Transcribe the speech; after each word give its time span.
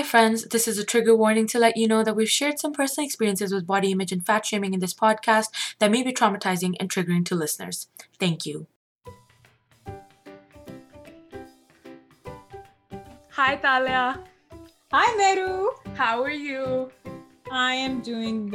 Three 0.88 1.10
warning 1.10 1.46
no 1.88 2.24
share 2.24 2.50
some 2.62 2.72
پھر 2.72 3.60
body 3.66 3.92
in 3.92 4.20
fit 4.20 4.44
shaming 4.44 4.68
in 4.72 4.82
this 4.82 4.98
پاڈکس 4.98 5.50
the 5.80 5.82
me 5.82 6.02
be 6.02 6.12
تھرمٹائز 6.12 6.64
and 6.64 6.92
تھرین 6.92 7.22
ٹسنرس 7.22 7.88
thank 8.18 8.48
you 8.48 8.60
I 17.50 17.78
am 17.78 18.00
doing 18.04 18.54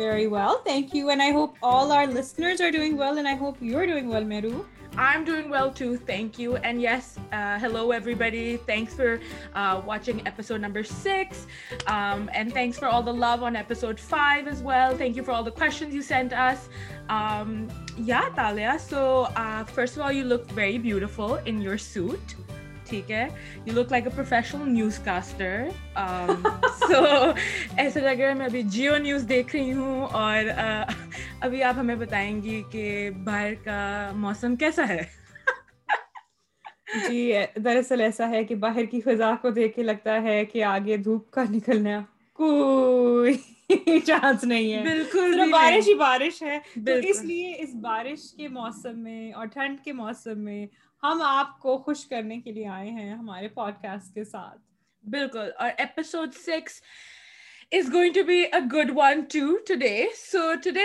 I'm 4.98 5.24
doing 5.24 5.48
well 5.50 5.70
too, 5.70 5.96
thank 5.96 6.40
you. 6.40 6.56
And 6.58 6.82
yes, 6.82 7.20
uh, 7.32 7.60
hello 7.60 7.92
everybody. 7.92 8.58
Thanks 8.58 8.96
for 8.96 9.20
uh, 9.54 9.80
watching 9.86 10.26
episode 10.26 10.60
number 10.60 10.84
6. 10.84 11.46
Um, 11.86 12.32
and 12.34 12.52
thanks 12.52 12.80
for 12.80 12.88
all 12.88 13.04
the 13.04 13.14
love 13.14 13.44
on 13.44 13.56
episode 13.56 14.00
5 14.00 14.48
as 14.48 14.64
well. 14.64 14.98
Thank 14.98 15.16
you 15.16 15.22
for 15.22 15.32
all 15.32 15.44
the 15.44 15.52
questions 15.52 15.94
you 15.94 16.02
sent 16.02 16.34
us. 16.34 16.68
Um, 17.10 17.68
yeah, 17.96 18.30
Talia, 18.36 18.80
so 18.80 19.26
uh, 19.36 19.66
first 19.66 19.96
of 19.98 20.02
all, 20.02 20.12
you 20.12 20.24
look 20.24 20.50
very 20.52 20.80
beautiful 20.80 21.36
in 21.46 21.62
your 21.62 21.78
suit. 21.78 22.36
ٹھیک 22.90 23.12
ہے 23.12 23.28
you 23.66 23.74
look 23.74 23.92
like 23.92 24.08
a 24.08 24.16
professional 24.16 24.72
news 24.74 25.00
caster 25.00 25.68
so 26.80 27.04
ایسا 27.78 28.00
لگ 28.00 28.20
رہا 28.20 28.28
ہے 28.28 28.34
میں 28.34 28.46
ابھی 28.46 28.62
Jio 28.70 28.98
news 28.98 29.28
دیکھ 29.30 29.56
رہی 29.56 29.74
ہوں 29.74 30.06
اور 30.14 30.50
ابھی 31.42 31.64
آپ 31.64 31.78
ہمیں 31.78 31.96
بتائیں 31.96 32.42
گی 32.44 32.62
کہ 32.72 33.10
باہر 33.24 33.54
کا 33.64 34.12
موسم 34.16 34.56
کیسا 34.56 34.88
ہے 34.88 35.02
جی 37.08 37.32
دراصل 37.56 38.02
ایسا 38.02 38.30
ہے 38.30 38.44
کہ 38.44 38.56
باہر 38.56 38.86
کی 38.86 39.02
فضا 39.02 39.34
کو 39.42 39.50
دیکھ 39.50 39.76
کے 39.76 39.84
لگتا 39.84 40.22
ہے 40.22 40.44
کہ 40.46 40.64
آگے 40.64 40.98
دھوپ 40.98 41.30
کا 41.32 41.44
نکلنا 41.50 42.00
کوئی 42.40 43.34
چانس 44.00 44.44
نہیں 44.44 44.74
ہے 44.74 44.82
بالکل 44.84 45.50
بارش 45.52 45.88
ہی 45.88 45.94
بارش 45.94 46.42
ہے 46.42 46.58
اس 47.10 47.24
لیے 47.24 47.54
اس 47.60 47.74
بارش 47.82 48.32
کے 48.34 48.48
موسم 48.48 49.00
میں 49.00 49.32
اور 49.32 49.46
ٹھنڈ 49.46 49.80
کے 49.84 49.94
موسم 49.94 50.40
میں 50.40 50.66
ہم 51.04 51.22
آپ 51.22 51.60
کو 51.60 51.78
خوش 51.78 52.06
کرنے 52.06 52.40
کے 52.42 52.52
لیے 52.52 52.68
آئے 52.70 52.90
ہیں 52.90 53.14
ہمارے 53.14 53.48
پوڈ 53.48 53.82
کاسٹ 53.82 54.14
کے 54.14 54.24
ساتھ 54.26 54.60
بالکل 55.04 55.50
اور 55.58 55.70
episode 55.78 56.34
six 56.36 56.82
is 57.72 57.92
going 57.94 58.14
to 58.14 58.24
be 58.24 58.42
a 58.42 58.60
good 58.74 58.92
one 58.96 59.22
to 59.32 59.76
day 59.76 60.06
so 60.16 60.40
today 60.64 60.86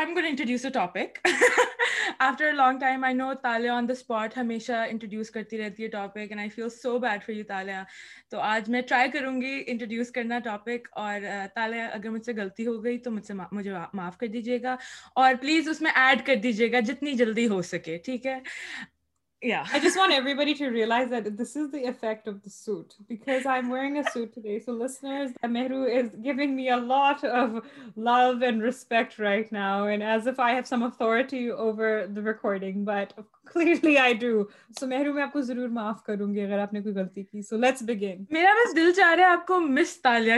introduce 0.00 0.64
a 0.64 0.70
topic 0.70 1.18
after 2.18 2.52
long 2.52 2.78
time 2.78 3.04
I 3.04 3.14
know 3.14 3.32
Talia 3.42 3.74
on 3.74 3.88
the 3.88 3.92
spot 3.92 4.36
ہمیشہ 4.36 4.72
انٹروڈیوس 4.88 5.30
کرتی 5.30 5.58
رہتی 5.58 5.82
ہے 5.82 5.88
topic 5.88 6.18
and 6.18 6.38
I 6.38 6.48
feel 6.48 6.68
so 6.68 6.98
bad 6.98 7.24
for 7.24 7.34
you 7.34 7.44
تالیا 7.48 7.82
تو 8.30 8.40
آج 8.42 8.70
میں 8.70 8.82
try 8.82 9.10
کروں 9.10 9.40
گی 9.42 9.52
introduce 9.66 10.10
کرنا 10.10 10.38
ٹاپک 10.38 10.88
اور 10.94 11.26
تالیا 11.54 11.86
اگر 11.88 12.08
مجھ 12.08 12.24
سے 12.24 12.32
غلطی 12.36 12.66
ہو 12.66 12.82
گئی 12.84 12.98
تو 12.98 13.10
مجھ 13.10 13.24
سے 13.26 13.34
مجھے 13.52 13.72
معاف 13.94 14.16
کر 14.18 14.26
دیجیے 14.28 14.62
گا 14.62 14.76
اور 15.14 15.34
پلیز 15.40 15.68
اس 15.68 15.82
میں 15.82 15.90
ایڈ 15.96 16.26
کر 16.26 16.36
دیجیے 16.42 16.72
گا 16.72 16.80
جتنی 16.86 17.12
جلدی 17.14 17.48
ہو 17.48 17.62
سکے 17.64 17.98
ٹھیک 18.04 18.26
ہے 18.26 18.38
ضرور 19.42 20.88
معاف 35.68 36.02
کروں 36.04 36.34
گی 36.34 36.40
اگر 36.40 36.58
آپ 36.58 36.72
نے 36.72 36.82
کوئی 36.82 36.94
غلطی 36.94 37.22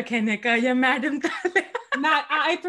کینے 0.02 0.36
کا 0.36 0.54
یا 0.62 0.74
میڈم 0.74 1.18
آج 1.94 2.64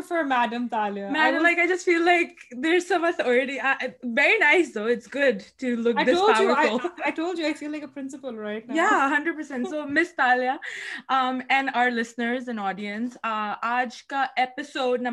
کا 14.03 14.25
episode 14.35 15.01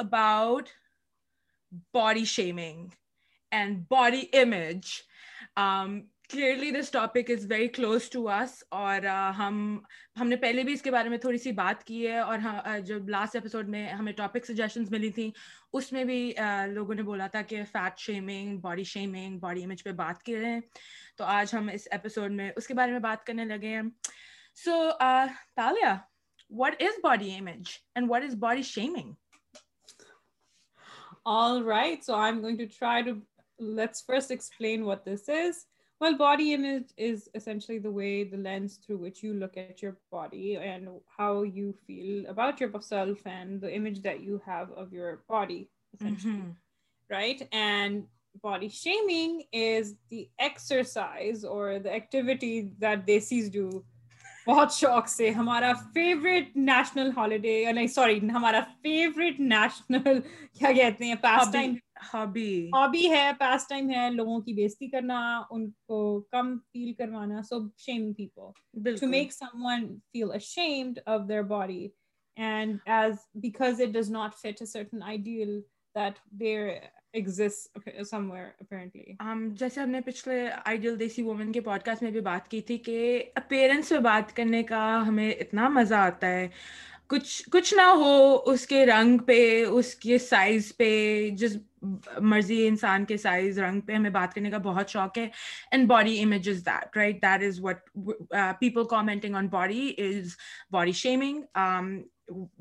about 0.00 0.68
body 1.94 2.24
shaming 2.24 2.86
clearly 6.30 6.70
this 6.70 6.90
topic 6.90 7.30
is 7.30 7.46
very 7.50 7.68
close 7.68 8.10
to 8.10 8.28
us 8.28 8.64
اور 8.68 9.00
ہم 9.38 9.78
ہم 10.20 10.28
نے 10.28 10.36
پہلے 10.36 10.62
بھی 10.62 10.72
اس 10.72 10.82
کے 10.82 10.90
بارے 10.90 11.08
میں 11.08 11.18
تھوڑی 11.18 11.38
سی 11.38 11.52
بات 11.52 11.84
کی 11.84 12.08
ہے 12.08 12.18
اور 12.18 12.38
جب 12.78 13.08
لاسٹ 13.08 13.34
ایپیسوڈ 13.34 13.68
میں 13.68 13.88
ہمیں 13.88 14.12
ٹاپک 14.12 14.46
سجیشنز 14.46 14.90
ملی 14.90 15.10
تھیں 15.10 15.30
اس 15.72 15.92
میں 15.92 16.04
بھی 16.04 16.32
لوگوں 16.68 16.94
نے 16.94 17.02
بولا 17.02 17.26
تھا 17.26 17.42
کہ 17.42 17.62
fat 17.72 17.98
shaming 17.98 18.58
body 18.58 18.84
shaming 18.84 19.38
body 19.38 19.64
image 19.64 19.84
پہ 19.84 19.92
بات 19.92 20.30
رہے 20.30 20.52
ہیں 20.52 20.60
تو 21.16 21.24
آج 21.24 21.54
ہم 21.54 21.68
اس 21.72 21.88
ایپیسوڈ 21.90 22.30
میں 22.30 22.52
اس 22.56 22.66
کے 22.66 22.74
بارے 22.74 22.92
میں 22.92 23.00
بات 23.00 23.26
کرنے 23.26 23.44
لگے 23.44 23.68
ہیں 23.68 23.82
so 24.54 24.90
Taliya 25.56 25.94
what 26.50 26.82
is 26.82 26.98
body 27.02 27.36
image 27.36 27.68
and 27.94 28.10
what 28.10 28.22
is 28.22 28.34
body 28.34 28.62
shaming 28.62 29.12
all 31.24 31.64
right 31.64 32.04
so 32.04 32.14
explain 32.14 34.82
what 34.82 35.06
this 35.06 35.28
is 35.28 35.73
ہمارا 36.00 36.90
فیوریٹ 55.92 56.56
نیشنل 56.56 57.10
ہالیڈے 57.16 57.86
سوری 57.86 58.18
ہمارا 58.18 58.60
ہابی 62.14 62.68
ہابی 62.68 63.10
ہے 63.10 63.30
پاس 63.38 63.68
ٹائم 63.68 63.90
ہے 63.90 64.10
لوگوں 64.10 64.40
کی 64.40 64.52
بےزتی 64.52 64.88
کرنا 64.88 65.42
ان 65.50 65.70
کو 65.70 66.20
کم 66.20 66.58
فیل 66.58 66.92
کروانا 66.92 67.42
so 67.42 67.58
shame 67.78 68.12
people 68.12 68.96
to 68.96 69.06
make 69.06 69.32
some 69.32 69.64
one 69.66 69.98
feel 70.12 70.32
ashamed 70.32 70.98
of 71.06 71.28
their 71.28 71.42
body 71.42 71.88
and 72.36 72.78
as 72.86 73.14
because 73.34 73.80
it 73.80 73.88
does 73.88 74.10
not 74.10 74.34
fit 74.34 74.60
a 74.60 74.66
certain 74.66 75.02
ideal 75.02 75.60
that 75.94 76.18
there 76.40 76.68
جیسے 79.52 79.80
ہم 79.80 79.88
نے 79.88 80.00
پچھلے 80.00 80.48
آئیڈیل 80.64 80.98
دیسی 81.00 81.22
وومن 81.22 81.52
کے 81.52 81.60
پوڈ 81.60 81.82
کاسٹ 81.82 82.02
میں 82.02 82.10
بھی 82.10 82.20
بات 82.20 82.48
کی 82.50 82.60
تھی 82.60 82.78
کہ 82.78 83.24
اپیرنس 83.34 83.88
پہ 83.88 83.98
بات 83.98 84.36
کرنے 84.36 84.62
کا 84.62 85.02
ہمیں 85.08 85.30
اتنا 85.30 85.68
مزہ 85.68 85.94
آتا 85.94 86.26
ہے 86.26 86.48
کچھ 87.06 87.48
کچھ 87.50 87.74
نہ 87.74 87.82
ہو 87.82 88.42
اس 88.46 88.66
کے 88.66 88.86
رنگ 88.86 89.18
پہ 89.18 89.64
اس 89.64 89.94
کے 89.94 90.18
سائز 90.18 90.76
پہ 90.76 91.28
جس 91.30 91.56
مرضی 92.20 92.66
انسان 92.66 93.04
کے 93.04 93.16
سائز 93.16 93.58
رنگ 93.58 93.80
پہ 93.80 93.92
ہمیں 93.92 94.10
بات 94.10 94.34
کرنے 94.34 94.50
کا 94.50 94.58
بہت 94.64 94.90
شوق 94.90 95.18
ہے 95.18 95.28
and 95.70 95.86
body 95.88 96.22
image 96.22 96.48
is 96.48 96.56
is 96.56 96.68
is 96.68 96.94
that 96.94 97.22
that 97.22 97.24
right 97.24 97.60
what 97.60 98.58
people 98.60 98.84
commenting 98.90 99.34
on 99.34 99.48
body 99.48 99.88
body 99.90 100.20
body 100.70 100.92
shaming 100.92 101.42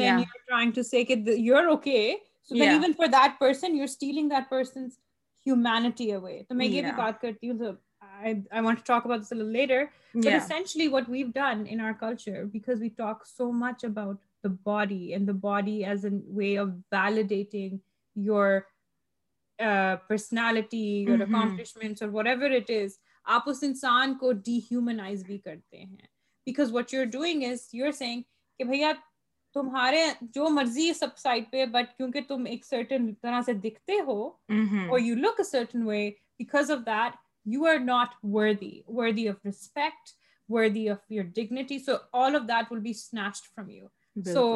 you're 0.18 0.44
trying 0.48 0.72
to 0.72 0.84
say 0.84 1.04
that 1.04 1.40
you're 1.40 1.70
okay 1.70 2.18
so 2.50 2.54
then 2.54 2.68
even 2.68 2.92
for 2.96 3.06
that 3.06 3.38
person 3.38 3.76
you 3.76 3.84
stealing 3.84 4.28
that 4.28 4.50
person's 4.50 4.98
humanity 5.46 6.12
away 6.12 6.42
تو 6.48 6.54
میں 6.54 6.66
یہ 6.66 6.82
بھی 6.82 6.90
بات 6.96 7.20
کرتی 7.20 7.50
ہوں 7.50 7.58
تو 7.58 7.70
I 8.00 8.34
want 8.60 8.86
talk 8.86 9.06
about 9.06 9.22
this 9.22 9.32
later 9.32 9.84
but 10.14 10.26
essentially 10.26 10.86
what 10.88 11.08
we've 11.08 11.26
done 11.34 11.64
in 11.68 11.80
our 11.80 11.92
culture 12.00 12.44
because 12.44 12.82
we 12.82 12.88
talk 12.96 13.26
so 13.26 13.50
much 13.54 13.84
about 13.84 14.16
the 14.44 14.52
body 14.64 15.02
and 15.12 15.28
the 15.28 15.36
body 15.40 15.84
as 15.84 16.04
a 16.04 16.12
way 16.28 16.56
of 16.58 16.68
validating 16.92 17.76
your 18.16 18.58
personality 20.08 20.84
your 21.08 21.20
accomplishments 21.20 22.02
اور 22.02 22.10
what 22.12 22.26
ever 22.26 22.50
it 22.50 22.70
is 22.82 22.98
آپ 23.26 23.48
اس 23.50 23.62
انسان 23.62 24.14
کو 24.18 24.32
D 24.44 24.58
humanise 24.60 25.24
بھی 25.24 25.38
کرتے 25.38 25.78
ہیں 25.78 25.96
because 26.46 26.72
what 26.72 26.94
you 26.94 27.00
are 27.00 27.06
doing 27.12 27.44
is 27.44 27.68
you 27.72 27.84
are 27.86 27.92
saying 27.92 28.22
کہ 28.60 28.64
بھیا 28.64 28.92
تمہارے 29.54 30.04
جو 30.34 30.48
مرضی 30.48 30.92
سب 30.92 31.16
سائڈ 31.18 31.44
پہ 31.50 31.64
بٹ 31.66 31.96
کیونکہ 31.96 32.20
تم 32.28 32.44
ایک 32.44 32.64
سرٹن 32.64 33.12
طرح 33.14 33.40
سے 33.46 33.52
دکھتے 33.60 34.00
ہو 34.06 34.22
اور 34.88 34.98
you 35.00 35.14
look 35.16 35.40
a 35.40 35.44
certain 35.44 35.82
way 35.82 36.08
because 36.38 36.70
of 36.70 36.78
that 36.86 37.16
you 37.46 37.66
are 37.66 37.78
not 37.78 38.14
worthy 38.24 38.80
worthy 38.88 39.28
of 39.28 39.44
respect 39.44 40.10
worthy 40.48 40.88
of 40.88 41.10
your 41.12 41.24
dignity 41.36 41.78
so 41.78 41.92
all 42.12 42.36
of 42.36 42.48
that 42.48 42.72
will 42.72 42.80
be 42.80 42.90
snatched 42.90 43.54
from 43.54 43.70
you 43.70 43.86
so 44.26 44.44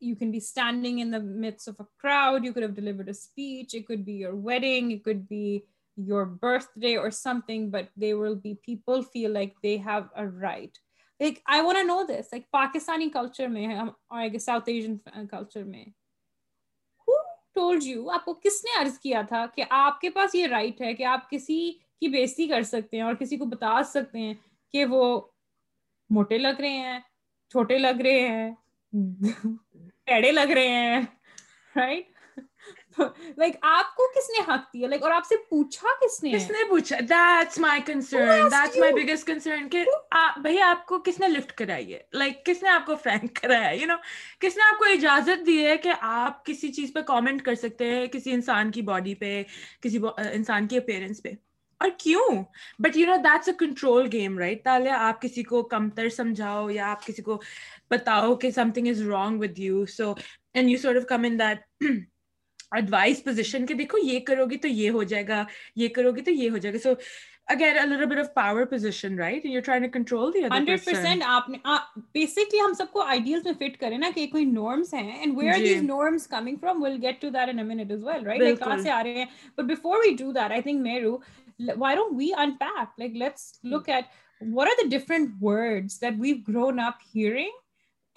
you 0.02 0.14
can 0.14 0.30
be 0.30 0.38
standing 0.38 1.00
in 1.00 1.12
the 1.12 1.18
midst 1.40 1.68
of 1.68 1.80
a 1.80 1.86
crowd 1.98 2.46
you 2.46 2.52
could 2.52 2.76
deliver 2.76 3.06
speech 3.06 3.76
it 3.76 3.86
could 3.88 4.04
be 4.04 4.16
your 4.16 4.32
wedding 4.44 4.92
it 4.92 5.04
could 5.04 5.26
be 5.28 5.58
your 5.96 6.24
birth 6.42 6.78
day 6.78 6.96
or 6.96 7.10
some 7.10 7.38
thing 7.46 7.70
but 7.70 7.94
they 8.00 8.12
will 8.12 8.34
be 8.34 8.54
people 8.54 9.00
feel 9.12 9.30
like 9.30 9.54
they 9.62 9.76
have 9.78 10.02
a 10.14 10.24
right 10.42 10.78
میں 11.18 11.34
آپ 18.10 18.24
کو 18.24 18.34
کس 18.34 18.64
نے 18.64 18.80
ارج 18.80 18.98
کیا 19.00 19.22
تھا 19.28 19.46
کہ 19.46 19.64
آپ 19.70 20.00
کے 20.00 20.10
پاس 20.10 20.34
یہ 20.34 20.46
رائٹ 20.46 20.80
ہے 20.80 20.94
کہ 20.94 21.04
آپ 21.04 21.30
کسی 21.30 21.72
کی 21.72 22.08
بےزتی 22.08 22.46
کر 22.46 22.62
سکتے 22.62 22.96
ہیں 22.96 23.04
اور 23.04 23.14
کسی 23.14 23.36
کو 23.36 23.44
بتا 23.44 23.82
سکتے 23.82 24.18
ہیں 24.18 24.34
کہ 24.72 24.84
وہ 24.84 25.20
موٹے 26.10 26.38
لگ 26.38 26.60
رہے 26.60 26.70
ہیں 26.70 26.98
چھوٹے 27.50 27.78
لگ 27.78 28.00
رہے 28.00 28.20
ہیں 28.20 28.50
پیڑے 30.04 30.32
لگ 30.32 30.50
رہے 30.50 30.68
ہیں 30.68 31.00
رائٹ 31.76 32.15
لائک 32.98 33.56
آپ 33.62 33.94
کو 33.96 34.06
کس 34.14 34.30
نے 34.30 34.42
حق 34.48 34.72
دیا 34.74 34.88
لائک 34.88 35.02
اور 35.02 35.10
آپ 35.10 35.26
سے 35.26 35.36
پوچھا 35.50 35.94
کس 36.00 36.22
نے 36.22 36.32
کس 36.32 36.50
نے 36.50 36.68
پوچھا 36.68 36.96
that's 37.00 37.58
my 37.58 37.80
concern 37.86 38.50
that's 38.50 38.76
my 38.76 38.92
biggest 38.94 39.26
concern 39.26 39.68
کہ 39.68 39.84
بھائی 40.42 40.60
آپ 40.62 40.86
کو 40.86 40.98
کس 40.98 41.20
نے 41.20 41.28
لفٹ 41.28 41.52
کرائی 41.52 41.92
ہے 41.94 42.00
لائک 42.14 42.44
کس 42.46 42.62
نے 42.62 42.68
آپ 42.68 42.86
کو 42.86 42.96
فرینک 43.02 43.34
کرایا 43.40 43.68
ہے 43.68 43.76
یو 43.76 43.86
نو 43.86 43.96
کس 44.40 44.56
نے 44.56 44.62
آپ 44.64 44.78
کو 44.78 44.90
اجازت 44.92 45.46
دی 45.46 45.64
ہے 45.64 45.76
کہ 45.76 45.92
آپ 46.02 46.44
کسی 46.46 46.72
چیز 46.72 46.92
پہ 46.94 47.00
کامنٹ 47.06 47.42
کر 47.42 47.54
سکتے 47.54 47.90
ہیں 47.90 48.06
کسی 48.06 48.32
انسان 48.32 48.70
کی 48.70 48.82
باڈی 48.82 49.14
پہ 49.14 49.42
کسی 49.80 49.98
انسان 50.32 50.66
کی 50.66 50.76
اپیرنس 50.76 51.22
پہ 51.22 51.32
اور 51.80 51.90
کیوں 51.98 52.28
but 52.78 52.96
you 52.96 53.06
know 53.06 53.16
that's 53.24 53.48
a 53.48 53.54
control 53.58 54.08
game 54.12 54.38
right 54.38 54.64
Talia 54.64 54.92
آپ 54.98 55.20
کسی 55.22 55.42
کو 55.42 55.62
کمتر 55.68 56.08
سمجھاؤ 56.08 56.68
یا 56.70 56.90
آپ 56.90 57.06
کسی 57.06 57.22
کو 57.22 57.40
بتاؤ 57.90 58.34
کہ 58.34 58.50
some 58.50 58.70
thing 58.70 58.88
is 58.88 59.02
wrong 59.08 59.40
with 59.40 59.58
you 59.58 59.84
so 59.86 60.12
and 60.54 60.70
you 60.70 60.78
sort 60.78 60.96
of 60.96 61.06
come 61.08 61.24
in 61.24 61.38
that 61.38 61.84
advise 62.76 63.24
position 63.24 63.66
کہ 63.66 63.74
دیکھو 63.74 63.98
یہ 64.02 64.20
کرو 64.20 64.46
گی 64.46 64.56
تو 64.56 64.68
یہ 64.68 64.90
ہو 64.90 65.02
جائے 65.02 65.28
گا 65.28 65.44
یہ 65.76 65.88
کرو 65.88 66.12
گی 66.12 66.22
تو 66.22 66.30
یہ 66.30 66.50
ہو 66.50 66.56
جائے 66.56 66.74
گا 66.74 66.78
سو 66.78 66.94
کہاں 67.48 68.76
سے 68.80 69.24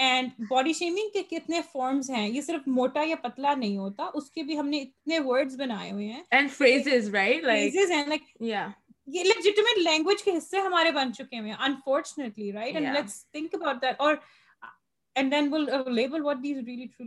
اینڈ 0.00 0.41
باڈی 0.49 0.73
شیمنگ 0.73 1.09
کے 1.13 1.23
کتنے 1.29 1.61
فارمز 1.71 2.09
ہیں 2.09 2.27
یہ 2.29 2.41
صرف 2.41 2.67
موٹا 2.67 3.01
یا 3.05 3.15
پتلا 3.21 3.53
نہیں 3.53 3.77
ہوتا 3.77 4.09
اس 4.13 4.29
کے 4.31 4.43
بھی 4.43 4.59
ہم 4.59 4.67
نے 4.67 4.81
اتنے 4.81 5.19
ورڈز 5.19 5.59
بنائے 5.59 5.91
ہوئے 5.91 6.07
ہیں 6.07 6.21
اینڈ 6.31 6.51
فریزز 6.51 7.09
رائٹ 7.15 7.43
لائک 7.43 7.75
ہیں 7.75 8.05
لائک 8.05 8.21
یا 8.41 8.67
یہ 9.07 9.23
لیجیٹیمیٹ 9.23 9.77
لینگویج 9.77 10.23
کے 10.23 10.37
حصے 10.37 10.59
ہمارے 10.59 10.91
بن 10.91 11.13
چکے 11.13 11.39
ہوئے 11.39 11.51
ہیں 11.51 11.57
unfortunately 11.65 12.51
right 12.51 12.75
and 12.75 12.93
let's 12.93 13.25
think 13.25 13.55
about 13.55 13.81
that 13.81 13.95
اور 13.97 14.15
بگسٹ 15.27 17.01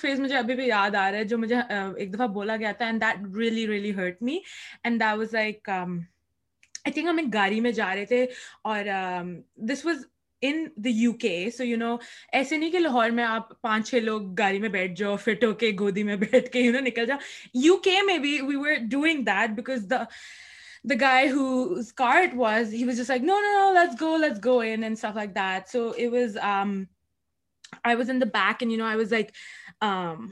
فیز 0.00 0.20
مجھے 0.20 0.36
ابھی 0.36 0.54
بھی 0.54 0.66
یاد 0.66 0.94
آ 0.94 1.10
رہا 1.10 1.18
ہے 1.18 1.24
جو 1.24 1.38
مجھے 1.38 1.56
ایک 1.96 2.14
دفعہ 2.14 2.26
بولا 2.26 2.56
گیا 2.56 2.72
تھا 2.72 2.86
and 2.86 3.00
that 3.00 3.36
really 3.38 3.66
really 3.66 3.94
hurt 3.94 4.22
me 4.22 4.38
and 4.82 5.00
داز 5.00 5.34
like 5.34 5.68
I 5.68 6.92
think 6.92 7.06
ہم 7.08 7.18
ایک 7.18 7.34
گاڑی 7.34 7.60
میں 7.60 7.72
جا 7.72 7.94
رہے 7.94 8.04
تھے 8.04 8.26
اور 8.62 8.84
this 9.54 9.86
was 9.86 10.04
in 10.42 10.64
the 10.76 10.90
U 10.92 11.12
K 11.12 11.50
so 11.50 11.64
you 11.64 11.76
know 11.76 11.96
ایسے 12.32 12.56
نہیں 12.56 12.70
کہ 12.70 12.78
لاہور 12.78 13.10
میں 13.10 13.24
آپ 13.24 13.60
پانچ 13.62 13.90
چھ 13.90 13.94
لوگ 13.94 14.32
گاڑی 14.38 14.58
میں 14.58 14.68
بیٹھ 14.68 14.92
جاؤ 14.92 15.16
فٹ 15.16 15.44
ہو 15.44 15.52
کے 15.54 15.70
گودی 15.80 16.02
میں 16.02 16.16
بیٹھ 16.24 16.50
کے 16.52 16.60
یو 16.60 16.72
نو 16.72 16.80
نکل 16.80 17.06
جاؤ 17.06 17.18
یو 17.54 17.76
کے 17.76 18.02
میں 18.02 18.18
be 18.18 18.40
we 18.40 18.56
were 18.56 18.74
doing 18.90 19.22
that 19.24 19.50
because 19.50 19.86
the 19.90 20.02
the 20.84 20.94
guy 21.00 21.28
who 21.30 21.74
it 21.98 22.34
was 22.34 22.74
he 22.74 22.84
was 22.84 22.96
just 22.96 23.08
like 23.08 23.22
no 23.22 23.40
no 23.40 23.52
no 23.58 23.72
let's 23.72 24.00
go 24.00 24.16
let's 24.16 24.44
go 24.44 24.58
in 24.60 24.82
and 24.82 24.98
stuff 24.98 25.16
like 25.16 25.34
that 25.34 25.68
so 25.68 25.86
it 25.88 26.12
was 26.12 26.36
I 26.38 27.96
was 27.96 28.10
in 28.10 28.20
the 28.20 28.26
back 28.34 28.62
and 28.62 28.72
you 28.72 28.78
know 28.78 28.84
I 28.84 28.96
was 28.96 29.12
like 29.12 29.30
آم 29.80 30.30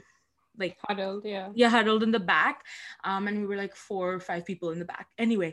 like 0.57 1.25
yeah 1.55 1.71
Hare 1.71 1.87
in 1.87 2.13
the 2.13 2.23
back 2.25 2.63
and 3.03 3.37
we 3.37 3.45
were 3.45 3.55
like 3.55 3.75
four 3.77 4.17
five 4.17 4.43
people 4.47 4.67
in 4.67 4.79
the 4.79 4.93
back 4.93 5.13
any 5.17 5.37
way 5.37 5.49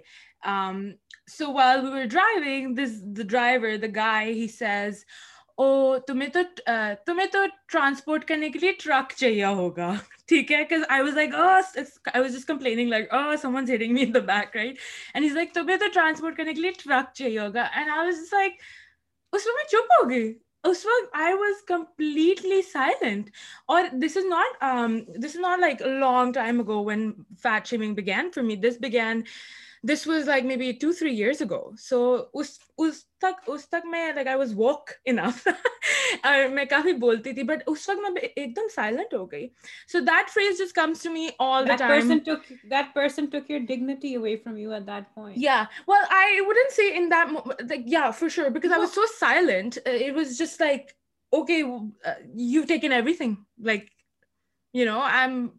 so 1.29 1.53
well 1.53 2.09
driving 2.09 2.75
this 2.75 3.01
the 3.17 3.23
driver 3.29 3.77
the 3.77 3.87
guy 3.95 4.33
has 4.33 5.05
oh 5.57 5.99
تمہیں 5.99 6.29
تو 6.29 6.41
تمہیں 7.07 7.27
تو 7.33 7.45
transport 7.73 8.25
کرنے 8.25 8.49
کے 8.51 8.59
لیے 8.59 8.73
truck 8.73 9.13
چاہیے 9.17 9.45
ہوگا 9.45 9.93
ٹھیک 10.29 10.53
ہے 10.53 10.65
تمہیں 10.65 12.17
تو 15.77 15.89
ٹرانسپورٹ 15.93 16.37
کرنے 16.37 16.53
کے 16.53 16.61
لیے 16.61 16.73
ٹرک 16.85 17.15
چاہیے 17.15 17.39
ہوگا 17.39 17.63
اینڈ 17.63 17.91
آئی 17.91 18.07
واز 18.07 18.33
لائک 18.33 18.53
اس 19.33 19.47
وقت 19.47 19.57
میں 19.57 19.65
چپ 19.69 19.93
ہوگی 19.93 20.33
اس 20.65 20.85
وقت 20.87 21.17
آئی 21.17 21.35
واز 21.35 21.63
کمپلیٹلی 21.67 22.61
سائلنٹ 22.63 23.31
اور 23.67 23.83
this 23.93 24.17
is 24.17 24.25
not 24.25 24.63
this 25.17 25.37
is 25.37 25.41
not 25.41 25.59
like 25.59 25.83
long 25.83 26.33
time 26.33 26.63
go 26.67 26.85
when 26.85 27.11
fat 27.43 27.67
shaming 27.67 27.95
began 27.95 28.31
for 28.35 28.45
me 28.45 28.57
this 28.57 28.77
began 28.81 29.23
this 29.91 30.07
was 30.09 30.29
like 30.29 30.45
me 30.45 30.57
be 30.57 30.73
two 30.73 30.93
three 30.93 31.17
years 31.17 31.43
ago 31.43 31.71
so 31.77 32.17
اس 32.35 32.59
اس 32.79 33.03
تک 33.19 33.87
میں 36.51 36.65
کافی 36.65 36.93
بولتی 36.93 37.33
تھی 37.33 37.43
but 37.43 37.63
اس 37.67 37.89
وقت 37.89 37.99
میں 37.99 38.11
ایک 38.37 38.57
دم 38.57 38.69
سائلنٹ 38.75 39.15
ہو 39.15 39.33
گئی 39.33 39.49
so 39.93 40.01
that 40.01 40.31
phrase 40.31 40.59
just 40.59 40.73
comes 40.73 41.03
to 41.03 41.13
میل 41.13 41.31
پر 42.95 43.09
for 48.11 48.29
so 48.87 49.07
silent 49.21 49.79
was 50.17 50.39
just 50.39 50.61
like 50.61 50.81
okay 51.33 51.63
you 52.35 52.63
taken 52.69 52.93
every 52.93 53.15
thing 53.15 53.35
like 53.59 53.94
you 54.75 54.85
know 54.85 55.01
i'm 55.01 55.53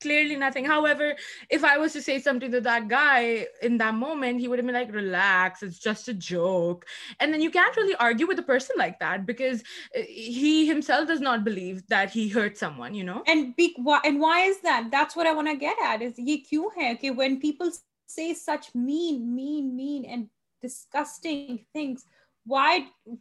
clearly 0.00 0.36
nothing 0.36 0.64
however 0.64 1.16
if 1.50 1.64
i 1.64 1.76
was 1.78 1.92
to 1.94 2.02
say 2.02 2.20
something 2.20 2.52
to 2.52 2.60
that 2.60 2.86
guy 2.86 3.46
in 3.62 3.78
that 3.78 3.94
moment 3.94 4.38
he 4.38 4.46
would 4.46 4.58
have 4.58 4.66
been 4.66 4.74
like 4.74 4.92
relax 4.92 5.62
it's 5.62 5.78
just 5.78 6.06
a 6.08 6.14
joke 6.14 6.86
and 7.18 7.32
then 7.32 7.40
you 7.40 7.50
can't 7.50 7.76
really 7.76 7.96
argue 7.96 8.28
with 8.28 8.38
a 8.38 8.42
person 8.42 8.76
like 8.78 9.00
that 9.00 9.24
because 9.26 9.64
he 9.94 10.66
himself 10.66 11.08
does 11.08 11.20
not 11.20 11.44
believe 11.44 11.82
that 11.88 12.10
he 12.10 12.28
hurt 12.28 12.58
someone 12.58 12.94
you 12.94 13.02
know 13.02 13.22
and 13.26 13.56
be, 13.56 13.74
why, 13.78 14.00
and 14.04 14.20
why 14.20 14.40
is 14.42 14.60
that 14.60 14.88
that's 14.92 15.16
what 15.16 15.26
i 15.26 15.32
want 15.32 15.48
to 15.48 15.56
get 15.56 15.76
at 15.82 16.02
is 16.02 16.18
ye 16.18 16.44
kyun 16.44 16.78
hai 16.78 16.92
okay 16.92 17.10
when 17.10 17.40
people 17.40 17.72
say 18.06 18.34
such 18.34 18.74
mean 18.74 19.34
mean 19.34 19.74
mean 19.74 20.04
and 20.04 20.28
disgusting 20.60 21.64
things 21.72 22.04
why 22.44 22.86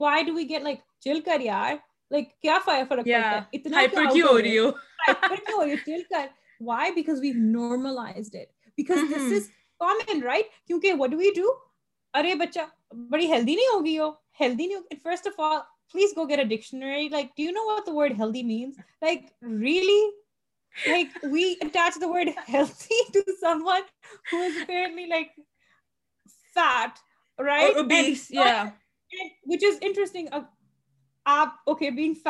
why 0.00 0.24
do 0.24 0.36
we 0.36 0.45
get 0.45 0.63
like 0.63 0.81
chill 1.03 1.21
kar 1.21 1.39
yaar 1.39 1.79
like 2.12 2.29
کیا 2.41 2.57
فائر 2.65 2.83
فرق 2.89 3.05
پڑتا 3.05 3.31
ہے 3.31 3.39
اتنا 3.53 3.77
hyper 3.77 4.12
کیوں 4.13 4.27
ہو 4.27 4.38
رہی 4.38 4.57
ہو 4.57 4.69
hyper 5.07 5.36
کیوں 5.36 5.57
ہو 5.57 5.65
رہی 5.65 5.71
ہو 5.71 5.86
چل 5.86 6.03
کر 6.09 6.27
why 6.62 6.91
because 6.91 7.19
we 7.21 7.31
normalized 7.38 8.36
it 8.36 8.47
because 8.77 9.00
this 9.12 9.31
is 9.31 9.50
common 9.81 10.24
right 10.24 10.45
کیونکہ 10.67 10.93
واٹ 10.97 11.09
ڈو 11.09 11.17
وی 11.17 11.31
ڈو 11.36 11.51
ارے 12.13 12.36
بچہ 12.36 12.59
بڑی 13.09 13.31
ہیلدی 13.31 13.55
نہیں 13.55 13.74
ہوگی 13.74 13.97
ہو 14.00 14.09
ہیلدی 14.39 14.65
نہیں 14.65 14.77
ہوگی 14.77 15.00
first 15.03 15.27
of 15.27 15.39
all 15.41 15.57
please 15.93 16.17
go 16.17 16.25
get 16.29 16.39
a 16.39 16.45
dictionary 16.45 17.09
like 17.09 17.27
do 17.38 17.43
you 17.43 17.51
know 17.51 17.65
what 17.65 17.86
the 17.88 17.93
word 17.95 18.19
healthy 18.19 18.43
means 18.45 18.79
like 19.01 19.25
really 19.62 20.01
like 20.75 21.17
we 21.24 21.53
attach 21.62 22.01
the 22.01 22.09
word 22.09 22.29
healthy 22.50 23.03
to 23.13 23.31
some 23.39 23.65
one 23.65 23.81
who 24.33 24.41
is 24.43 24.62
apparently 24.62 25.05
like 25.05 25.31
fat 26.55 27.00
right 27.39 27.77
obese 27.77 28.29
یا 28.31 28.63
which 29.47 29.63
is 29.63 29.77
interesting 29.81 30.27
size 31.27 32.22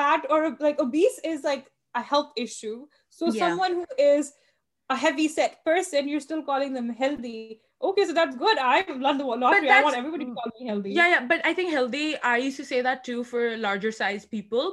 people 14.30 14.66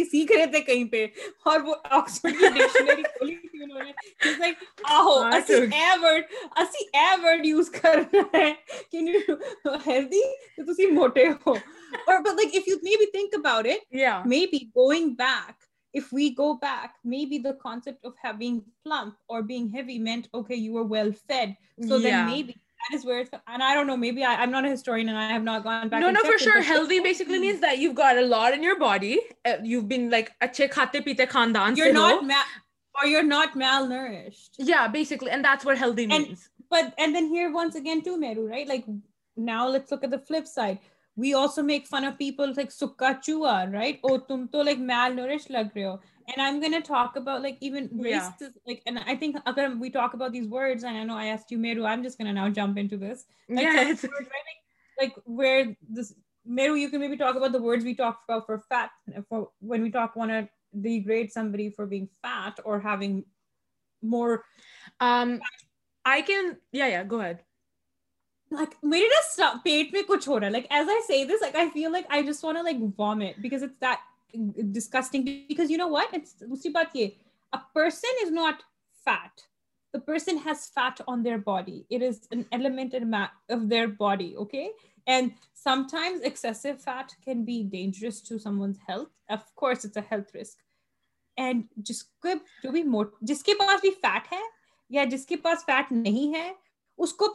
سیکھ 0.04 0.32
رہے 0.32 0.46
تھے 0.46 0.62
کہیں 0.62 0.86
پہ 0.86 1.08
اور 1.46 1.60
or 12.08 12.24
but 12.24 12.36
like 12.36 12.54
if 12.54 12.68
you 12.68 12.80
maybe 12.84 13.06
think 13.12 13.34
about 13.36 13.66
it 13.66 13.82
yeah 13.92 14.24
maybe 14.26 14.70
going 14.74 15.16
back 15.16 15.56
if 15.94 16.12
we 16.12 16.34
go 16.36 16.56
back 16.56 16.96
maybe 17.04 17.38
the 17.38 17.54
concept 17.54 18.06
of 18.06 18.14
having 18.22 18.64
plump 18.86 19.16
or 19.28 19.42
being 19.42 19.70
heavy 19.70 19.98
meant 19.98 20.30
okay 20.34 20.56
you 20.56 20.74
were 20.74 20.84
well 20.84 21.12
fed 21.28 21.56
so 21.88 21.98
yeah. 21.98 22.10
then 22.10 22.26
maybe 22.28 22.54
that 22.54 22.96
is 22.98 23.06
where 23.06 23.20
it's 23.20 23.32
and 23.48 23.64
i 23.64 23.74
don't 23.74 23.88
know 23.88 23.98
maybe 23.98 24.24
I, 24.24 24.36
i'm 24.36 24.52
not 24.52 24.66
a 24.66 24.70
historian 24.70 25.10
and 25.10 25.18
i 25.18 25.32
have 25.32 25.44
not 25.44 25.64
gone 25.64 25.90
back 25.90 26.02
no 26.02 26.12
no 26.12 26.24
for 26.24 26.38
sure 26.38 26.62
healthy 26.62 27.00
basically 27.00 27.40
means 27.40 27.62
that 27.62 27.80
you've 27.80 27.96
got 27.96 28.18
a 28.18 28.22
lot 28.22 28.54
in 28.54 28.64
your 28.64 28.80
body 28.80 29.20
uh, 29.46 29.58
you've 29.64 29.88
been 29.88 30.10
like 30.10 30.32
you're 31.78 31.94
not 31.94 32.26
ma- 32.26 32.52
or 33.02 33.08
you're 33.08 33.24
not 33.24 33.54
malnourished 33.54 34.50
yeah 34.58 34.88
basically 34.88 35.32
and 35.32 35.44
that's 35.44 35.66
what 35.66 35.78
healthy 35.78 36.08
means 36.08 36.28
and, 36.28 36.38
but 36.70 36.94
and 36.98 37.16
then 37.16 37.28
here 37.28 37.52
once 37.52 37.76
again 37.76 38.02
too 38.04 38.18
meru 38.20 38.48
right 38.48 38.68
like 38.68 38.86
now 39.36 39.68
let's 39.68 39.92
look 39.92 40.04
at 40.04 40.12
the 40.12 40.20
flip 40.20 40.48
side 40.48 40.80
we 41.18 41.34
also 41.34 41.64
make 41.64 41.88
fun 41.88 42.06
of 42.06 42.18
people 42.18 42.52
like 42.56 42.72
سکا 42.72 43.12
چوا 43.24 43.64
right 43.66 44.00
او 44.02 44.18
تم 44.28 44.46
تو 44.48 44.64
like 44.64 44.80
میل 44.82 45.16
nourish 45.16 45.50
لگ 45.52 45.76
رہے 45.76 45.86
ہو 45.86 45.92
and 45.92 46.40
I 46.40 46.52
am 46.52 46.62
gonna 46.62 46.80
talk 46.88 47.18
about 47.18 47.42
like 47.42 47.56
even 47.60 47.88
like 47.94 48.82
and 48.86 49.00
I 49.06 49.16
think 49.18 49.38
اگر 49.46 49.68
we 49.80 49.90
talk 49.90 50.16
about 50.16 50.34
these 50.34 50.48
words 50.52 50.86
and 50.86 50.98
I 50.98 51.06
know 51.06 51.16
I 51.16 51.30
heist 51.30 51.52
you 51.52 51.60
Meru 51.60 51.86
I 51.86 51.96
am 51.96 52.04
just 52.04 52.18
can 52.18 52.34
now 52.36 52.48
jump 52.56 52.80
in 52.80 52.90
this 52.92 53.26
like 53.50 55.20
where 55.30 55.64
this 55.90 56.14
Meru 56.46 56.78
you 56.78 56.90
can 56.90 57.00
me 57.00 57.08
be 57.08 57.16
talk 57.16 57.36
about 57.36 57.54
the 57.54 57.64
words 57.64 57.86
we 57.86 57.94
talk 57.94 58.20
about 58.30 58.48
for 58.48 58.58
fat 58.70 59.20
for 59.30 59.42
when 59.62 59.84
we 59.84 59.90
talk 59.90 60.18
one 60.18 60.32
the 60.84 61.06
great 61.06 61.34
some 61.34 61.52
bury 61.52 61.70
for 61.70 61.86
being 61.86 62.06
fat 62.22 62.60
اور 62.66 62.80
having 62.86 63.22
more 64.04 64.38
I 65.00 66.22
can 66.22 66.52
yeah 66.74 67.04
go 67.12 67.22
head 67.22 67.42
میرے 68.84 69.08
نا 69.08 69.54
پیٹ 69.64 69.94
میں 69.94 70.04
جو 70.22 70.40
بھی 87.44 87.86
جس 93.22 93.44
کے 93.44 93.54
پاس 93.54 93.82
بھی 93.82 93.92
fat 93.92 94.34
ہے 94.34 94.42
یا 94.90 95.04
جس 95.04 95.26
کے 95.26 95.36
پاس 95.36 95.66
فیٹ 95.66 95.92
نہیں 95.92 96.34
ہے 96.34 96.54
اس 97.00 97.14
کو 97.14 97.28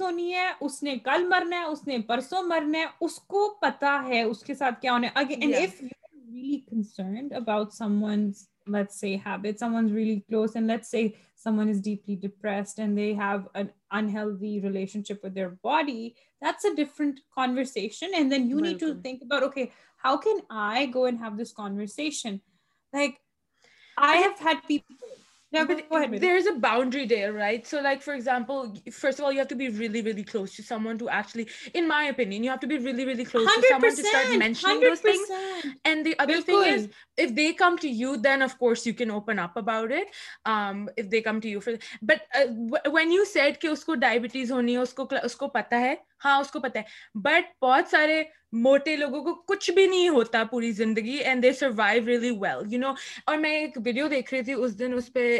ہونی 0.00 0.34
ہے 0.34 0.52
اس 0.60 0.82
نے 0.82 0.96
کل 0.96 1.28
مرنا 1.28 1.58
ہے 1.58 1.64
اس 1.64 1.86
نے 1.86 1.98
پرسوں 1.98 2.42
مرنا 2.42 2.78
ہے 2.78 2.86
اس 3.00 3.18
کو 3.18 3.58
پتا 3.60 4.04
ہے 4.08 4.22
اس 4.22 4.40
کے 4.40 4.54
ساتھ 4.54 4.86
let's 8.66 8.98
say 8.98 9.16
habit 9.16 9.58
someone's 9.58 9.92
really 9.92 10.24
close 10.28 10.54
and 10.54 10.66
let's 10.66 10.88
say 10.88 11.16
someone 11.34 11.68
is 11.68 11.80
deeply 11.80 12.16
depressed 12.16 12.78
and 12.78 12.96
they 12.96 13.14
have 13.14 13.48
an 13.54 13.70
unhealthy 13.92 14.60
relationship 14.60 15.22
with 15.22 15.34
their 15.34 15.50
body 15.62 16.14
that's 16.40 16.64
a 16.64 16.74
different 16.74 17.20
conversation 17.34 18.10
and 18.14 18.30
then 18.30 18.48
you 18.48 18.60
need 18.60 18.78
to 18.78 18.94
think 19.02 19.22
about 19.22 19.42
okay 19.42 19.72
how 19.96 20.16
can 20.16 20.40
I 20.50 20.86
go 20.86 21.06
and 21.06 21.18
have 21.18 21.36
this 21.36 21.52
conversation 21.52 22.40
like 22.92 23.18
I 23.96 24.16
have 24.16 24.38
had 24.38 24.60
people 24.66 24.96
re 25.52 27.24
آرائٹ 27.24 27.66
so 27.66 27.80
like 27.80 28.02
for example 28.02 28.90
first 28.90 29.20
up 39.38 39.58
about 39.58 39.92
اٹھ 39.92 41.44
but 42.02 42.36
when 42.86 43.12
you 43.12 43.24
set 43.24 43.60
کہ 43.60 43.66
اس 43.66 43.84
کو 43.84 43.94
diabetes 43.94 44.52
ہونی 44.52 44.76
اس 44.76 45.34
کو 45.34 45.48
پتا 45.48 45.80
ہے 45.80 45.94
ہاں 46.24 46.40
اس 46.40 46.50
کو 46.50 46.60
پتا 46.60 46.80
ہے 46.80 46.84
بٹ 47.14 47.62
بہت 47.62 47.90
سارے 47.90 48.24
موٹے 48.52 48.94
لوگوں 48.96 49.22
کو 49.24 49.34
کچھ 49.46 49.70
بھی 49.70 49.86
نہیں 49.86 50.08
ہوتا 50.08 50.42
پوری 50.50 50.70
زندگی 50.72 51.16
and 51.22 51.42
they 51.42 51.50
really 51.60 52.30
well 52.30 52.72
you 52.72 52.80
know 52.80 52.92
اور 53.26 53.36
میں 53.38 53.50
ایک 53.50 53.78
ویڈیو 53.84 54.08
دیکھ 54.08 54.32
رہی 54.34 54.42
تھی 54.42 54.52
اس 54.52 54.62
اس 54.62 54.78
دن 54.78 54.98
پہ 55.12 55.39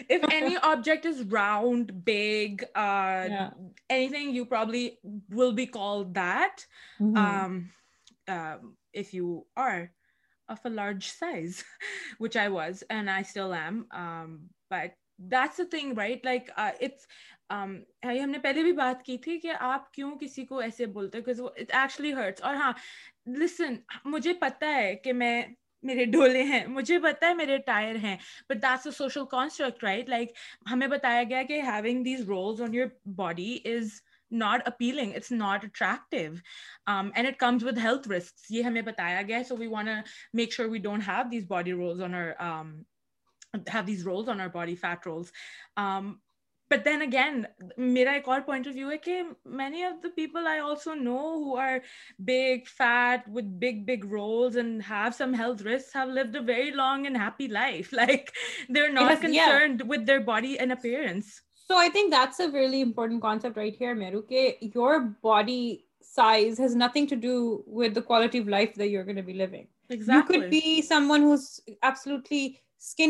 If 0.09 0.25
any 0.33 0.57
object 0.57 1.07
is 1.07 1.23
round, 1.23 2.05
big, 2.05 2.65
uh, 2.75 3.27
yeah. 3.29 3.51
anything, 3.89 4.35
you 4.35 4.45
probably 4.45 4.99
will 5.31 5.53
be 5.53 5.67
called 5.67 6.15
that. 6.15 6.65
Mm-hmm. 7.01 7.17
Um, 7.17 7.71
um, 8.29 8.77
if 8.93 9.15
you 9.15 9.47
are 9.57 9.91
of 10.49 10.59
a 10.65 10.71
large 10.71 11.11
size, 11.11 11.63
which 12.19 12.37
I 12.37 12.49
was 12.49 12.83
and 12.91 13.11
I 13.11 13.23
still 13.23 13.55
am. 13.55 13.87
Um, 13.93 14.51
but 14.71 14.95
that's 15.19 15.57
the 15.57 15.67
thing, 15.67 15.95
right? 15.95 16.25
Like, 16.25 16.51
uh, 16.57 16.73
it's. 16.81 17.07
ہم 17.51 17.75
um, 18.03 18.31
نے 18.31 18.39
پہلے 18.43 18.63
بھی 18.63 18.73
بات 18.73 19.05
کی 19.05 19.17
تھی 19.25 19.39
کہ 19.41 19.53
آپ 19.61 19.93
کیوں 19.95 20.11
کسی 20.21 20.45
کو 20.47 20.59
ایسے 20.59 20.87
بولتے 20.95 21.19
ہیں 21.19 21.35
ایکچولی 21.57 22.13
ہرٹس 22.15 22.43
اور 22.43 22.55
ہاں 22.55 22.73
لسن 23.27 23.75
مجھے 24.05 24.33
پتہ 24.41 24.65
ہے 24.75 24.95
کہ 25.05 25.13
میں 25.13 25.43
میرے 25.87 26.05
ڈولے 26.05 26.43
ہیں 26.43 26.65
مجھے 26.67 26.99
پتا 26.99 27.29
ہے 27.29 27.35
میرے 27.35 27.59
ٹائر 27.67 27.97
ہیں 28.03 28.17
but 28.51 28.65
a 28.65 28.91
social 28.91 29.27
construct 29.31 29.85
right 29.85 30.09
like 30.09 30.33
ہمیں 30.73 30.87
بتایا 30.87 31.23
گیا 31.23 31.43
کہ 31.43 31.61
having 31.63 32.03
these 32.05 32.29
rolls 32.29 32.63
on 32.63 32.75
your 32.75 32.87
body 33.17 33.59
is 33.65 34.01
not 34.31 34.67
appealing 34.67 35.15
it's 35.15 35.33
not 35.33 35.65
attractive 35.65 36.33
and 36.87 37.27
it 37.27 37.39
comes 37.39 37.65
with 37.65 37.79
health 37.79 38.09
risk 38.09 38.51
یہ 38.51 38.63
ہمیں 38.63 38.83
بتایا 38.83 39.23
گیا 39.23 39.39
ہے 39.39 39.45
so 39.45 39.57
we 39.57 39.67
want 39.67 40.09
make 40.35 40.53
sure 40.53 40.69
we 40.69 40.79
don't 40.79 41.09
have 41.09 41.29
these 41.31 41.47
body 41.49 41.73
rolls 41.73 42.03
on 42.03 42.15
have 42.15 43.83
these 43.87 44.07
rolls 44.07 44.29
on 44.29 44.41
our 44.41 44.49
body 44.49 44.75
fat 44.77 45.07
rolls 45.07 45.31
but 46.71 46.85
then 46.85 47.03
again 47.03 47.43
میرا 47.93 48.11
ایک 48.11 48.29
اور 48.29 48.41
point 48.41 48.69
of 48.69 48.75
view 48.75 48.91
ہے 48.91 48.97
کہ 48.99 49.23
many 49.59 49.83
of 49.85 50.03
the 50.03 50.09
people 50.17 50.47
I 50.47 50.61
also 50.61 50.95
know 50.95 51.19
who 51.45 51.57
are 51.59 51.79
big 52.19 52.65
fat 52.69 53.29
with 53.29 53.55
big 53.61 53.83
big 53.87 54.07
rolls 54.13 54.57
and 54.57 54.83
have 54.91 55.11
some 55.19 55.35
health 55.35 55.63
risk 55.63 55.97
have 55.97 56.11
live 56.11 56.25
a 56.35 56.45
very 56.47 56.71
long 56.71 57.05
and 57.05 57.17
happy 57.17 57.47
life 57.49 57.93
like 57.93 58.31
they're 58.69 58.89
not 58.91 59.23
concern 59.23 59.77
with 59.89 60.07
their 60.09 60.19
body 60.25 60.53
and 60.55 60.73
appearance 60.73 61.35
so 61.71 61.77
I 61.77 61.91
think 61.91 62.13
that's 62.13 62.41
a 62.41 62.45
very 62.53 62.83
important 62.83 63.23
concept 63.23 63.59
right 63.59 63.81
here 63.81 63.95
میرو 63.95 64.23
کہ 64.23 64.51
your 64.75 64.99
body 65.23 65.77
size 66.15 66.61
has 66.61 66.77
nothing 66.77 67.07
to 67.07 67.17
do 67.23 67.63
with 67.79 67.97
the 67.97 68.01
quality 68.01 68.41
of 68.41 68.47
life 68.49 68.79
the 68.79 68.85
you 68.85 69.01
are 69.01 69.07
gonna 69.07 69.25
be 69.25 69.33
living 69.33 69.93
you 70.11 70.21
could 70.29 70.49
be 70.51 70.81
some 70.83 71.11
one 71.11 71.23
whose 71.23 71.49
absolutely 71.67 72.49
سے 72.85 73.05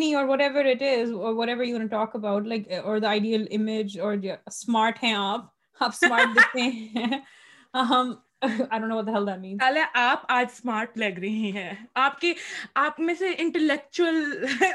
انٹلیکچو 0.56 1.25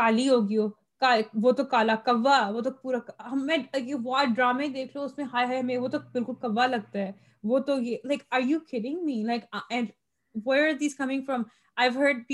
کالی 0.00 0.28
ہوگی 0.28 0.56
ہو 0.56 0.68
وہ 1.34 1.52
تو 1.52 1.64
کالا 1.64 1.94
کوا 2.04 2.38
وہ 2.48 2.60
تو 2.60 2.70
پورا 2.72 2.98
ہمیں 3.32 3.56
وہ 4.02 4.24
ڈرامے 4.36 4.68
دیکھ 4.68 4.96
لو 4.96 5.02
اس 5.02 5.16
میں 5.18 5.26
ہائے 5.32 5.46
ہائے 5.46 5.62
میں 5.62 5.78
وہ 5.78 5.88
تو 5.88 5.98
بالکل 6.12 6.34
کوا 6.40 6.66
لگتا 6.66 6.98
ہے 6.98 7.12
وہ 7.44 7.58
تو 7.58 7.80
یہ 7.80 7.96
like 8.04 8.20
like 8.20 8.22
are 8.30 8.40
you 8.40 8.58
me 9.04 9.22
where 10.46 10.72
these 10.72 10.94
coming 10.96 11.22
from 11.26 11.42
ہم 11.78 12.00
لوگ 12.00 12.24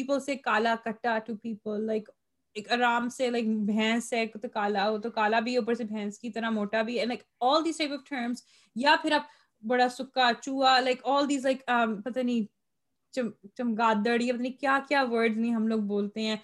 بولتے 15.80 16.20
ہیں 16.20 16.36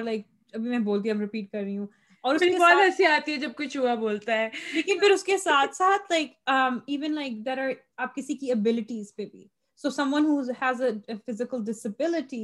لائک 0.00 0.26
ابھی 0.54 0.70
میں 0.70 0.78
بولتی 0.78 1.10
ہوں 1.10 1.20
ریپیٹ 1.20 1.52
کر 1.52 1.62
رہی 1.62 1.78
ہوں 1.78 1.86
اور 2.20 2.34
اس 2.34 2.42
بہت 2.60 3.00
آتی 3.10 3.32
ہے 3.32 3.36
جب 3.36 3.54
کوئی 3.54 3.68
چوہا 3.68 3.94
بولتا 3.94 4.38
ہے 4.38 4.48
لیکن 4.74 4.98
پھر 4.98 5.10
اس 5.10 5.24
کے 5.24 5.38
ساتھ 5.38 5.76
ساتھ 5.76 6.12
like 6.12 6.32
even 6.46 7.12
like 7.12 7.46
there 7.46 7.58
are 7.58 7.70
آپ 7.96 8.14
کسی 8.14 8.34
کی 8.34 8.52
ابیلٹیز 8.52 9.14
پہ 9.14 9.26
بھی 9.26 9.46
so 9.82 9.90
some 9.90 10.14
one 10.14 10.50
has 10.62 10.82
a 10.82 11.14
physical 11.16 11.64
disability 11.64 12.44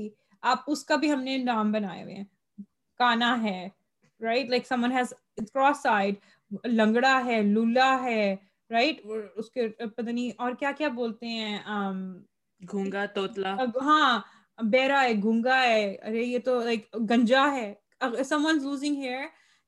آپ 0.42 0.64
اس 0.66 0.84
کا 0.84 0.96
بھی 0.96 1.12
ہم 1.12 1.22
نے 1.22 1.36
نام 1.40 1.72
بنائے 1.72 2.02
ہوئے 2.02 2.14
ہیں 2.14 2.24
کانا 3.00 3.30
ہے 3.42 3.68
right 4.20 4.50
like 4.50 4.66
some 4.66 4.82
one 4.84 4.92
has 4.92 5.12
cross 5.54 5.82
side 5.82 6.14
لنگڑا 6.66 7.20
ہے 7.24 7.40
لولا 7.44 7.92
ہے 8.02 8.34
رائٹ 8.70 9.00
اس 9.36 9.50
کے 9.50 9.68
پتہ 9.68 10.10
نہیں 10.10 10.30
اور 10.38 10.52
کیا 10.54 10.72
کیا 10.72 10.88
بولتے 10.94 11.26
ہیں 11.26 11.58
um, 11.68 12.02
گونگا 12.60 13.04
توتلا 13.06 13.54
ہاں 13.82 14.20
بیرا 14.58 15.02
ہے 15.02 15.12
گونگا 15.22 15.60
ہے 15.62 15.94
ارے 15.96 16.22
یہ 16.22 16.38
تو 16.44 16.60
لائک 16.60 16.94
گنجا 17.10 17.44
ہے 17.52 17.72
سم 18.24 18.46
ون 18.46 18.62
لوزنگ 18.62 18.96
ہیئر 18.96 19.26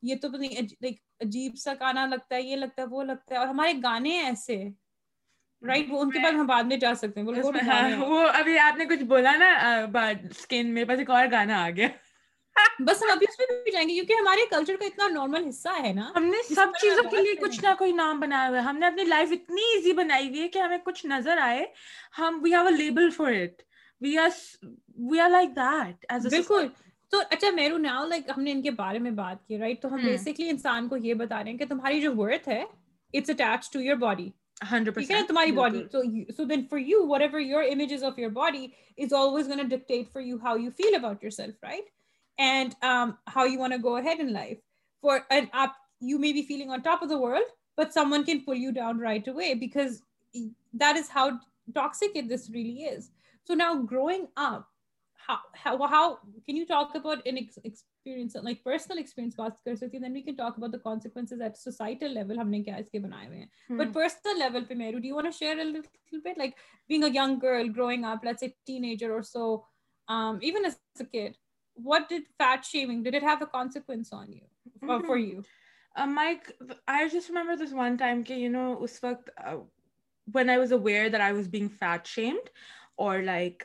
یہ 0.03 0.17
تو 0.23 0.29
پتہ 0.29 0.37
نہیں 0.39 0.75
لائک 0.83 0.97
عجیب 1.21 1.57
سا 1.57 1.73
گانا 1.81 2.07
لگتا 2.07 2.35
ہے 2.37 2.43
یہ 2.43 2.57
لگتا 2.57 2.83
ہے 2.83 2.87
وہ 2.87 3.03
لگتا 3.05 3.35
ہے 3.35 3.39
اور 3.39 3.49
ہمارے 3.49 3.73
گانے 3.83 4.19
ایسے 4.21 4.63
ان 5.63 6.11
کے 6.11 6.19
پاس 6.19 6.35
ہم 6.35 6.47
بعد 6.47 6.63
میں 6.63 6.77
جا 6.77 6.95
سکتے 6.95 7.21
اور 11.07 11.27
گانا 11.33 11.65
آ 11.65 11.71
گیا 11.71 11.89
بس 12.81 13.03
ہم 13.03 13.19
جائیں 13.73 13.89
گے 13.89 13.95
ہمارے 14.21 14.41
کلچر 14.51 14.77
کا 14.77 14.85
اتنا 14.85 15.09
نارمل 15.09 15.49
حصہ 15.49 15.69
ہے 15.83 15.93
نا 15.93 16.13
ہم 16.17 16.25
نے 16.25 16.55
سب 16.55 16.67
چیزوں 16.81 17.11
کے 17.11 17.17
لیے 17.17 17.35
کچھ 17.35 17.65
نہ 17.65 17.75
ہمیں 20.59 20.79
کچھ 20.85 21.07
نظر 21.07 21.39
آئے 21.39 21.67
اچھا 27.31 27.51
میرو 27.51 27.77
ناؤ 27.77 28.07
لائک 28.07 28.31
ہم 28.37 28.43
نے 28.43 28.53
ان 28.53 28.63
کے 28.63 28.71
بارے 28.71 28.99
میں 28.99 29.11
یہ 30.97 31.15
بتا 31.15 31.45
رہے 31.45 31.51
ہیں 31.51 31.59
کہ 31.59 31.65
تمہاری 31.65 32.01
جو 32.01 32.17
ورتھ 32.17 32.49
ہے 32.49 32.65
it's 33.15 33.31
attach 33.31 33.71
to 33.71 33.81
your 33.81 33.97
body 33.97 34.31
100% 34.63 35.27
tumhari 35.27 35.55
body 35.55 35.87
so 35.91 36.03
you, 36.03 36.27
so 36.35 36.45
then 36.45 36.67
for 36.69 36.79
you 36.79 37.07
whatever 37.07 37.41
your 37.41 37.63
images 37.63 38.03
of 38.03 38.19
your 38.19 38.31
body 38.31 38.75
is 38.97 39.13
always 39.13 39.47
going 39.47 39.59
to 39.59 39.65
dictate 39.65 40.13
for 40.13 40.21
you 40.21 40.39
how 40.39 40.55
you 40.55 40.71
feel 40.71 40.95
about 40.95 41.23
yourself 41.23 41.55
right 41.63 41.85
and 42.39 42.77
um, 42.83 43.17
how 43.27 43.45
you 43.45 43.59
want 43.59 43.73
to 43.73 43.79
go 43.79 43.97
ahead 43.97 44.21
in 44.21 44.33
life 44.33 44.59
for 45.01 45.25
an 45.31 45.49
up 45.55 45.77
you 46.01 46.19
may 46.19 46.33
be 46.33 46.43
feeling 46.43 46.71
on 46.71 46.83
top 46.83 47.03
of 47.03 47.09
the 47.09 47.19
world 47.19 47.45
but 47.77 47.95
someone 47.95 48.25
can 48.25 48.45
pull 48.45 48.55
you 48.55 48.73
down 48.73 48.99
right 48.99 49.27
away 49.29 49.55
because 49.55 50.03
that 50.75 50.97
is 50.97 51.09
how 51.09 51.41
toxic 51.75 52.11
it 52.15 52.29
this 52.29 52.51
really 52.51 52.83
is 52.83 53.11
so 53.45 53.55
now 53.55 53.75
growing 53.83 54.29
up 54.37 54.69
how 55.27 55.39
how, 55.55 55.87
how 55.87 56.19
can 56.45 56.57
you 56.57 56.67
talk 56.67 56.95
about 56.95 57.27
an 57.27 57.39
ex- 57.39 57.59
ex- 57.65 57.85
experience 58.07 58.37
like 58.37 58.63
personal 58.65 58.99
experience 58.99 59.35
بات 59.39 59.63
کر 59.65 59.75
سکتی 59.75 59.97
ہوں 59.97 60.05
then 60.05 60.13
we 60.13 60.21
can 60.21 60.35
talk 60.35 60.55
about 60.57 60.73
the 60.73 60.79
consequences 60.85 61.41
at 61.43 61.57
societal 61.57 62.15
level 62.15 62.39
ہم 62.39 62.51
نے 62.51 62.63
کیا 62.63 62.77
اس 62.77 62.91
کے 62.91 62.99
بنائے 62.99 63.27
ہوئے 63.27 63.39
ہیں 63.39 63.77
بٹ 63.79 63.95
پرسنل 63.95 64.39
لیول 64.39 64.65
پہ 64.65 64.75
میرو 64.75 64.99
do 64.99 65.07
you 65.07 65.15
want 65.15 65.35
share 65.35 65.57
but 66.13 66.39
like 66.39 66.55
being 66.89 67.05
a 67.05 67.09
young 67.15 67.39
girl 67.43 67.69
growing 67.77 68.05
up 68.05 68.25
let's 68.25 68.43
a 68.43 68.49
ten 68.67 68.85
ager 68.85 69.11
اور 69.11 69.23
so 69.23 69.57
um 70.09 70.39
even 70.43 70.65
as 70.65 70.79
a 70.99 71.05
kid 71.05 71.37
what 71.79 72.09
did 72.09 72.23
fat 72.39 72.65
shaming 72.65 73.03
did 73.03 73.15
it 73.15 73.23
have 73.23 73.43
a 73.43 73.47
consequence 73.47 74.13
on 74.13 74.33
you 74.33 74.45
mm 74.45 74.89
-hmm. 74.89 75.07
for 75.07 75.17
mm-hmm. 75.17 75.27
you 75.27 75.45
um 75.97 76.15
mike 76.15 76.49
i 76.89 77.01
just 77.17 77.33
remember 77.33 77.57
this 77.57 77.77
one 77.83 78.01
time 78.05 78.25
ke 78.31 78.41
you 78.45 78.51
know 78.57 78.69
us 78.87 78.97
waqt 79.07 79.31
uh, 79.45 79.59
when 80.29 80.53
i 80.55 80.59
was 80.65 80.75
aware 80.79 81.07
that 81.15 81.27
i 81.29 81.33
was 81.39 81.53
being 81.57 81.71
fat 81.83 82.13
shamed 82.15 82.51
اور 83.01 83.19
like 83.19 83.63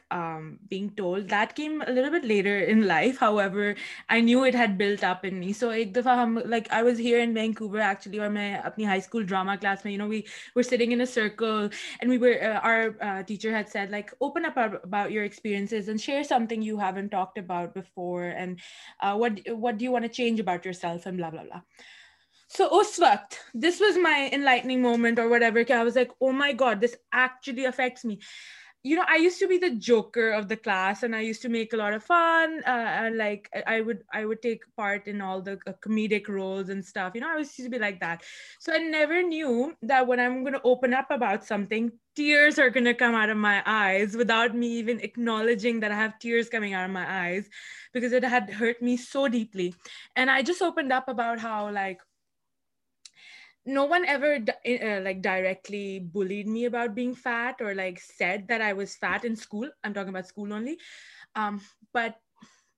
being 0.12 0.89
told 0.89 1.31
that 1.31 1.53
came 1.53 1.81
later 1.81 2.10
but 2.10 2.25
leader 2.25 2.63
in 2.67 2.86
life 2.88 3.23
how 3.23 3.38
ever 3.38 3.71
I 4.08 4.21
knew 4.21 4.43
it 4.43 4.55
had 4.55 4.69
built 4.69 5.03
up 5.03 5.17
in 5.23 5.53
so 5.53 5.69
ایک 5.69 5.95
دفعہ 5.95 6.17
ہم 6.21 6.38
like 6.38 6.63
I 6.69 6.84
was 6.84 6.99
ہیر 6.99 7.19
انکوبر 7.21 8.27
میں 8.29 8.55
اپنی 8.55 8.86
high 8.86 8.99
school 8.99 9.25
drama 9.25 9.55
class 9.55 9.86
میں 9.86 9.93
you 9.93 9.99
know 9.99 10.08
we 10.08 10.21
view 10.55 10.60
are 10.60 10.63
sitting 10.63 10.91
in 10.91 11.05
circle 11.05 11.67
and 11.99 12.21
we 12.21 12.34
are 12.63 12.89
teacher 13.27 13.55
had 13.55 13.69
set 13.69 13.89
like 13.89 14.12
open 14.17 14.45
up 14.45 14.95
your 15.12 15.23
experience 15.23 15.73
and 15.73 16.01
share 16.01 16.23
some 16.23 16.45
thing 16.49 16.63
you 16.63 16.79
have 16.79 17.08
talked 17.12 17.39
about 17.39 17.77
before 17.77 18.23
and 18.23 18.60
what 19.12 19.73
D 19.73 19.88
one 19.88 20.03
a 20.03 20.08
change 20.08 20.41
about 20.41 20.65
your 20.65 20.73
self 20.73 21.08
and 21.08 21.23
الب 21.23 21.39
اللہ 21.39 21.58
so 22.51 22.63
اس 22.71 22.99
وقت 22.99 23.34
this 23.53 23.81
was 23.81 23.97
my 23.97 24.27
انائٹنگ 24.31 24.81
moment 24.81 25.19
اور 25.19 25.27
what 25.27 25.41
ایورائی 25.41 26.60
God 26.60 26.84
this 26.84 26.95
actually 27.12 27.65
affects 27.67 28.05
me 28.05 28.15
you 28.86 28.95
know 28.95 29.03
I 29.08 29.23
use 29.23 29.39
to 29.39 29.47
be 29.47 29.58
the 29.58 29.67
joker 29.81 30.31
of 30.31 30.43
the 30.49 30.53
class 30.63 31.03
and 31.03 31.15
I 31.15 31.27
use 31.27 31.39
to 31.39 31.49
Maken 31.49 31.77
like 33.17 33.47
take 34.41 34.65
part 34.75 35.08
in 35.08 35.21
میڈیکٹ 35.86 36.29
roles 36.29 36.69
and 36.69 37.15
you 37.15 37.21
know 37.21 37.27
I 37.27 37.77
like 37.77 38.01
that 38.01 38.23
so 38.62 38.77
never 38.77 39.21
knew 39.21 39.69
آئین 39.91 40.93
up 40.93 41.13
about 41.13 41.43
some 41.43 41.65
thing 41.65 41.89
tears 42.15 42.60
are 42.60 42.91
come 42.91 43.15
are 43.15 43.34
my 43.34 43.60
eyes 43.65 44.15
without 44.15 44.55
me 44.55 45.03
اک 45.03 45.19
نالجنگ 45.19 45.81
this 45.81 46.55
are 46.75 46.88
my 46.88 47.08
eyes 47.08 47.49
because 47.95 48.13
hurt 48.62 48.81
me 48.81 48.97
so 48.97 49.27
deeply 49.27 49.69
and 50.15 50.29
I 50.29 50.43
Justin 50.43 50.91
up 50.91 51.10
about 51.10 51.39
how 51.43 51.69
like 51.69 52.01
no 53.65 53.86
one 53.86 54.05
ever 54.05 54.39
eh, 54.63 54.77
eh, 54.77 54.99
like 54.99 55.21
directly 55.21 55.99
bullied 55.99 56.47
me 56.47 56.65
about 56.65 56.95
being 56.95 57.15
fat 57.15 57.55
or 57.62 57.73
like 57.73 57.99
said 57.99 58.47
that 58.47 58.62
I 58.62 58.73
was 58.73 58.95
fat 58.95 59.25
in 59.25 59.36
school. 59.36 59.69
I'm 59.84 59.93
talking 59.93 60.10
about 60.10 60.27
school 60.27 60.53
only. 60.53 60.77
Um, 61.36 61.62
but 61.93 62.15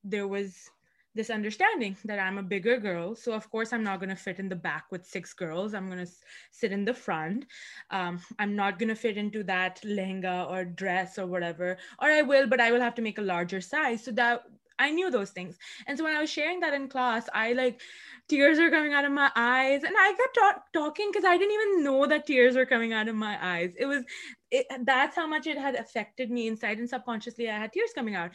there 0.04 0.28
was 0.28 0.70
this 1.14 1.30
understanding 1.30 1.98
that 2.06 2.20
I'm 2.20 2.38
a 2.38 2.44
bigger 2.44 2.78
girl. 2.78 3.16
So 3.16 3.34
of 3.34 3.50
course 3.50 3.74
I'm 3.74 3.84
not 3.84 4.00
gonna 4.00 4.16
fit 4.16 4.40
in 4.40 4.48
the 4.48 4.56
back 4.56 4.86
with 4.92 5.06
6 5.06 5.34
girls. 5.34 5.74
I'm 5.74 5.90
gonna 5.90 6.08
sit 6.52 6.72
in 6.72 6.86
the 6.86 6.94
front. 6.94 7.46
Um, 7.90 8.20
I'm 8.40 8.56
not 8.56 8.80
gonna 8.80 8.96
fit 8.96 9.18
into 9.18 9.44
that 9.44 9.82
lehenga 9.84 10.50
or 10.50 10.64
dress 10.64 11.18
or 11.18 11.26
whatever, 11.26 11.78
or 12.00 12.10
I 12.10 12.22
will, 12.22 12.48
but 12.48 12.62
I 12.62 12.72
will 12.72 12.82
have 12.82 12.96
to 12.96 13.02
make 13.02 13.18
a 13.18 13.30
larger 13.34 13.60
size. 13.60 14.06
So 14.06 14.12
that 14.12 14.44
I 14.80 14.92
knew 14.92 15.10
those 15.10 15.32
things. 15.32 15.58
And 15.88 15.98
so 15.98 16.04
when 16.04 16.16
I 16.16 16.22
was 16.22 16.30
sharing 16.30 16.60
that 16.62 16.74
in 16.74 16.88
class, 16.88 17.28
I 17.34 17.54
like 17.54 17.82
tears 18.28 18.60
are 18.60 18.70
coming 18.70 18.94
out 18.94 19.06
of 19.06 19.12
my 19.12 19.32
eyes. 19.36 19.84
And 19.84 19.96
I 19.98 20.14
kept 20.14 20.36
ta- 20.36 20.64
talking 20.74 21.10
because 21.12 21.26
I 21.26 21.38
didn't 21.38 21.54
even 21.54 21.84
know 21.84 22.06
that 22.06 22.26
tears 22.26 22.56
were 22.56 22.66
coming 22.66 22.94
out 22.94 23.08
of 23.08 23.16
my 23.16 23.38
eyes. 23.42 23.74
It 23.78 23.86
was 23.86 24.04
it, 24.52 24.66
that's 24.84 25.16
how 25.16 25.28
much 25.28 25.48
it 25.48 25.58
had 25.58 25.76
affected 25.76 26.32
me 26.32 26.48
inside 26.48 26.78
and 26.80 26.90
subconsciously. 26.90 27.50
I 27.50 27.58
had 27.58 27.74
tears 27.74 27.92
coming 27.94 28.16
out. 28.16 28.32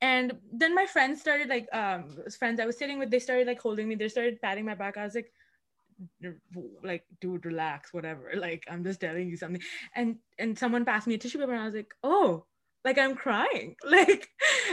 And 0.00 0.34
then 0.52 0.74
my 0.74 0.86
friends 0.86 1.20
started 1.20 1.48
like, 1.48 1.68
um, 1.72 2.16
friends 2.38 2.60
I 2.60 2.66
was 2.66 2.78
sitting 2.78 2.98
with, 2.98 3.10
they 3.10 3.18
started 3.18 3.46
like 3.46 3.60
holding 3.60 3.88
me, 3.88 3.94
they 3.94 4.08
started 4.08 4.40
patting 4.40 4.64
my 4.64 4.74
back. 4.74 4.96
I 4.96 5.04
was 5.04 5.14
like, 5.14 5.32
like 6.82 7.04
dude 7.22 7.46
relax 7.46 7.92
whatever 7.94 8.30
like 8.36 8.64
i'm 8.70 8.84
just 8.84 9.00
telling 9.00 9.28
you 9.30 9.36
something 9.36 9.62
and 9.94 10.16
and 10.38 10.58
someone 10.58 10.84
passed 10.84 11.06
me 11.06 11.14
a 11.14 11.18
tissue 11.18 11.38
paper 11.38 11.52
and 11.52 11.62
i 11.62 11.64
was 11.64 11.74
like 11.74 11.94
oh 12.02 12.44
like 12.86 12.98
I'm 12.98 13.16
crying, 13.16 13.74
like 13.84 14.28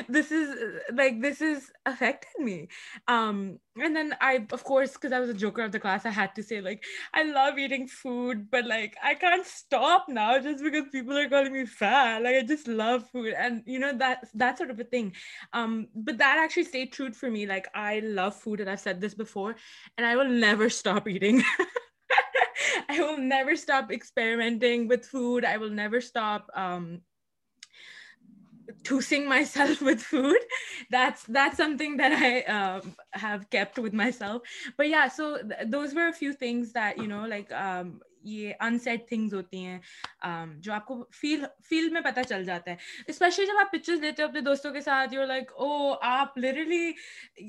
this 0.07 0.31
is 0.31 1.71
affected 1.85 2.39
me. 2.39 2.67
Um, 3.07 3.57
and 3.75 3.95
then 3.95 4.15
I, 4.21 4.45
of 4.51 4.63
course, 4.63 4.93
because 4.93 5.11
I 5.11 5.19
was 5.19 5.29
a 5.29 5.33
joker 5.33 5.63
of 5.63 5.71
the 5.71 5.79
class, 5.79 6.05
I 6.05 6.11
had 6.11 6.35
to 6.35 6.43
say 6.43 6.61
like, 6.61 6.83
I 7.11 7.23
love 7.23 7.57
eating 7.57 7.87
food, 7.87 8.51
but 8.51 8.67
like 8.67 8.95
I 9.03 9.15
can't 9.15 9.45
stop 9.45 10.05
now 10.07 10.37
just 10.37 10.63
because 10.63 10.83
people 10.91 11.17
are 11.17 11.27
calling 11.27 11.51
me 11.51 11.65
fat. 11.65 12.21
Like 12.21 12.35
I 12.35 12.43
just 12.43 12.67
love 12.67 13.09
food, 13.09 13.33
and 13.35 13.63
you 13.65 13.79
know, 13.79 13.97
that 13.97 14.57
sort 14.59 14.69
of 14.69 14.79
a 14.79 14.83
thing. 14.83 15.13
Um, 15.51 15.87
but 15.95 16.19
that 16.19 16.37
actually 16.37 16.65
stayed 16.65 16.93
true 16.93 17.11
for 17.13 17.31
me. 17.31 17.47
Like 17.47 17.67
I 17.73 17.99
love 18.01 18.35
food, 18.35 18.59
and 18.61 18.69
I've 18.69 18.79
said 18.79 19.01
this 19.01 19.15
before, 19.15 19.55
and 19.97 20.05
I 20.05 20.15
will 20.15 20.29
never 20.29 20.69
stop 20.69 21.07
eating. 21.07 21.43
I 22.89 22.99
will 22.99 23.17
never 23.17 23.55
stop 23.55 23.91
experimenting 23.91 24.87
with 24.87 25.03
food. 25.03 25.45
I 25.45 25.57
will 25.57 25.71
never 25.71 25.99
stop 25.99 26.47
um, 26.55 27.01
dosing 28.83 29.27
myself 29.35 29.81
with 29.81 30.01
food. 30.01 30.39
That's 30.89 31.57
something 31.57 31.97
that 31.97 32.11
I 32.11 32.41
um, 32.43 32.95
have 33.11 33.49
kept 33.49 33.79
with 33.79 33.93
myself. 33.93 34.43
But 34.77 34.89
yeah, 34.89 35.07
so 35.07 35.39
those 35.65 35.93
were 35.93 36.07
a 36.07 36.13
few 36.13 36.33
things 36.33 36.73
that, 36.73 36.97
you 36.97 37.07
know, 37.07 37.25
like 37.25 37.51
um, 37.51 38.01
یہ 38.23 38.53
ان 38.59 38.77
set 38.79 39.07
things 39.07 39.33
ہوتی 39.33 39.65
ہیں 39.65 39.79
um, 40.27 40.49
جو 40.57 40.73
آپ 40.73 40.85
کو 40.85 41.03
فیل 41.11 41.43
فیل 41.69 41.89
میں 41.89 42.01
پتہ 42.01 42.19
چل 42.29 42.43
جاتا 42.43 42.71
ہے 42.71 43.03
اسپیشلی 43.07 43.45
جب 43.45 43.59
آپ 43.59 43.71
پکچرز 43.71 43.99
لیتے 43.99 44.23
ہو 44.23 44.27
اپنے 44.27 44.41
دوستوں 44.41 44.71
کے 44.73 44.81
ساتھ 44.81 45.13
یو 45.13 45.25
لائک 45.25 45.51
او 45.55 45.93
آپ 46.03 46.37
literally 46.37 46.91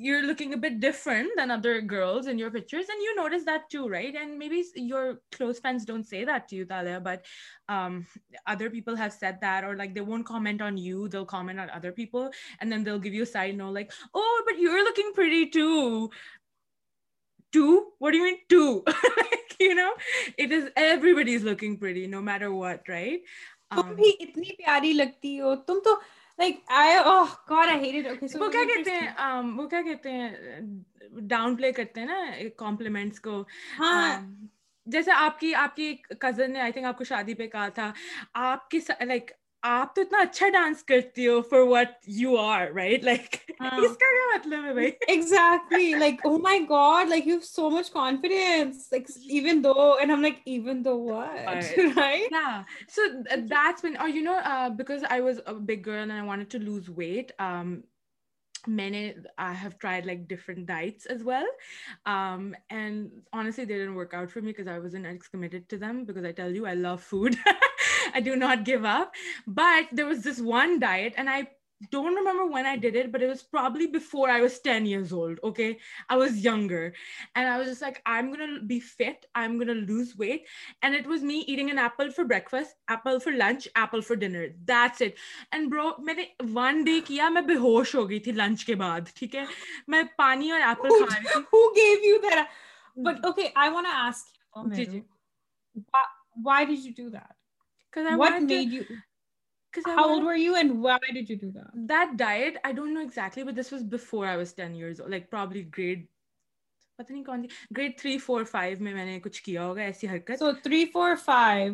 you 0.01 0.21
looking 0.21 0.53
a 0.53 0.59
bit 0.61 0.81
different 0.83 1.39
than 1.39 1.51
other 1.51 1.79
girls 1.91 2.29
in 2.29 2.41
your 2.41 2.51
pictures 2.51 2.91
and 2.91 3.03
you 3.03 3.15
notice 3.17 3.47
that 3.47 3.71
too 3.73 3.89
right 3.91 4.17
and 4.17 4.39
me 4.39 4.49
be 4.49 4.63
your 4.77 5.13
close 5.39 5.61
friends 5.63 5.87
don't 5.87 6.07
say 6.07 6.25
that 6.25 6.49
to 6.51 6.57
you 6.57 6.67
Talia 6.69 6.99
but 7.05 7.27
other 7.69 8.69
people 8.69 8.99
have 8.99 9.11
said 9.11 9.41
that 9.43 9.65
اور 9.65 9.75
like 9.75 9.95
they 9.95 10.01
won't 10.03 10.27
comment 10.27 10.63
on 10.63 10.79
you 10.79 11.07
they'll 11.09 11.25
comment 11.29 11.61
on 11.61 11.71
other 11.71 11.91
people 11.93 12.29
and 12.59 12.73
then 12.73 12.87
they'll 12.87 13.03
give 13.05 13.15
you 13.15 13.25
side 13.27 13.55
no 13.57 13.73
like 13.73 13.93
oh 14.13 14.23
but 14.45 14.61
you 14.61 14.73
are 14.73 14.79
looking 14.81 15.13
free 15.17 15.45
to 15.53 16.07
وہ 17.59 18.09
کہتے 18.11 18.91
ہیں 28.91 29.41
وہ 29.57 29.69
کہتے 29.69 30.11
ہیں 30.11 30.31
down 31.21 31.57
پلے 31.57 31.73
کرتے 31.73 32.01
ہیں 32.01 32.07
نا 32.07 32.25
کمپلیمنٹس 32.57 33.21
کو 33.21 33.45
جیسے 34.87 35.11
آپ 35.11 35.41
کی 35.41 35.55
آپ 35.55 35.77
کی 35.77 35.83
ایک 35.83 36.07
کزن 36.21 36.53
نے 36.53 36.61
شادی 37.05 37.35
پہ 37.35 37.47
کہا 37.47 37.69
تھا 37.69 37.93
آپ 38.33 38.71
کی 38.71 38.79
لائک 39.01 39.31
آپ 39.65 39.95
تو 39.95 40.01
اتنا 40.01 40.19
اچھا 40.19 40.49
ڈانس 40.49 40.83
کرتی 40.83 41.27
ہو 41.29 41.41
for 41.43 41.61
what 41.61 41.93
you 42.07 42.37
are 42.39 42.67
right 42.77 43.05
like 43.05 43.37
اس 43.51 43.97
کا 43.97 44.11
کیا 44.11 44.27
مطلب 44.35 44.65
ہے 44.65 44.73
بھائی 44.73 44.91
like 47.05 47.27
you 47.27 47.39
so 47.41 47.71
much 47.71 47.91
confidence 47.91 48.93
even 49.31 49.65
though 49.65 49.73
breakfast 68.17 70.01
apple 82.87 83.19
for 83.19 83.33
lunch 83.33 83.69
apple 83.75 84.01
for 84.01 84.17
dinner 84.17 84.47
میں 85.99 86.15
نے 86.15 86.25
ون 86.53 86.83
ڈے 86.83 87.01
کیا 87.05 87.29
میں 87.29 87.43
بے 87.43 87.55
ہوش 87.55 87.95
ہو 87.95 88.11
گئی 88.11 88.21
تھی 88.21 88.33
لنچ 88.33 88.65
کے 88.65 88.75
بعد 88.75 89.01
ٹھیک 89.15 89.37
ہے 89.37 89.45
میں 89.89 90.03
پانی 90.17 90.51
اور 90.51 90.61
میں 97.97 98.65
نے 109.05 109.21
کچھ 109.21 109.43
کیا 109.43 109.65
ہوگا 109.65 109.81
ایسی 109.81 110.09
حق 110.09 110.31
so 110.39 110.53
three 110.53 110.85
four 110.87 111.11
five 111.25 111.74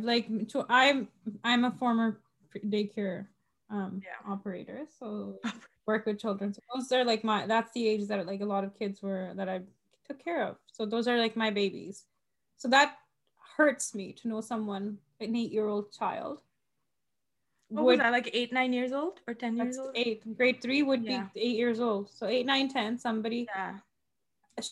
hurts 13.57 13.95
me 13.95 14.13
to 14.15 14.29
know 14.29 14.41
someone, 14.41 14.99
an 15.21 15.37
eight 15.37 15.53
year 15.53 15.67
old 15.67 15.93
child. 15.93 16.43
What 17.69 17.85
would, 17.85 17.91
was 17.93 17.99
that, 18.01 18.11
like 18.11 18.31
eight, 18.33 18.53
nine 18.53 18.73
years 18.73 18.93
old 18.93 19.21
or 19.29 19.35
10 19.35 19.57
years 19.57 19.79
old? 19.79 19.93
Eight. 19.95 20.37
Grade 20.37 20.61
three 20.61 20.83
would 20.83 21.05
yeah. 21.05 21.27
be 21.35 21.41
eight 21.41 21.57
years 21.57 21.79
old. 21.79 22.11
So 22.11 22.27
eight, 22.27 22.45
nine, 22.45 22.69
10, 22.69 22.99
somebody. 22.99 23.47
Yeah. 23.55 23.75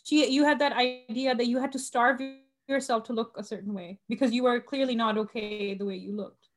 She, 0.05 0.29
you 0.29 0.45
had 0.45 0.59
that 0.59 0.73
idea 0.73 1.35
that 1.35 1.47
you 1.47 1.59
had 1.59 1.73
to 1.73 1.79
starve 1.79 2.21
yourself 2.67 3.05
to 3.05 3.13
look 3.13 3.35
a 3.37 3.45
certain 3.45 3.73
way 3.73 3.99
because 4.09 4.33
you 4.33 4.43
were 4.43 4.61
clearly 4.61 4.97
not 4.97 5.17
okay 5.17 5.75
the 5.75 5.85
way 5.85 5.97
you 5.97 6.13
looked. 6.13 6.49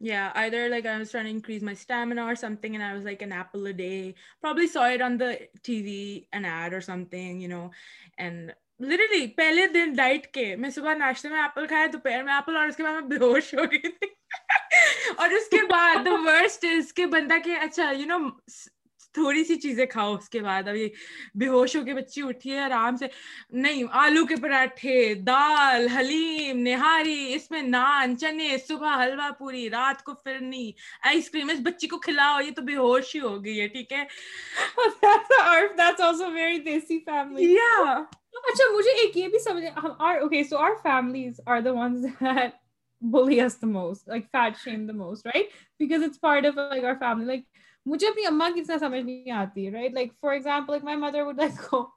Yeah, 0.00 0.30
either 0.36 0.68
like 0.68 0.86
I 0.86 0.96
was 0.96 1.10
trying 1.10 1.24
to 1.24 1.30
increase 1.30 1.60
my 1.60 1.74
stamina 1.74 2.24
or 2.24 2.36
something, 2.36 2.74
and 2.76 2.84
I 2.84 2.94
was 2.94 3.04
like 3.04 3.20
an 3.20 3.32
apple 3.32 3.66
a 3.66 3.72
day. 3.72 4.14
Probably 4.40 4.68
saw 4.68 4.88
it 4.88 5.02
on 5.02 5.18
the 5.18 5.48
TV, 5.62 6.28
an 6.32 6.44
ad 6.44 6.72
or 6.72 6.80
something, 6.80 7.40
you 7.40 7.48
know, 7.48 7.72
and 8.16 8.54
literally 8.80 9.26
پہلے 9.36 9.66
دن 9.66 9.92
diet 9.92 10.32
کے 10.32 10.56
میں 10.56 10.70
صبح 10.70 10.94
ناشتے 10.94 11.28
میں 11.28 11.42
apple 11.42 11.66
کھایا 11.66 11.86
دوپہر 11.92 12.22
میں 12.22 12.34
ایپل 12.34 12.56
اور 12.56 12.66
اس 12.66 12.76
کے 12.76 12.82
بعد 12.82 12.92
میں 12.92 13.08
بے 13.08 13.18
ہوش 13.18 13.54
ہو 13.54 13.64
گئی 13.64 13.90
تھی 13.90 14.16
اور 15.16 15.30
اس 15.30 15.48
کے 15.48 15.66
بعد 15.68 16.06
دا 16.06 16.20
ورسٹ 16.22 16.66
از 16.66 16.94
کہ 16.94 17.08
بندہ 17.08 17.38
کہ 17.44 17.56
اچھا 17.62 17.92
یو 17.92 18.06
نو 18.08 18.28
تھوڑی 19.14 19.44
سی 19.44 19.56
چیزیں 19.56 19.86
کھاؤ 19.86 20.14
اس 20.14 20.28
کے 20.28 20.40
بعد 20.40 20.68
ابھی 20.68 20.88
بے 21.34 21.48
ہوش 21.48 21.76
ہو 21.76 21.84
کے 21.84 21.94
بچی 21.94 22.22
اٹھی 22.22 22.52
ہے 22.52 22.58
آرام 22.60 22.96
سے 22.96 23.06
نہیں 23.54 23.84
آلو 23.94 24.26
کے 24.26 24.36
پراٹھے 24.42 25.14
دال 25.26 25.86
حلیم 25.96 26.60
نہاری 26.60 27.34
اس 27.34 27.50
میں 27.50 27.64
نان 27.64 28.16
چنے 28.18 28.56
صبح 28.68 29.02
حلوہ 29.02 29.30
پوری 29.38 29.70
رات 29.70 30.02
کو 30.04 30.14
فرنی 30.24 30.72
آئس 31.04 31.30
کریم 31.30 31.50
اس 31.50 31.60
بچی 31.64 31.88
کو 31.88 31.98
کھلاؤ 32.00 32.40
یہ 32.40 32.50
تو 32.56 32.62
بے 32.62 32.76
ہوش 32.76 33.14
ہی 33.14 33.20
ہو 33.20 33.44
گئی 33.44 33.60
ہے 33.60 33.68
ٹھیک 33.68 33.92
ہے 33.92 34.04
اچھا 38.44 38.72
مجھے 38.72 38.90
ایک 38.90 39.16
یہ 39.16 39.28
بھی 39.28 39.38
اما 48.26 48.48
کی 48.54 48.60
اتنا 48.60 48.78
سمجھ 48.78 49.00
نہیں 49.00 49.30
آتی 49.30 49.68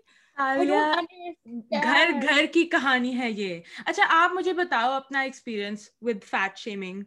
کی 2.53 2.65
کہانی 2.65 3.19
ہے 3.19 3.31
یہ 3.31 3.61
اچھا 3.87 4.03
آپ 4.09 4.31
مجھے 4.35 4.53
بتاؤ 4.53 4.93
اپنا 4.93 5.21
ایکسپیرئنس 5.21 5.91
ود 6.03 6.25
فیٹ 6.25 6.59
شیمنگ 6.59 7.03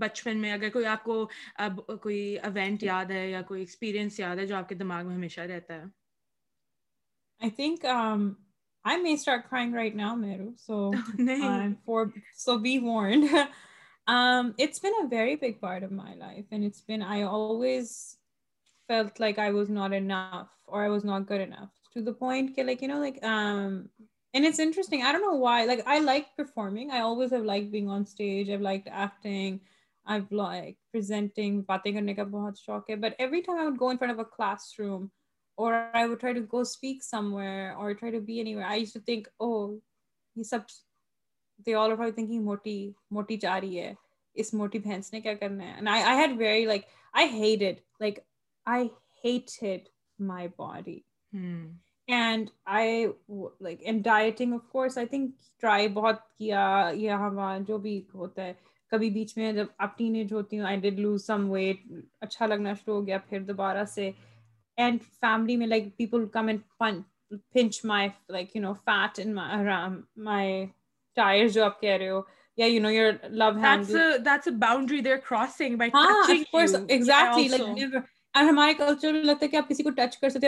بچپن 0.00 0.38
میں 0.38 0.52
اگر 0.52 0.68
کوئی 0.68 0.86
آپ 0.86 1.04
کو 1.04 1.28
اب 1.54 1.80
کوئی 2.02 2.38
ایونٹ 2.38 2.80
جی۔ 2.80 2.86
یاد 2.86 3.04
ہے 3.04 3.30
یا 3.30 3.42
کوئی 3.42 3.60
ایکسپیرینس 3.60 4.20
یاد 4.20 4.36
ہے 4.36 4.46
جو 4.46 4.56
آپ 4.56 4.68
کے 4.68 4.74
دماغ 4.74 5.06
میں 5.06 5.14
ہمیشہ 5.14 5.40
رہتا 5.40 5.74
ہے 5.74 5.84
جو 30.04 31.68
بھی 57.78 58.00
ہوتا 58.14 58.44
ہے 58.44 58.52
کبھی 58.90 59.10
بیچ 59.10 59.36
میں 59.36 59.52
جب 59.52 59.66
آپ 59.78 59.98
ٹین 59.98 60.14
ایج 60.14 60.32
ہوتی 60.32 60.58
ہوں 60.58 60.66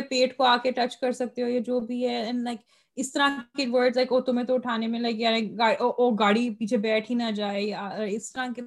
پیٹ 0.09 0.37
کو 0.37 0.45
آ 0.45 0.57
کے 0.57 0.71
ٹچ 0.71 0.97
کر 0.97 1.13
سکتے 1.13 1.43
ہو 1.43 1.59
جو 1.59 1.81
بھی 1.81 2.09
ہے 2.09 2.31
اس 2.97 3.13
طرح 3.13 3.39
کے 3.57 3.67
ورڈ 3.71 3.97
لائک 3.97 4.13
او 4.13 4.21
تمہیں 4.21 4.47
تو 4.47 4.55
اٹھانے 4.55 4.87
میں 4.87 5.01
گاڑی 6.19 6.51
پیچھے 6.51 6.77
بیٹھ 6.77 7.11
ہی 7.11 7.17
نہ 7.17 7.31
جائے 7.31 7.75
اس 8.07 8.33
طرح 8.33 8.47
کے 8.57 8.63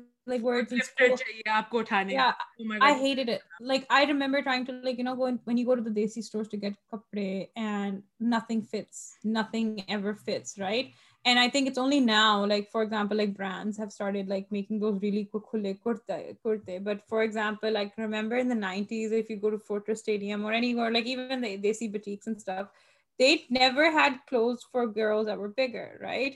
دے 23.19 23.35
never 23.49 23.85
had 23.95 24.13
clothes 24.27 24.57
for 24.71 24.85
girls 24.95 25.29
I 25.29 25.35
bigger 25.35 26.01
right 26.01 26.35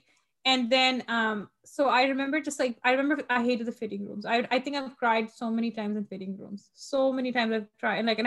and 0.46 0.72
then 0.72 1.00
so 1.68 1.90
I 1.90 2.08
remember 2.08 2.40
جسم 2.40 2.64
آئیٹ 3.30 3.60
the 3.60 3.70
fitting 3.80 4.08
rooms 4.08 4.24
think 4.24 4.76
I 4.76 4.90
tried 5.00 5.30
so 5.30 5.50
many 5.50 5.70
times 5.70 5.98
in 5.98 6.04
fitting 6.04 6.40
rooms 6.40 6.90
so 6.90 7.14
many 7.14 7.32
times 7.32 7.84
like 7.84 8.20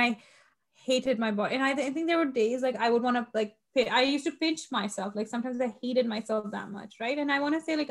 آئیٹڈ 0.00 1.18
my 1.18 1.32
باٹن 1.32 2.30
day 2.34 2.44
used 2.44 2.64
to 4.24 4.30
punch 4.40 4.66
my 4.72 4.88
self 4.88 5.16
like 5.16 5.28
sometimes 5.28 5.60
I 5.60 5.70
had 5.82 6.06
my 6.06 6.22
self 6.26 6.52
there 6.52 6.66
much 6.66 6.96
right 7.00 7.18
and 7.18 7.30
I 7.30 7.40
one 7.40 7.54
like 7.68 7.90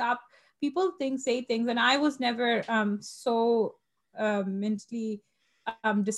people 0.61 0.89
think 0.97 1.21
see 1.21 1.41
things 1.41 1.67
and 1.67 1.79
I 1.79 1.97
was 1.97 2.21
Noor 2.21 3.01
so 3.01 3.69
مینٹلیسٹربڈ 4.47 6.18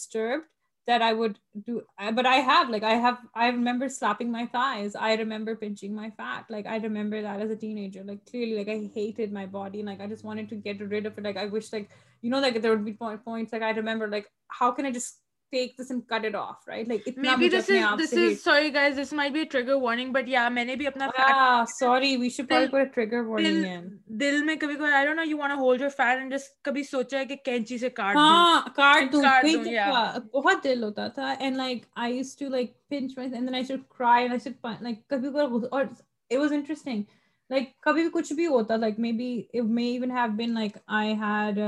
that 0.88 1.02
I 1.02 1.12
would 1.12 1.38
do, 1.66 1.82
but 2.14 2.26
I 2.26 3.20
remember 3.36 3.90
slapping 3.90 4.32
my 4.32 4.46
thighs. 4.46 4.96
I 4.96 5.16
remember 5.16 5.56
pinching 5.56 5.94
my 5.94 6.12
fat. 6.12 6.46
Like, 6.50 6.66
I 6.66 6.78
remember 6.78 7.22
that 7.22 7.42
as 7.42 7.52
a 7.52 7.58
teenager, 7.58 8.04
like 8.06 8.26
clearly, 8.26 8.56
like 8.58 8.70
I 8.70 8.90
hated 8.96 9.34
my 9.34 9.46
body. 9.46 9.80
And 9.82 9.90
like, 9.90 10.00
I 10.00 10.08
just 10.08 10.24
wanted 10.24 10.48
to 10.50 10.56
get 10.56 10.80
rid 10.80 11.06
of 11.06 11.18
it. 11.18 11.24
Like, 11.24 11.36
I 11.36 11.48
wish, 11.48 11.74
like, 11.74 11.90
you 12.22 12.30
know, 12.30 12.40
like 12.40 12.62
there 12.62 12.72
would 12.72 12.86
be 12.86 12.94
points, 12.94 13.52
like 13.52 13.62
I 13.62 13.72
remember, 13.72 14.08
like, 14.08 14.32
how 14.48 14.72
can 14.72 14.86
I 14.86 14.92
just 14.92 15.20
دل 15.54 16.86
میں 16.86 16.96
بہت 30.34 30.64
دل 30.64 30.84
ہوتا 30.84 31.08
تھا 31.08 31.34
like 37.50 37.70
کبھی 37.82 38.02
بھی 38.02 38.10
کچھ 38.14 38.32
بھی 38.34 38.46
ہوتا 38.48 38.76
like 38.76 39.00
may 39.00 39.12
be 39.12 39.62
may 39.62 39.84
even 39.84 40.12
have 40.12 40.32
been 40.36 40.54
like 40.54 40.78
I 40.88 41.14
head 41.14 41.60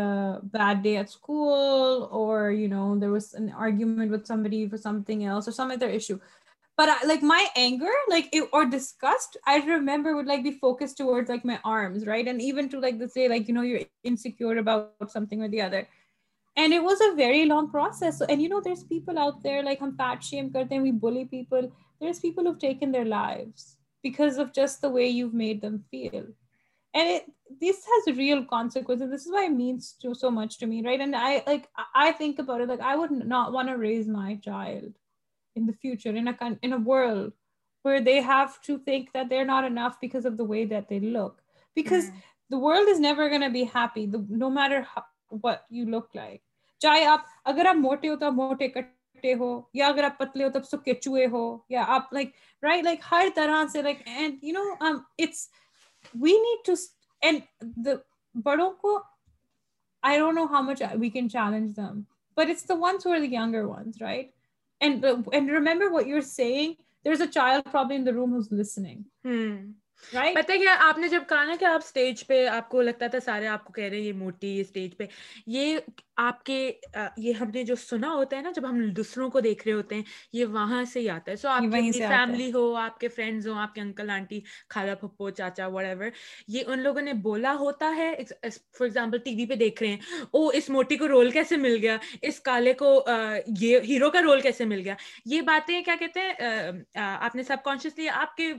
bed 0.43 0.83
day 0.83 0.95
at 0.97 1.07
school 1.07 2.01
اور 2.11 2.49
you 2.51 2.67
know 2.67 2.95
there 2.95 3.09
was 3.09 3.35
an 3.35 3.49
argument 3.53 4.11
with 4.11 4.27
some 4.27 4.43
body 4.43 4.65
for 4.69 4.77
some 4.77 5.01
thing 5.03 5.21
else 5.21 5.47
اور 5.47 5.53
سم 5.53 5.71
ادر 5.71 5.87
ایشو 5.87 6.15
پر 6.77 6.89
like 7.05 7.23
my 7.23 7.45
anger 7.55 8.09
like 8.09 8.35
اور 8.51 8.63
discussed 8.63 9.37
I 9.45 9.61
remember 9.67 10.13
would 10.13 10.27
like 10.27 10.41
be 10.41 10.51
focus 10.51 10.95
to 10.95 11.07
word 11.07 11.29
like 11.29 11.45
my 11.45 11.57
arms 11.63 12.03
right 12.03 12.27
and 12.27 12.41
even 12.41 12.67
to 12.67 12.79
like 12.79 13.01
this 13.01 13.17
like 13.17 13.49
you 13.49 13.55
know 13.55 13.63
you 13.63 13.77
insecure 14.03 14.57
about 14.57 15.11
some 15.11 15.25
thing 15.25 15.41
with 15.41 15.51
the 15.51 15.61
other 15.61 15.81
and 16.55 16.73
it 16.73 16.83
was 16.83 17.01
a 17.01 17.09
very 17.15 17.43
long 17.43 17.67
process 17.67 18.21
and 18.27 18.41
you 18.41 18.49
know 18.49 18.59
there 18.59 18.71
is 18.71 18.87
people 18.89 19.17
out 19.17 19.43
there 19.43 19.63
like 19.63 19.81
ہم 19.81 19.91
پیٹ 19.91 20.23
shame 20.23 20.49
کرتے 20.49 20.75
ہیں 20.75 20.81
we 20.81 20.91
bully 20.91 21.25
people 21.25 21.67
there 22.01 22.09
is 22.09 22.21
people 22.21 22.47
who 22.47 22.53
taken 22.53 22.85
in 22.85 22.93
their 22.93 23.05
lives 23.05 23.78
چاہے 46.79 47.05
آپ 47.05 47.19
اگر 47.45 47.65
آپ 47.65 47.75
موٹے 47.75 48.09
ہو 48.09 48.15
تو 48.15 48.25
آپ 48.25 48.33
موٹے 48.33 48.67
چپٹے 49.19 49.33
ہو 49.33 49.61
یا 49.73 49.87
اگر 49.87 50.03
آپ 50.03 50.17
پتلے 50.17 50.43
ہو 50.43 50.49
تب 50.49 50.65
سب 50.65 50.83
کے 50.83 50.93
چوہے 50.93 51.25
ہو 51.25 51.57
یا 51.69 51.83
آپ 51.87 52.13
لائک 52.13 52.31
رائٹ 52.63 52.83
لائک 52.83 52.99
ہر 53.11 53.27
طرح 53.35 53.65
سے 53.73 53.81
like 53.81 54.01
and 54.05 54.43
you 54.43 54.53
know 54.53 54.89
it's 55.19 55.47
we 56.15 56.31
need 56.31 56.65
to 56.65 56.73
and 57.21 57.87
بڑوں 58.35 58.71
کو 58.71 58.99
I 60.03 60.19
don't 60.19 60.37
know 60.37 60.45
how 60.45 60.61
much 60.63 60.81
we 60.93 61.09
can 61.09 61.29
challenge 61.29 61.75
them 61.77 62.01
but 62.37 62.49
it's 62.49 62.67
the 62.69 62.75
ones 62.79 63.05
were 63.05 63.19
the 63.19 63.25
یگر 63.25 63.63
ones 63.63 64.01
right 64.01 64.31
and 64.81 65.05
and 65.05 65.49
remember 65.49 65.91
what 65.91 66.07
you 66.07 66.15
are 66.15 66.21
saying 66.21 66.73
there 67.05 67.11
is 67.11 67.21
a 67.21 67.27
child 67.27 67.71
problem 67.71 67.95
in 67.95 68.05
the 68.05 68.11
room 68.11 68.37
his 68.37 68.51
listening 68.51 69.01
پتا 70.11 70.55
کیا 70.57 70.75
آپ 70.79 70.97
نے 70.97 71.07
جب 71.07 71.21
کہا 71.29 71.43
نا 71.43 71.55
کہ 71.59 71.65
آپ 71.65 71.81
اسٹیج 71.83 72.25
پہ 72.27 72.45
آپ 72.47 72.69
کو 72.69 72.81
لگتا 72.81 73.07
تھا 73.07 73.19
سارے 73.19 73.47
آپ 73.47 73.63
کو 73.63 73.73
کہہ 73.73 73.83
رہے 73.83 73.97
ہیں 73.97 74.03
یہ 74.03 74.13
موٹی 74.13 74.59
اسٹیج 74.61 74.97
پہ 74.97 75.05
یہ 75.47 75.77
آپ 76.19 76.43
کے 76.43 76.59
یہ 77.17 77.33
ہم 77.33 77.49
نے 77.53 77.63
جو 77.63 77.75
سنا 77.77 78.11
ہوتا 78.11 78.37
ہے 78.37 78.41
نا 78.41 78.51
جب 78.55 78.69
ہم 78.69 78.79
دوسروں 78.93 79.29
کو 79.29 79.39
دیکھ 79.41 79.67
رہے 79.67 79.73
ہوتے 79.73 79.95
ہیں 79.95 80.03
یہ 80.33 80.45
وہاں 80.47 80.83
سے 80.85 80.99
ہی 80.99 81.09
آتا 81.09 81.31
ہے 81.31 81.35
سو 81.35 81.47
آپ 81.47 81.63
آپ 81.63 81.75
آپ 81.75 81.81
کی 81.83 81.99
فیملی 81.99 82.51
ہو 82.53 82.63
ہو 82.65 82.87
کے 82.89 82.99
کے 82.99 83.07
فرینڈز 83.09 83.47
انکل 83.47 84.09
آنٹی 84.09 84.39
خالہ 84.69 84.95
پھپھو 85.01 85.29
چاچا 85.31 85.67
وٹ 85.67 85.85
ایور 85.85 86.09
یہ 86.47 86.63
ان 86.67 86.79
لوگوں 86.79 87.01
نے 87.01 87.13
بولا 87.21 87.53
ہوتا 87.59 87.93
ہے 87.95 88.11
فار 88.41 88.83
ایگزامپل 88.83 89.17
ٹی 89.19 89.35
وی 89.35 89.45
پہ 89.45 89.55
دیکھ 89.57 89.83
رہے 89.83 89.89
ہیں 89.89 90.21
او 90.23 90.39
oh، 90.39 90.51
اس 90.53 90.69
موٹی 90.69 90.97
کو 90.97 91.07
رول 91.07 91.31
کیسے 91.31 91.57
مل 91.57 91.77
گیا 91.81 91.97
اس 92.23 92.39
کالے 92.41 92.73
کو 92.73 92.93
یہ 93.59 93.79
ہیرو 93.87 94.09
کا 94.09 94.21
رول 94.21 94.41
کیسے 94.41 94.65
مل 94.65 94.81
گیا 94.81 94.95
یہ 95.27 95.41
باتیں 95.43 95.81
کیا 95.81 95.95
کہتے 95.99 96.19
ہیں 96.21 97.03
آپ 97.19 97.35
نے 97.35 97.43
سب 97.43 97.63
کانشیسلی 97.63 98.09
آپ 98.15 98.35
کے 98.37 98.53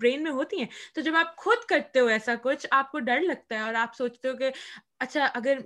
برین 0.00 0.22
میں 0.22 0.32
ہوتی 0.32 0.58
ہیں 0.58 0.66
تو 0.94 1.00
جب 1.00 1.16
آپ 1.16 1.36
خود 1.38 1.68
کرتے 1.68 2.00
ہو 2.00 2.06
ایسا 2.08 2.34
کچھ 2.42 2.66
آپ 2.72 2.90
کو 2.92 2.98
ڈر 3.02 3.20
لگتا 3.22 3.54
ہے 3.54 3.60
اور 3.60 3.74
آپ 3.76 3.94
سوچتے 3.94 4.28
ہو 4.28 4.36
کہ 4.36 4.50
اچھا 5.00 5.28
اگر 5.34 5.58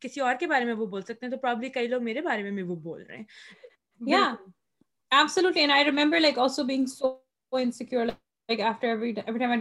کسی 0.00 0.20
اور 0.20 0.34
کے 0.40 0.46
بارے 0.46 0.64
میں 0.64 0.74
وہ 0.74 0.86
بول 0.86 1.02
سکتے 1.02 1.26
ہیں 1.26 1.30
تو 1.30 1.38
پرابلی 1.38 1.68
کئی 1.68 1.86
لوگ 1.86 2.02
میرے 2.02 2.20
بارے 2.20 2.42
میں 2.42 2.50
بھی 2.50 2.62
وہ 2.62 2.76
بول 2.76 3.02
رہے 3.02 3.16
ہیں 3.16 3.24
یا 4.00 4.22
absolutely 5.10 5.60
and 5.60 5.72
I 5.72 5.84
remember 5.84 6.20
like 6.20 6.38
also 6.38 6.64
being 6.64 6.86
so 6.86 7.16
insecure 7.52 8.06
like 8.06 8.25
وہ 8.48 9.04
بھی 9.34 9.56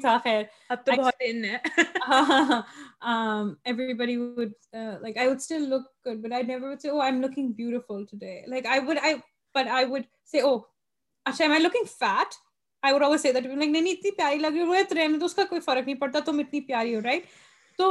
تھا 0.00 0.18
خیر 0.24 0.42
وائکلگل 3.88 4.32
I 12.86 12.94
would 12.94 13.02
always 13.02 13.22
say 13.22 13.32
that 13.32 13.46
like 13.46 13.70
نہیں 13.70 13.92
اتنی 13.92 14.10
پیاری 14.12 14.38
لگی 14.38 14.62
وہ 14.62 14.74
اتنے 14.74 15.08
میں 15.08 15.18
تو 15.18 15.24
اس 15.24 15.34
کا 15.34 15.44
کوئی 15.44 15.60
فرق 15.60 15.86
نہیں 15.86 15.96
پڑتا 15.96 16.20
تم 16.20 16.38
اتنی 16.38 16.60
پیاری 16.62 16.94
ہو 16.94 17.00
رائٹ 17.00 17.26
تو 17.78 17.90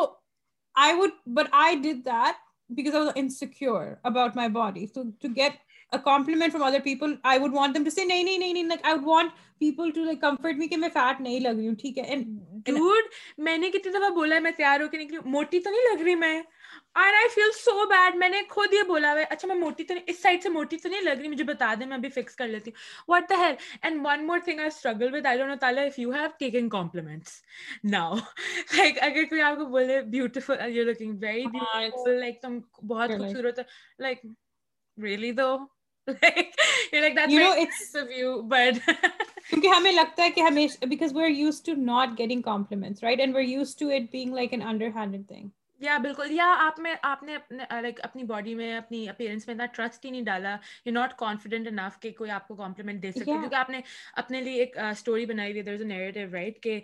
آئی 0.75 0.93
would 0.93 1.11
but 1.35 1.47
I 1.57 1.75
did 1.75 2.05
that 2.05 2.43
because 2.69 2.95
I 2.95 3.03
was 3.03 3.11
insecure 3.15 3.85
about 4.03 4.35
my 4.35 4.49
body 4.49 4.85
to 4.93 5.03
to 5.21 5.27
get 5.35 5.63
a 5.91 5.97
compliment 6.05 6.51
from 6.51 6.63
other 6.63 6.79
people 6.83 7.13
I 7.23 7.39
would 7.39 7.53
want 7.53 7.75
them 7.75 7.83
to 7.83 7.89
say 7.89 8.05
نہیں 8.05 8.23
نہیں 8.23 8.37
نہیں 8.37 8.53
نہیں 8.53 8.63
like 8.63 8.85
I 8.85 8.95
would 8.95 9.07
want 9.07 9.31
people 9.59 9.91
to 9.91 10.03
like 10.03 10.21
comfort 10.21 10.57
me 10.57 10.67
کہ 10.67 10.77
میں 10.77 10.89
fat 10.93 11.21
نہیں 11.21 11.39
لگ 11.39 11.57
رہی 11.57 11.67
ہوں 11.67 11.75
ٹھیک 11.75 11.97
ہے 11.97 12.03
اینڈ 12.03 12.39
ڈوڈ 12.67 13.13
میں 13.37 13.57
نے 13.57 13.69
کتنی 13.69 13.91
دفعہ 13.91 14.09
بولا 14.09 14.35
ہے 14.35 14.39
میں 14.39 14.51
تیار 14.51 14.81
ہو 14.81 14.87
کے 14.87 14.97
نکلی 14.97 15.17
موٹی 15.29 15.59
تو 15.59 15.69
نہیں 15.69 15.93
لگ 15.93 16.03
رہی 16.03 16.15
میں 16.15 16.41
and 16.95 17.15
I 17.15 17.27
feel 17.35 17.51
so 17.55 17.85
bad 17.85 18.15
میں 18.15 18.29
نے 18.29 18.41
خود 18.49 18.73
یہ 18.73 18.83
بولا 18.83 19.11
ہوا 19.13 19.21
اچھا 19.29 19.47
میں 19.47 19.55
موٹی 19.55 19.83
تو 19.83 19.93
نہیں 19.93 20.03
اس 20.07 20.21
سائڈ 20.21 20.43
سے 20.43 20.49
موٹی 20.49 20.77
تو 20.77 20.89
نہیں 20.89 21.01
لگ 21.01 21.19
رہی 21.19 21.27
مجھے 21.27 21.43
بتا 21.43 21.73
دیں 21.79 21.87
میں 21.87 21.97
ابھی 21.97 22.09
فکس 22.09 22.35
کر 22.35 22.47
لیتی 22.47 22.71
ہوں 22.71 23.11
what 23.11 23.29
the 23.29 23.39
hell 23.39 23.55
and 23.81 24.05
one 24.05 24.27
more 24.27 24.39
thing 24.45 24.59
I 24.59 24.67
struggle 24.67 25.13
with 25.13 25.25
I 25.25 25.37
don't 25.37 25.59
تعالیٰ 25.59 25.85
if 25.85 25.99
you 25.99 26.11
have 26.11 26.69
compliments 26.69 27.41
now 27.83 28.15
like 28.77 28.97
اگر 29.01 29.23
کوئی 29.23 29.41
آپ 29.41 29.57
کو 29.57 29.65
بولے 29.65 30.01
beautiful 30.01 30.55
beautiful 30.55 31.01
you 31.01 31.13
very 31.21 32.19
like 32.19 32.41
تم 32.41 32.59
بہت 32.87 33.09
خوبصورت 33.09 33.59
لائک 33.99 34.25
ریئلی 34.97 35.31
دو 35.31 35.57
ہمیں 39.77 39.91
لگتا 39.91 40.23
ہے 40.23 40.29
کہ 40.29 40.41
یا 45.81 45.97
بالکل 45.97 46.31
یا 46.31 46.45
آپ 46.59 46.79
میں 46.79 46.93
آپ 47.03 47.23
نے 47.23 47.37
لائک 47.81 47.99
اپنی 48.03 48.23
باڈی 48.23 48.53
میں 48.55 48.75
اپنی 48.77 49.07
اپیئرنس 49.09 49.47
میں 49.47 49.55
اتنا 49.55 49.65
ٹرسٹ 49.73 50.05
ہی 50.05 50.09
نہیں 50.09 50.21
ڈالا 50.21 50.55
یو 50.85 50.93
ناٹ 50.93 51.17
کانفیڈنٹ 51.17 51.67
انف 51.67 51.99
کہ 51.99 52.11
کوئی 52.11 52.31
آپ 52.31 52.41
آپ 52.41 52.47
کو 52.47 52.55
کمپلیمنٹ 52.55 53.03
دے 53.03 53.11
سکے 53.11 53.23
کیونکہ 53.23 53.71
نے 53.71 53.79
اپنے 54.15 54.41
لیے 54.41 54.59
ایک 54.59 54.77
اسٹوری 54.79 55.25
بنائی 55.25 55.51
ہوئی 55.51 55.73
از 55.73 55.81
اے 55.81 56.25
رائٹ 56.25 56.61
کہ 56.63 56.79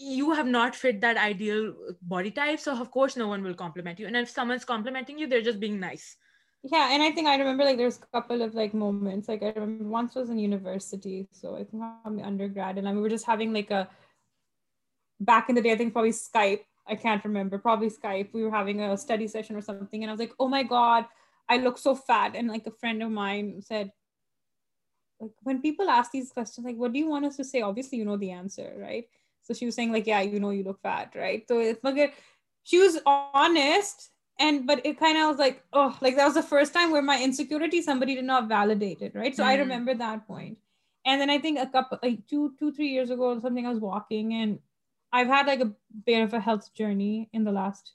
you 0.00 0.32
have 0.32 0.46
not 0.46 0.74
fit 0.74 1.02
that 1.02 1.18
ideal 1.18 1.70
body 2.08 2.30
type 2.34 2.60
so 2.60 2.70
of 2.72 2.90
course 2.90 3.16
no 3.16 3.28
one 3.28 3.44
will 3.44 3.54
compliment 3.54 4.00
you 4.00 4.08
you 4.08 4.14
and 4.14 4.28
some 4.28 4.50
is 4.50 4.66
complimenting 4.66 5.24
there 5.26 5.40
just 5.40 5.58
being 5.58 5.80
nice 5.80 6.14
I 16.86 16.96
can't 16.96 17.24
remember, 17.24 17.58
probably 17.58 17.90
Skype. 17.90 18.32
We 18.32 18.44
were 18.44 18.50
having 18.50 18.80
a 18.80 18.96
study 18.96 19.28
session 19.28 19.56
or 19.56 19.62
something. 19.62 20.02
And 20.02 20.10
I 20.10 20.12
was 20.12 20.20
like, 20.20 20.34
oh 20.38 20.48
my 20.48 20.62
God, 20.62 21.06
I 21.48 21.58
look 21.58 21.78
so 21.78 21.94
fat. 21.94 22.34
And 22.34 22.48
like 22.48 22.66
a 22.66 22.72
friend 22.72 23.02
of 23.02 23.10
mine 23.10 23.62
said, 23.62 23.92
like 25.20 25.30
when 25.42 25.62
people 25.62 25.88
ask 25.88 26.10
these 26.10 26.32
questions, 26.32 26.64
like, 26.64 26.76
what 26.76 26.92
do 26.92 26.98
you 26.98 27.08
want 27.08 27.24
us 27.24 27.36
to 27.36 27.44
say? 27.44 27.62
Obviously, 27.62 27.98
you 27.98 28.04
know 28.04 28.16
the 28.16 28.32
answer, 28.32 28.74
right? 28.76 29.04
So 29.42 29.54
she 29.54 29.66
was 29.66 29.74
saying 29.74 29.92
like, 29.92 30.06
yeah, 30.06 30.20
you 30.20 30.40
know, 30.40 30.50
you 30.50 30.64
look 30.64 30.80
fat, 30.82 31.12
right? 31.14 31.46
So 31.46 31.60
it's 31.60 31.82
like, 31.84 32.14
she 32.64 32.78
was 32.78 32.98
honest. 33.06 34.10
And, 34.40 34.66
but 34.66 34.84
it 34.84 34.98
kind 34.98 35.18
of 35.18 35.28
was 35.28 35.38
like, 35.38 35.62
oh, 35.72 35.96
like 36.00 36.16
that 36.16 36.24
was 36.24 36.34
the 36.34 36.42
first 36.42 36.72
time 36.72 36.90
where 36.90 37.02
my 37.02 37.22
insecurity, 37.22 37.82
somebody 37.82 38.16
did 38.16 38.24
not 38.24 38.48
validate 38.48 39.02
it, 39.02 39.14
right? 39.14 39.36
So 39.36 39.42
mm 39.42 39.48
-hmm. 39.48 39.52
I 39.52 39.58
remember 39.58 39.94
that 39.94 40.26
point. 40.26 40.58
And 41.04 41.20
then 41.20 41.30
I 41.30 41.38
think 41.38 41.58
a 41.58 41.66
couple, 41.66 41.98
like 42.02 42.26
two, 42.26 42.54
two, 42.58 42.72
three 42.72 42.88
years 42.88 43.10
ago 43.10 43.24
or 43.34 43.40
something, 43.40 43.66
I 43.66 43.70
was 43.70 43.80
walking 43.80 44.34
and 44.34 44.58
I 45.12 45.24
of 46.22 46.34
a 46.34 46.56
journey 46.74 47.24
in 47.32 47.44
last 47.54 47.88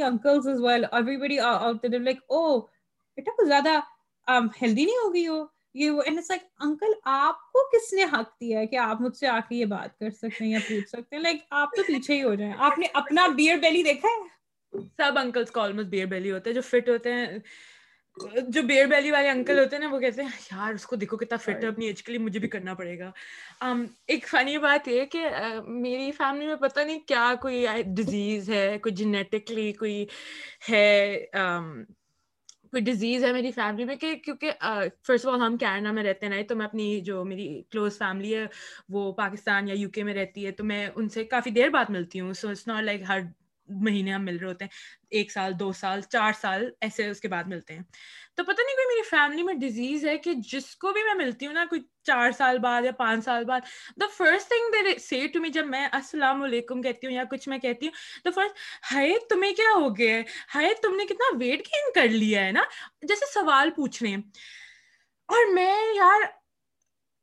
آپ 7.03 7.51
کو 7.51 7.60
کس 7.69 7.93
نے 7.93 8.03
حق 8.03 8.41
دیا 8.41 8.60
ہے 8.60 8.67
کہ 8.67 8.76
آپ 8.76 9.01
مجھ 9.01 9.15
سے 9.17 9.28
آ 9.28 9.39
کے 9.49 9.55
یہ 9.55 9.65
بات 9.65 9.99
کر 9.99 10.09
سکتے 10.09 10.43
ہیں 10.45 10.51
یا 10.51 10.59
پوچھ 10.67 10.89
سکتے 10.89 11.15
ہیں 11.15 11.24
لائک 11.24 11.41
آپ 11.51 11.72
کچھ 11.72 11.88
پیچھے 11.88 12.15
ہی 12.15 12.24
ہو 12.24 12.34
جائیں 12.36 12.53
آپ 12.57 12.80
نے 12.80 12.88
اپنا 12.93 13.28
بیئر 13.28 13.57
بیلی 13.57 13.84
دیکھا 13.84 14.07
ہے 14.07 14.80
سب 14.97 15.17
انکلس 15.17 15.57
بیئر 15.89 16.05
بیلی 16.05 16.32
ہوتے 16.32 16.49
ہیں 16.49 16.55
جو 16.55 16.61
فٹ 16.61 16.89
ہوتے 16.89 17.13
ہیں 17.13 17.39
جو 18.47 18.61
بیئر 18.61 18.86
بیلی 18.86 19.11
والے 19.11 19.30
انکل 19.30 19.59
ہوتے 19.59 19.76
ہیں 19.76 19.84
نا 19.84 19.89
وہ 19.91 19.99
کہتے 19.99 20.22
ہیں 20.22 20.30
یار 20.51 20.74
اس 20.74 20.86
کو 20.86 20.95
دیکھو 20.95 21.17
کتنا 21.17 21.38
فٹ 21.38 21.63
ہے 21.63 21.67
اپنی 21.67 21.86
ایج 21.86 22.03
کے 22.03 22.11
لیے 22.11 22.22
مجھے 22.22 22.39
بھی 22.39 22.47
کرنا 22.47 22.74
پڑے 22.74 22.97
گا 22.99 23.11
um، 23.61 23.86
ایک 24.07 24.28
فنی 24.28 24.57
بات 24.57 24.88
یہ 24.88 25.05
کہ 25.05 25.28
میری 25.67 26.11
فیملی 26.11 26.47
میں 26.47 26.55
پتہ 26.57 26.80
نہیں 26.80 26.99
کیا 27.07 27.34
کوئی 27.41 27.65
ڈیزیز 27.95 28.49
ہے 28.49 28.78
کوئی 28.82 28.95
جینیٹکلی 28.95 29.72
کوئی 29.74 30.05
ہے 30.70 31.15
کوئی 32.72 32.82
ڈیزیز 32.84 33.24
ہے 33.24 33.32
میری 33.34 33.51
فیملی 33.51 33.86
میں 33.86 33.95
کہ 33.95 34.13
کیونکہ 34.15 34.51
فرسٹ 35.03 35.26
آف 35.26 35.34
آل 35.34 35.41
ہم 35.41 35.57
کینیڈا 35.57 35.91
میں 35.91 36.03
رہتے 36.03 36.28
ہیں 36.28 36.43
تو 36.43 36.55
میں 36.55 36.65
اپنی 36.65 36.99
جو 37.01 37.24
میری 37.26 37.61
کلوز 37.72 37.97
فیملی 37.97 38.36
ہے 38.36 38.45
وہ 38.89 39.11
پاکستان 39.13 39.67
یا 39.70 39.74
یو 39.74 39.89
کے 39.89 40.03
میں 40.03 40.13
رہتی 40.13 40.45
ہے 40.45 40.51
تو 40.51 40.63
میں 40.63 40.88
ان 40.95 41.09
سے 41.09 41.24
کافی 41.26 41.49
دیر 41.51 41.70
بعد 41.70 41.89
ملتی 41.89 42.20
ہوں 42.20 42.34
سو 42.34 42.49
اٹس 42.49 42.67
ناٹ 42.67 42.84
لائک 42.84 43.01
ہر 43.09 43.20
مہینے 43.70 44.13
ہم 44.13 44.26
مل 44.26 44.38
رہے 44.38 44.47
ہوتے 44.47 44.65
ہیں 44.65 44.97
ایک 45.09 45.32
سال 45.32 45.59
دو 45.59 45.72
سال 45.74 46.01
چار 46.01 46.34
سال 46.41 46.70
ایسے 46.82 47.07
اس 47.09 47.22
کے 47.22 47.28
بعد 47.28 47.43
ملتے 47.43 47.74
ہیں 47.74 47.84
تو 48.36 48.43
پتا 48.43 48.63
نہیں 48.63 48.76
کوئی 48.76 48.88
میری 48.88 49.01
فیملی 49.09 49.43
میں 49.43 49.53
ڈیزیز 49.53 50.05
ہے 50.05 50.17
کہ 50.17 50.34
جس 50.51 50.76
کو 50.76 50.91
بھی 50.91 51.03
میں 51.03 51.13
ملتی 51.15 51.45
ہوں 51.45 51.53
نا 51.53 51.65
کوئی 51.70 51.82
چار 52.03 52.32
سال 52.32 52.57
بعد 52.57 52.86
یا 52.86 52.91
پانچ 52.91 53.26
سال 53.26 53.45
بعد 53.45 53.61
the 53.99 54.05
first 54.17 54.47
thing 54.47 54.72
they 54.74 54.97
say 54.99 55.28
to 55.28 55.41
me 55.41 55.49
جب 55.49 55.67
میں 55.67 55.88
السلام 55.91 56.43
علیکم 56.43 56.82
کہتی 56.82 57.07
ہوں 57.07 57.13
یا 57.13 57.24
کچھ 57.24 57.49
میں 57.49 57.57
کہتی 57.57 57.88
ہوں 57.88 58.24
دا 58.26 58.32
فرسٹ 58.36 58.93
ہائے 58.93 59.13
تمہیں 59.30 59.53
کیا 59.53 59.74
ہو 59.76 59.95
گیا 59.97 60.15
ہے 60.15 60.24
ہائے 60.55 60.74
تم 60.82 60.95
نے 60.95 61.05
کتنا 61.05 61.36
ویٹ 61.38 61.67
گین 61.67 61.91
کر 61.95 62.09
لیا 62.09 62.45
ہے 62.45 62.51
نا 62.51 62.63
جیسے 63.03 63.32
سوال 63.34 63.70
پوچھ 63.76 64.03
رہے 64.03 64.11
ہیں 64.11 64.22
اور 65.30 65.53
میں 65.53 65.74
یار 65.95 66.22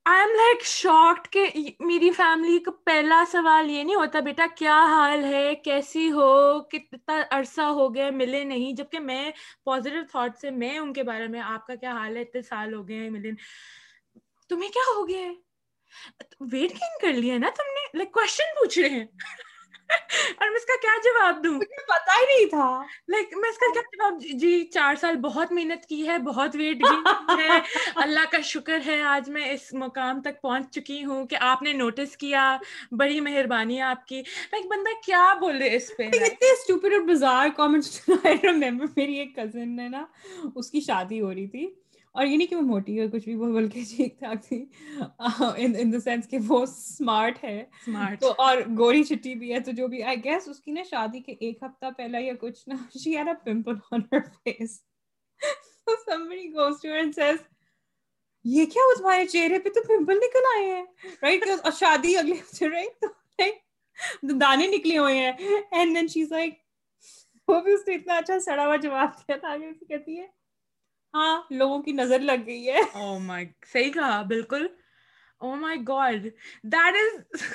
آئی 0.06 0.20
ایم 0.20 0.34
لائک 0.36 0.62
شاکڈ 0.62 1.26
کہ 1.28 1.44
میری 1.80 2.10
فیملی 2.10 2.58
کا 2.58 2.70
پہلا 2.84 3.22
سوال 3.30 3.70
یہ 3.70 3.82
نہیں 3.82 3.96
ہوتا 3.96 4.20
بیٹا 4.20 4.44
کیا 4.56 4.76
حال 4.88 5.24
ہے 5.24 5.54
کیسی 5.64 6.10
ہو 6.10 6.28
کتنا 6.70 7.20
عرصہ 7.30 7.60
ہو 7.70 7.94
گیا 7.94 8.10
ملے 8.10 8.42
نہیں 8.44 8.72
جب 8.72 8.90
کہ 8.92 8.98
میں 8.98 9.30
پازیٹیو 9.64 10.02
تھاٹ 10.10 10.38
سے 10.38 10.50
میں 10.52 10.78
ان 10.78 10.92
کے 10.92 11.02
بارے 11.02 11.26
میں 11.26 11.40
آپ 11.44 11.66
کا 11.66 11.74
کیا 11.74 11.92
حال 11.92 12.16
ہے 12.16 12.22
اتنے 12.22 12.42
سال 12.42 12.74
ہو 12.74 12.86
گئے 12.88 12.96
ہیں 12.96 13.10
ملے 13.10 13.30
تمہیں 14.50 14.70
کیا 14.70 14.82
ہو 14.96 15.06
گیا 15.08 15.20
ہے 15.20 15.34
ویٹ 16.52 16.70
کیوں 16.70 16.98
کر 17.02 17.18
لیا 17.18 17.38
نا 17.38 17.50
تم 17.56 17.74
نے 17.74 17.86
لائک 17.98 18.12
کوشچن 18.12 18.54
پوچھ 18.58 18.78
رہے 18.78 18.88
ہیں 18.88 19.04
اور 20.36 20.48
میں 20.48 20.56
اس 20.56 20.64
کا 20.66 20.74
کیا 20.82 20.92
جواب 21.04 21.42
دوں 21.44 21.58
پتا 21.88 22.14
ہی 22.14 22.24
نہیں 22.26 22.48
تھا 22.50 22.68
لائک 23.08 23.36
میں 23.36 23.48
اس 23.48 23.58
کا 23.58 23.72
کیا 23.72 23.82
جواب 23.92 24.22
جی 24.40 24.52
چار 24.72 24.94
سال 24.94 25.16
بہت 25.16 25.52
محنت 25.52 25.86
کی 25.86 26.06
ہے 26.08 26.18
بہت 26.24 26.56
ویٹ 26.56 26.82
ہے 27.30 27.58
اللہ 27.96 28.30
کا 28.30 28.40
شکر 28.44 28.78
ہے 28.86 29.00
آج 29.06 29.30
میں 29.30 29.44
اس 29.50 29.72
مقام 29.74 30.20
تک 30.22 30.40
پہنچ 30.42 30.70
چکی 30.70 31.04
ہوں 31.04 31.26
کہ 31.26 31.36
آپ 31.42 31.62
نے 31.62 31.72
نوٹس 31.74 32.16
کیا 32.16 32.56
بڑی 32.92 33.20
مہربانی 33.20 33.80
آپ 33.84 34.06
کی 34.08 34.22
لائک 34.52 34.66
بندہ 34.66 35.00
کیا 35.04 35.32
بول 35.40 35.56
رہے 35.56 35.76
اس 35.76 35.90
پہ 35.96 36.08
اتنے 36.16 36.52
اور 37.56 38.52
میری 38.96 39.14
ایک 39.14 39.34
کزن 39.36 39.78
ہے 39.80 39.88
نا 39.88 40.04
اس 40.54 40.70
کی 40.70 40.80
شادی 40.80 41.20
ہو 41.20 41.32
رہی 41.34 41.46
تھی 41.46 41.68
اور 42.16 42.26
یہ 42.26 42.36
نہیں 42.36 42.46
کہ 42.46 42.56
وہ 42.56 42.62
موٹی 42.62 42.98
ہے 43.00 43.06
کچھ 43.08 43.24
بھی 43.24 43.34
وہ 43.34 43.52
بلکہ 43.52 43.82
ٹھیک 43.88 44.18
ٹھاک 44.20 44.42
تھی 44.42 44.64
ان 45.56 45.92
دا 45.92 46.00
سینس 46.00 46.28
کہ 46.28 46.38
وہ 46.46 46.62
اسمارٹ 46.62 47.42
ہے 47.44 47.62
تو 48.20 48.32
اور 48.38 48.58
گوری 48.78 49.02
چٹی 49.04 49.34
بھی 49.34 49.52
ہے 49.52 49.60
تو 49.60 49.72
جو 49.72 49.88
بھی 49.88 50.02
آئی 50.02 50.24
گیس 50.24 50.48
اس 50.48 50.60
کی 50.60 50.72
نا 50.72 50.82
شادی 50.90 51.20
کے 51.20 51.34
ایک 51.40 51.62
ہفتہ 51.62 51.90
پہلا 51.96 52.18
یا 52.18 52.32
کچھ 52.40 52.68
نا 52.68 52.76
she 52.94 53.16
had 53.16 53.28
a 53.28 53.34
pimple 53.44 53.74
on 53.92 54.00
her 54.12 54.20
face 54.34 54.80
somebody 56.06 56.48
goes 56.50 56.80
to 56.80 56.88
her 56.88 56.98
and 56.98 57.14
says 57.14 57.44
یہ 58.44 58.66
کیا 58.66 58.82
ہو 58.82 58.94
تمہارے 58.94 59.24
چہرے 59.26 59.58
پہ 59.58 59.68
تو 59.68 59.82
پمپل 59.84 60.18
نکل 60.18 60.44
آئے 60.48 60.64
ہیں 60.66 60.84
رائٹ 61.22 61.46
اور 61.48 61.72
شادی 61.78 62.16
اگلے 62.16 62.34
ہفتے 62.34 62.68
رائٹ 62.68 63.00
تو 63.00 64.36
دانے 64.36 64.66
نکلے 64.66 64.98
ہوئے 64.98 65.14
ہیں 65.16 65.32
اینڈ 65.70 65.94
دین 65.96 66.08
شیز 66.08 66.32
لائک 66.32 66.54
وہ 67.48 67.60
بھی 67.60 67.72
اس 67.72 67.86
نے 67.88 67.94
اتنا 67.94 68.16
اچھا 68.16 68.38
سڑا 68.40 68.66
ہوا 68.66 68.76
جواب 68.82 69.18
دیا 69.18 69.36
تھا 69.36 69.48
آگے 69.48 69.72
کہتی 69.80 70.18
ہے 70.18 70.26
ہاں 71.16 71.36
لوگوں 71.50 71.82
کی 71.82 71.92
نظر 71.92 72.20
لگ 72.20 72.46
گئی 72.46 72.68
ہے 72.68 72.80
oh 72.96 73.18
صحیح 73.72 73.92
کہا 73.92 74.22
بالکل 74.28 74.66
او 75.40 75.54
مائی 75.56 75.78
دیٹ 76.64 76.96
از 76.96 77.42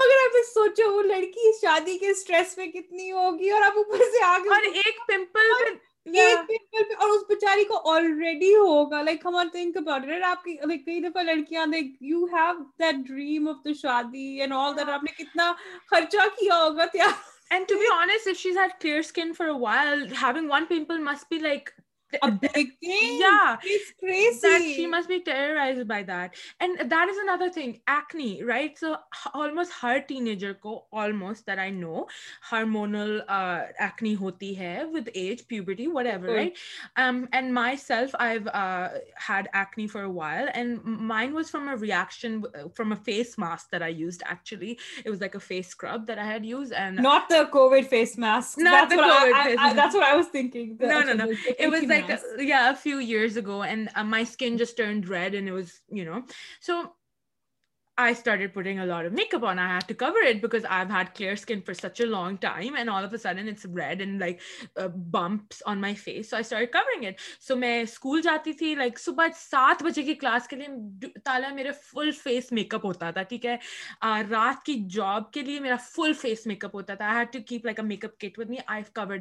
مگر 0.00 0.42
سوچو 0.44 0.90
وہ 0.92 1.02
لڑکی 1.02 1.52
شادی 1.60 1.98
کے 1.98 2.12
اور 6.96 7.08
اس 7.08 7.24
بچاری 7.28 7.64
کو 7.64 7.80
آلریڈی 7.90 8.54
ہوگا 8.54 9.02
لائک 9.02 9.26
کئی 10.84 11.00
دفعہ 11.00 11.22
لڑکیاں 11.22 11.66
کتنا 15.18 15.52
خرچہ 15.86 16.28
کیا 16.38 16.62
ہوگا 16.64 16.84
اینڈ 17.52 17.66
تمہیں 17.68 17.94
once 17.94 18.26
if 18.26 18.38
she's 18.38 18.58
are 18.58 18.68
clear 18.80 18.98
skin 18.98 19.32
for 19.32 19.48
while 19.60 20.04
having 20.22 20.50
one 20.50 20.64
people 20.64 20.98
must 20.98 21.28
be 21.30 21.38
like 21.38 21.68
ریشن 24.02 24.62
from 42.74 42.92
face 43.04 43.30
masking 48.18 48.66
few 52.82 52.98
years 52.98 53.38
go 53.46 53.60
and 53.60 53.88
skin 53.94 54.56
just 54.56 54.80
red 55.10 55.34
no 55.34 55.60
shooting 56.62 56.88
میں 58.70 59.42
اسکول 67.82 68.20
جاتی 68.20 68.52
تھی 68.52 68.74
لائک 68.74 68.98
صبح 68.98 69.26
سات 69.36 69.82
بجے 69.82 70.02
کی 70.02 70.14
کلاس 70.14 70.48
کے 70.48 70.56
لیے 70.56 70.66
تالا 71.24 71.48
میرے 71.48 71.72
فل 71.72 72.10
فیس 72.10 72.52
میک 72.52 72.74
اپ 72.74 72.84
ہوتا 72.84 73.10
تھا 73.10 73.22
ٹھیک 73.22 73.46
ہے 73.46 73.56
رات 74.30 74.64
کی 74.64 74.84
جاب 74.90 75.32
کے 75.32 75.40
لیے 75.40 75.60
میرا 75.60 75.76
فل 75.76 76.12
فیس 76.12 76.46
میک 76.46 76.64
اپ 76.64 76.74
ہوتا 76.74 76.94
تھا 76.94 77.22
make 77.82 78.04
up 78.94 79.12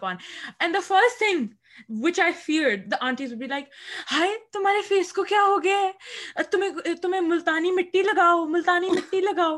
which 2.03 2.20
I 2.20 2.32
fear 2.36 2.76
the 2.90 2.96
aunties 3.01 3.32
be 3.34 3.46
like 3.46 3.64
hi 4.12 4.30
تمہارے 4.53 4.80
فیس 4.88 5.12
کو 5.12 5.22
کیا 5.24 5.42
ہو 5.42 5.62
گیا 5.64 5.78
ہے 5.78 6.42
تمہیں 6.51 6.70
تمہیں 7.03 7.20
ملتانی 7.20 7.70
مٹی 7.70 8.03
لگاؤ 8.03 8.44
ملتانی 8.46 8.88
مٹی 8.90 9.20
لگاؤ 9.20 9.57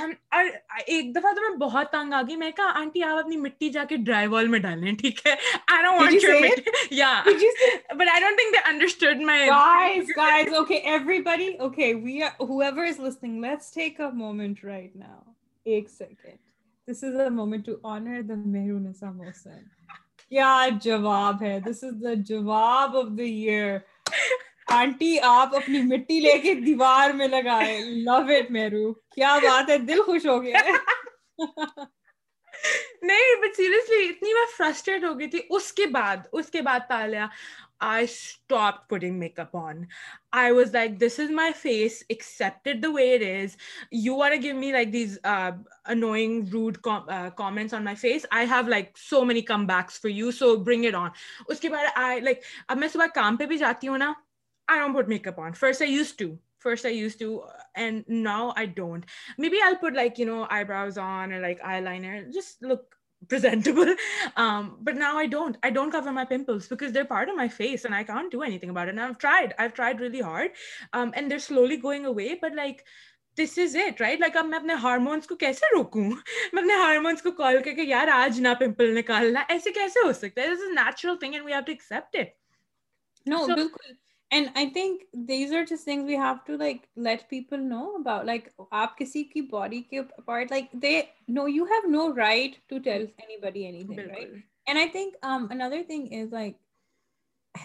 اور 0.32 0.46
ایک 0.86 1.14
دفعہ 1.16 1.32
تو 1.32 1.40
میں 1.40 1.56
بہت 1.58 1.90
تنگ 1.92 2.12
آ 2.12 2.22
گئی 2.22 2.36
میں 2.36 2.50
کہا 2.50 2.72
آنٹی 2.76 3.02
آپ 3.02 3.18
اپنی 3.18 3.36
مٹی 3.36 3.68
جا 3.68 3.84
کے 3.84 3.96
ڈرائی 4.00 4.26
وال 4.26 4.48
میں 4.48 4.58
ڈالیں 4.58 4.92
ٹھیک 4.94 5.26
ہے 5.26 5.34
آئی 5.66 5.82
ڈونٹ 5.82 6.00
وانٹ 6.00 6.24
یور 6.24 6.40
مٹی 6.40 6.96
یا 6.96 7.12
but 7.24 8.08
I 8.08 8.20
don't 8.20 8.40
think 8.40 8.54
they 8.54 8.66
understand 8.68 9.24
my 9.26 9.48
guys 9.48 10.10
guys 10.16 10.54
okay 10.54 10.74
everybody 10.86 11.48
okay 11.58 11.92
we 11.94 12.22
are 12.22 12.42
who 12.42 12.62
is 12.62 13.00
listening 13.00 13.40
let's 13.40 13.72
take 13.74 14.00
a 14.00 14.10
moment 14.14 14.64
right 14.64 14.96
now 14.96 15.20
ایک 15.66 15.90
second 15.90 16.44
this 16.88 17.04
is 17.04 17.20
a 17.20 17.28
moment 17.32 17.66
to 17.66 17.76
honour 17.88 18.20
the 18.22 18.34
Mehru 18.46 18.78
Mohsin 18.78 19.62
کیا 20.32 20.66
جواب 20.82 21.42
ہے 21.42 21.58
this 21.60 21.82
is 21.84 22.02
the 22.02 22.14
جواب 22.28 22.96
of 22.96 23.06
the 23.18 23.22
year 23.24 23.78
aunty 24.72 25.18
آپ 25.24 25.54
اپنی 25.56 25.80
مٹی 25.82 26.20
لے 26.20 26.36
کے 26.38 26.54
دیوار 26.54 27.10
میں 27.14 27.28
لگائے 27.28 27.78
لو 27.80 28.16
اٹ 28.36 28.50
میرو 28.50 28.92
کیا 28.92 29.36
بات 29.42 29.70
ہے 29.70 29.78
دل 29.78 30.02
خوش 30.02 30.26
ہو 30.26 30.42
گیا 30.42 30.60
نہیں 33.02 33.40
بٹ 33.42 33.56
سیریسلی 33.56 34.08
اتنی 34.08 34.34
بار 34.34 34.56
فرسٹریٹ 34.56 35.04
ہو 35.04 35.18
گئی 35.18 35.28
تھی 35.28 35.40
اس 35.50 35.72
کے 35.72 35.86
بعد 35.92 36.26
اس 36.32 36.50
کے 36.50 36.62
بعد 36.62 36.88
Taliya 36.88 37.26
I 37.86 38.04
stop 38.04 38.88
putting 38.88 39.18
make 39.18 39.40
up 39.40 39.56
on 39.56 39.84
I 40.40 40.52
was 40.52 40.74
like 40.74 41.00
this 41.00 41.18
is 41.20 41.30
my 41.30 41.52
face 41.56 42.02
accepted 42.08 42.82
the 42.82 42.90
way 42.92 43.12
is 43.42 43.56
you 44.04 44.22
are 44.22 44.30
a 44.30 44.40
gave 44.42 44.56
me 44.56 44.70
like 44.72 44.92
these 44.92 45.18
knowing 45.94 46.48
rude 46.52 46.78
comments 47.36 47.74
on 47.74 47.84
my 47.84 47.96
face 47.96 48.26
I 48.30 48.46
have 48.50 48.68
like 48.68 48.98
so 48.98 49.24
many 49.24 49.40
come 49.50 49.66
backs 49.66 50.00
for 50.00 50.10
you 50.10 50.30
so 50.30 50.54
bring 50.56 50.86
it 50.86 50.94
on 50.94 51.08
اس 51.48 51.60
کے 51.60 51.68
بعد 51.68 51.86
I 51.94 52.20
like 52.20 52.40
اب 52.68 52.78
میں 52.78 52.88
صبح 52.88 53.06
کام 53.14 53.36
پہ 53.36 53.46
بھی 53.46 53.58
جاتی 53.58 53.88
ہوں 53.88 53.98
نا 53.98 54.12
I 54.68 54.80
don't 54.80 54.96
put 54.96 55.08
make 55.08 55.28
up 55.28 55.40
on 55.40 55.52
first 55.52 55.82
I 55.82 55.92
use 55.92 56.12
to 56.16 56.34
first 56.62 56.86
I 56.86 56.98
use 56.98 57.16
to 57.16 57.40
and 57.74 58.02
now 58.08 58.50
I 58.56 58.66
don't 58.76 59.04
me 59.38 59.48
be 59.48 59.60
I 59.60 59.74
put 59.80 59.96
like 59.96 60.20
you 60.20 60.26
know 60.26 60.44
I 60.48 60.64
brows 60.64 60.98
on 60.98 61.40
like 61.42 61.62
I 61.62 61.82
liner 61.82 62.22
just 62.30 62.62
look 62.62 62.94
presentable. 63.28 63.94
Um, 64.36 64.76
but 64.80 64.96
now 64.96 65.16
I 65.18 65.26
don't. 65.26 65.56
I 65.62 65.70
don't 65.70 65.90
cover 65.90 66.12
my 66.12 66.24
pimples 66.24 66.68
because 66.68 66.92
they're 66.92 67.04
part 67.04 67.28
of 67.28 67.36
my 67.36 67.48
face 67.48 67.84
and 67.84 67.94
I 67.94 68.04
can't 68.04 68.30
do 68.30 68.42
anything 68.42 68.70
about 68.70 68.88
it. 68.88 68.90
And 68.90 69.00
I've 69.00 69.18
tried. 69.18 69.54
I've 69.58 69.74
tried 69.74 70.00
really 70.00 70.20
hard. 70.20 70.50
Um, 70.92 71.12
and 71.14 71.30
they're 71.30 71.38
slowly 71.38 71.76
going 71.76 72.06
away. 72.06 72.38
But 72.40 72.54
like, 72.54 72.84
this 73.36 73.58
is 73.58 73.74
it, 73.74 74.00
right? 74.00 74.20
Like, 74.20 74.36
اب 74.36 74.46
میں 74.46 74.58
اپنے 74.58 74.74
hormones 74.82 75.26
کو 75.26 75.36
کیسے 75.36 75.74
روکوں 75.74 76.04
میں 76.04 76.62
اپنے 76.62 76.74
hormones 76.82 77.22
کو 77.22 77.30
کال 77.40 77.62
کر 77.64 77.72
کے 77.76 77.82
یار 77.82 78.08
آج 78.12 78.40
نہ 78.40 78.54
پمپل 78.60 78.94
نکالنا 78.98 79.42
ایسے 79.48 79.72
کیسے 79.72 80.06
ہو 80.06 80.12
سکتا 80.12 80.42
ہے 80.42 80.54
this 80.54 80.62
is 80.66 80.72
natural 80.76 81.16
thing 81.20 81.34
and 81.34 81.46
we 81.46 81.52
have 81.52 81.60
to 81.66 81.72
accept 81.72 82.16
it 82.16 82.34
no 83.26 83.46
بالکل 83.46 83.92
and 84.30 84.48
I 84.54 84.70
think 84.70 85.02
these 85.28 85.52
are 85.54 85.64
جس 85.64 85.84
thing 85.84 86.06
we 86.06 86.16
have 86.16 86.34
to 86.46 86.56
like 86.56 86.76
let 86.98 87.28
people 87.28 87.60
know 87.62 87.84
about 87.94 88.24
like 88.24 88.48
آپ 88.72 88.96
کسی 88.98 89.22
کی 89.24 89.40
باڈی 89.50 89.82
کے 89.82 90.02
part 90.24 90.50
like 90.50 90.72
they 90.82 91.00
know 91.28 91.48
you 91.48 91.64
have 91.64 91.90
no 91.90 92.08
right 92.16 92.56
to 92.68 92.78
tell 92.78 93.06
any 93.18 93.36
body 93.36 93.64
any 93.64 93.82
thing 93.84 93.98
right 93.98 94.34
and 94.66 94.78
I 94.78 94.88
think 94.88 95.16
another 95.22 95.82
thing 95.86 96.12
is 96.12 96.32
like 96.32 96.56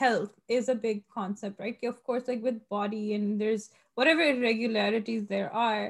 health 0.00 0.51
is 0.51 0.69
a 0.69 0.75
big 0.77 0.99
concept 1.15 1.59
right 1.59 1.79
کہ 1.81 1.87
of 1.87 2.01
course 2.03 2.27
like 2.27 2.43
with 2.43 2.57
body 2.71 3.11
and 3.11 3.39
there 3.39 3.51
is 3.51 3.69
what 3.97 4.07
ever 4.07 4.33
irregularities 4.41 5.23
there 5.29 5.45
are 5.53 5.87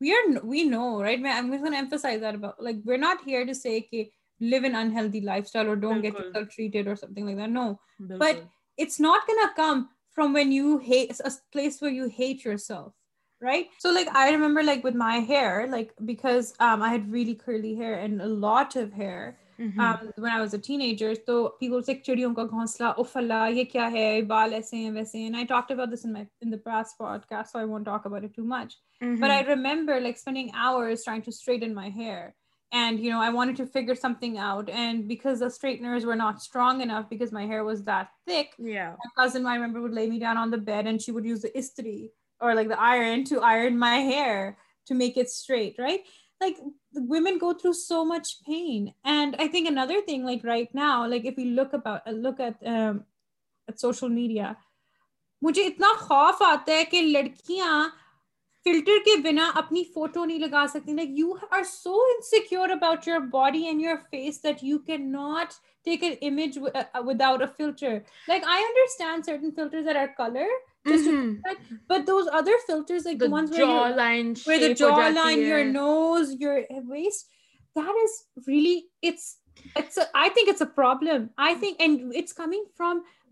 we 0.00 0.12
are 0.12 0.36
we 0.44 0.62
know 0.64 1.02
right 1.02 1.20
میں 1.20 1.32
am 1.32 1.52
gonna 1.54 1.74
emphasize 1.74 2.24
are 2.24 2.34
about 2.34 2.62
like 2.62 2.76
we 2.84 2.94
are 2.94 2.98
not 2.98 3.26
here 3.26 3.44
to 3.44 3.52
say 3.54 3.78
کہ 3.80 4.04
live 4.40 4.64
in 4.64 4.74
unhealthy 4.76 5.20
life 5.20 5.44
style 5.44 5.68
اور 5.68 5.76
don't 5.76 6.02
get 6.02 6.16
treated 6.50 6.88
اور 6.88 6.96
some 6.96 7.14
thing 7.14 7.24
like 7.24 7.38
that 7.38 7.48
no 7.50 7.72
but 8.18 8.44
it's 8.78 9.00
not 9.00 9.26
can 9.26 9.38
a 9.42 9.56
come 9.56 9.82
from 10.18 10.34
when 10.34 10.52
you 10.52 10.78
place 11.52 11.78
for 11.80 11.88
you 11.88 12.06
hate 12.18 12.46
your 12.46 12.56
self 12.56 13.44
right 13.44 13.66
so 13.82 13.90
liquor 13.90 14.62
like 14.62 14.86
my 14.94 15.20
hair 15.28 15.66
like 15.66 15.92
really 17.12 17.34
کرلیٹر 17.34 19.30
ایک 21.88 22.02
چڑیوں 22.04 22.34
کا 22.34 22.42
گونسلا 22.42 22.88
اوفلا 22.88 23.46
یہ 23.46 23.64
کیا 23.64 23.90
ہے 23.92 24.22
بال 24.22 24.54
ایسے 24.54 24.88
liking 30.00 30.48
hours 30.54 31.04
try 31.04 31.20
to 31.20 31.28
street 31.28 31.62
N 31.62 31.74
my 31.74 31.90
hair 31.90 32.28
ویمنچر 32.72 33.86
اتنا 55.66 55.94
خوف 55.98 56.42
آتا 56.42 56.72
ہے 56.72 56.84
کہ 56.84 57.02
لڑکیاں 57.02 57.88
فلٹر 58.68 58.98
کے 59.04 59.16
بنا 59.22 59.50
اپنی 59.54 59.82
فوٹو 59.94 60.24
نہیں 60.24 60.38
لگا 60.38 60.64
سکتی 60.68 60.92
like 60.92 61.08
you 61.10 61.32
are 61.50 61.62
so 61.62 61.94
about 62.62 63.08
your 63.08 63.20
body 63.30 63.64
and 63.66 63.82
your 63.82 63.96
face 64.10 64.42
that 64.44 64.56
you 64.62 64.78
can 64.78 65.10
not 65.12 65.52
take 65.84 66.04
image 66.22 66.58
with 66.94 67.22
out 67.22 67.42
a 67.42 67.46
filter 67.56 67.98
like 68.28 68.42
I 68.46 68.64
understand 68.64 69.24
certain 69.24 69.50
colour 70.16 70.46
انڈرسٹینڈر 70.86 71.36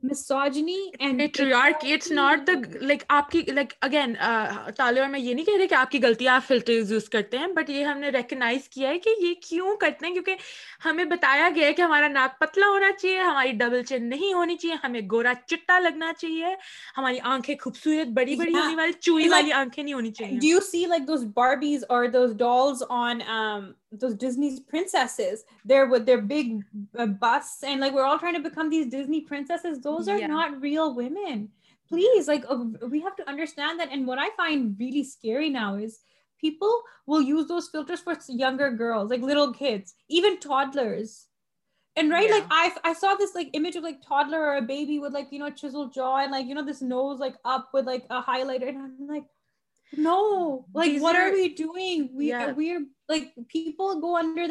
میں 0.07 1.11
یہ 5.21 5.35
نہیں 5.35 5.45
کہہ 5.45 5.57
رہے 5.59 5.67
کہ 5.67 5.75
آپ 5.75 5.91
کی 5.91 5.99
غلطی 6.03 6.29
آپ 6.29 6.49
فلٹر 6.49 6.73
یوز 6.73 7.09
کرتے 7.09 7.39
ہیں 7.39 7.47
بٹ 7.47 7.71
یہ 7.71 7.85
ہم 7.85 7.99
نے 7.99 8.09
ریکگنائز 8.09 8.69
کیا 8.69 8.89
ہے 8.89 8.99
کہ 8.99 9.11
یہ 9.21 9.35
کیوں 9.41 9.77
کرتے 9.77 10.07
ہیں 10.07 10.13
کیونکہ 10.13 10.37
ہمیں 10.85 11.05
بتایا 11.05 11.49
گیا 11.55 11.67
ہے 11.67 11.73
کہ 11.73 11.83
ہمارا 11.83 12.09
ناک 12.09 12.41
پتلا 12.41 12.67
ہونا 12.67 12.93
چاہیے 12.99 13.19
ہماری 13.19 13.53
ڈبل 13.53 13.83
چین 13.83 14.09
نہیں 14.09 14.35
ہونی 14.35 14.57
چاہیے 14.57 14.77
ہمیں 14.85 15.01
گورا 15.13 15.33
چٹا 15.47 15.79
لگنا 15.79 16.13
چاہیے 16.19 16.55
ہماری 16.99 17.19
آنکھیں 17.23 17.55
خوبصورت 17.61 18.07
بڑی 18.07 18.37
بڑی 18.37 18.55
ہونی 18.55 18.75
والی 18.75 18.93
چوئی 18.93 19.29
والی 19.29 19.53
آنکھیں 19.53 19.85
نہیں 19.85 19.95
ہونی 19.95 20.13
چاہیے 20.13 20.39
those 23.93 24.15
Disney's 24.15 24.61
princesses. 24.61 25.45
They're 25.65 25.87
with 25.87 26.07
their 26.07 26.21
big 26.21 26.63
uh, 26.99 27.07
busts 27.07 27.63
and 27.63 27.81
like 27.81 27.93
we're 27.93 28.05
all 28.05 28.19
trying 28.19 28.35
to 28.35 28.49
become 28.49 28.71
these 28.71 28.87
Disney 28.87 29.21
princesses. 29.21 29.81
Those 29.81 30.09
are 30.09 30.19
yeah. 30.19 30.27
not 30.27 30.61
real 30.61 30.95
women. 30.95 31.51
Please, 31.89 32.27
like 32.27 32.45
uh, 32.49 32.65
we 32.89 33.01
have 33.01 33.17
to 33.17 33.29
understand 33.29 33.79
that. 33.81 33.93
And 33.93 34.07
what 34.07 34.19
I 34.19 34.31
find 34.37 34.77
really 34.79 35.05
scary 35.05 35.51
now 35.51 35.77
is 35.77 36.01
people 36.41 36.83
will 37.07 37.23
use 37.23 37.47
those 37.47 37.69
filters 37.69 38.01
for 38.01 38.17
younger 38.29 38.71
girls, 38.71 39.11
like 39.11 39.23
little 39.23 39.53
kids, 39.53 39.95
even 40.09 40.41
toddlers. 40.41 41.27
And 41.99 42.11
right, 42.11 42.29
yeah. 42.29 42.35
like 42.35 42.47
I, 42.51 42.73
I 42.85 42.93
saw 42.93 43.15
this 43.15 43.35
like 43.35 43.51
image 43.55 43.77
of 43.77 43.83
like 43.83 44.03
toddler 44.07 44.41
or 44.41 44.57
a 44.57 44.63
baby 44.63 44.99
with 44.99 45.15
like 45.15 45.29
you 45.31 45.39
know 45.39 45.49
chiseled 45.49 45.95
jaw 45.95 46.19
and 46.19 46.33
like 46.33 46.47
you 46.47 46.55
know 46.55 46.65
this 46.65 46.83
nose 46.83 47.19
like 47.19 47.37
up 47.45 47.71
with 47.73 47.87
like 47.87 48.05
a 48.11 48.21
highlighter, 48.21 48.69
and 48.69 48.79
I'm 48.79 49.07
like, 49.09 49.25
no 49.97 50.67
like 50.75 50.91
These 50.91 51.03
what 51.03 51.17
are, 51.17 51.29
are, 51.29 51.33
we 51.33 51.55
doing 51.55 52.11
we 52.15 52.29
yeah. 52.29 52.47
are, 52.47 52.55
we 52.55 52.73
are 52.73 52.81
لائکل 53.09 53.93
go 54.03 54.15
unordered 54.15 54.51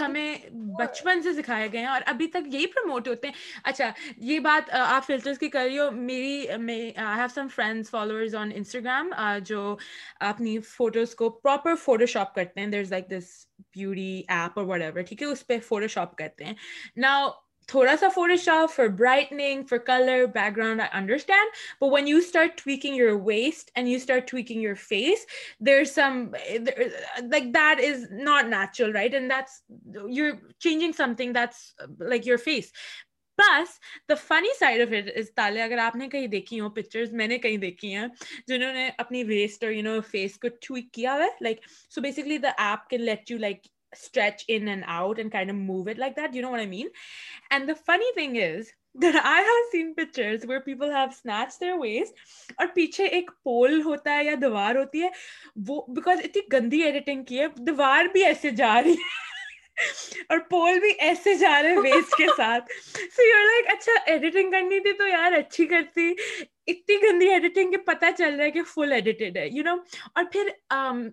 ہمیں 0.00 0.36
بچپن 0.52 1.22
سے 1.22 1.42
اچھا 3.64 3.90
یہ 4.16 4.38
بات 4.38 4.70
آپ 4.72 5.06
filter 5.06 5.32
کی 5.40 5.48
کر 5.48 5.64
رہی 5.64 5.78
ہو 5.78 5.90
میریگرام 5.90 6.60
جو 9.44 9.76
اپنی 10.20 10.58
فوٹوز 10.58 11.14
کو 11.14 11.30
پراپر 11.30 11.74
فوٹو 11.74 12.06
شاپ 12.06 12.34
کرتے 12.34 12.60
ہیں 12.60 12.66
اس 15.20 15.46
پہ 15.46 15.58
فوٹو 15.68 15.86
شاپ 15.86 16.16
کرتے 16.16 16.44
ہیں 16.44 16.54
نا 16.96 17.28
تھوڑا 17.68 17.96
سا 18.00 18.08
photo 18.08 18.36
shop 18.36 18.72
for 18.72 18.86
brightening 18.98 19.62
for 19.70 19.78
colour 19.86 20.24
back 20.34 20.56
ground 20.56 20.80
I 20.80 20.90
understand 20.92 21.50
but 21.80 21.92
when 21.92 22.08
you 22.08 22.18
start 22.18 22.60
tweaking 22.64 22.96
your 22.96 23.20
waist 23.24 23.70
and 23.74 23.88
you 23.88 23.96
start 23.96 24.28
tweaking 24.30 24.62
your 24.62 24.74
face 24.82 25.26
there 25.66 25.84
some 25.84 26.24
like 27.22 27.54
that 27.54 27.84
is 27.88 28.06
not 28.12 28.46
natural 28.48 28.92
right 28.92 29.14
and 29.14 29.32
that's 29.32 29.62
you 30.10 30.30
changing 30.58 30.92
some 30.96 31.14
thing 31.14 31.32
that's 31.32 31.74
like 32.00 32.26
your 32.26 32.36
face 32.44 32.72
plus 33.38 33.78
the 34.08 34.14
funny 34.18 34.54
side 34.58 34.80
of 34.80 34.92
it 34.92 35.10
is 35.16 35.30
تالے 35.36 35.62
اگر 35.62 35.78
آپ 35.78 35.96
نے 35.96 36.08
کہیں 36.08 36.26
دیکھی 36.26 36.60
ہو 36.60 36.68
pictures 36.70 37.12
میں 37.12 37.26
نے 37.26 37.38
کہیں 37.38 37.56
دیکھی 37.56 37.94
ہیں 37.94 38.06
جنہوں 38.46 38.72
نے 38.72 38.88
اپنی 38.98 39.24
ویسٹ 39.24 39.64
اور 39.64 39.72
یو 39.72 39.82
نو 39.82 40.00
فیس 40.10 40.38
کو 40.38 40.48
ٹویک 40.60 40.92
کیا 40.92 41.14
ہوا 41.14 41.24
ہے 41.24 41.30
like 41.40 41.66
so 41.90 42.00
basically 42.00 42.38
the 42.38 42.50
app 42.58 42.88
can 42.90 43.02
let 43.02 43.30
you 43.30 43.38
like 43.38 43.66
دیوار 44.14 45.24
بھی 58.04 58.24
ایسے 58.24 58.50
جا 58.50 58.82
رہی 58.82 58.94
اور 60.28 60.38
پول 60.38 60.78
بھی 60.78 60.90
ایسے 60.98 61.34
اچھا، 63.68 63.92
تو 64.92 65.08
یار 65.08 65.32
اچھی 65.32 65.66
کرتی 65.66 66.10
اتنی 66.66 66.96
گندی 67.02 67.28
ایڈیٹنگ 67.28 67.70
کہ 67.70 67.76
پتا 67.76 68.10
چل 68.18 68.34
رہا 68.34 68.44
ہے 68.44 68.50
کہ 68.50 68.62
فل 68.62 68.92
ایڈیٹیڈ 68.92 69.36
ہے 69.36 69.48
یو 69.48 69.62
نو 69.62 69.74
اور 70.14 70.24
پھر 70.32 70.48
um 70.74 71.08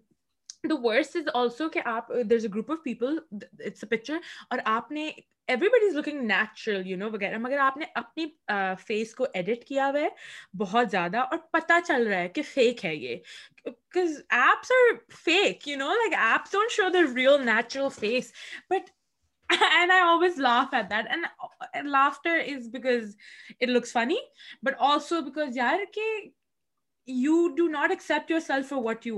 دا 0.64 0.92
از 0.92 1.28
آلسو 1.34 1.70
کہ 1.70 1.82
آپ 1.86 2.12
is 2.12 2.46
a 2.46 2.52
group 2.54 2.72
of 2.72 2.84
people 2.84 3.18
it's 3.32 3.84
a 3.84 3.88
picture 3.88 4.18
اور 4.50 4.60
آپ 4.66 4.92
نے 4.92 5.10
every 5.48 5.70
body 5.70 5.88
is 5.88 5.96
looking 5.96 6.22
natural 6.22 6.88
you 6.88 6.98
know 6.98 7.10
وغیرہ 7.12 7.38
مگر 7.38 7.58
آپ 7.60 7.78
نے 7.78 7.86
اپنی 7.96 8.26
فیس 8.86 9.14
کو 9.16 9.26
ایڈٹ 9.34 9.64
کیا 9.68 9.88
ہوا 9.88 10.00
ہے 10.00 10.10
بہت 10.58 10.92
زیادہ 10.92 11.18
اور 11.20 11.38
پتہ 11.52 11.80
چل 11.88 12.08
رہا 12.08 12.18
ہے 12.18 12.30
کہ 12.30 12.42
فیک 12.54 12.86
ہے 12.86 12.96
یہ 12.96 13.16
because 13.66 14.20
apps 14.30 14.72
are 14.72 14.94
fake 15.24 15.68
you 15.68 15.78
know 15.78 15.90
like 15.94 16.14
apps 16.20 16.52
don't 16.52 16.72
show 16.72 16.90
the 16.94 17.02
real 17.16 17.46
natural 17.46 17.90
face 18.00 18.32
but 18.70 18.90
and 19.50 19.92
I 19.92 20.02
always 20.02 20.38
laugh 20.40 20.74
at 20.74 20.90
that 20.90 21.10
and 21.10 21.90
laughter 21.90 22.40
is 22.46 22.70
because 22.70 23.16
it 23.60 23.68
looks 23.70 23.92
funny 23.94 24.18
but 24.64 24.82
also 24.92 25.22
because 25.22 25.58
یار 25.58 25.86
کہ 25.94 26.10
you 27.08 27.48
do 27.48 27.68
not 27.68 27.90
accept 27.90 28.32
you 28.32 28.40
سیلفرڈی 28.40 29.12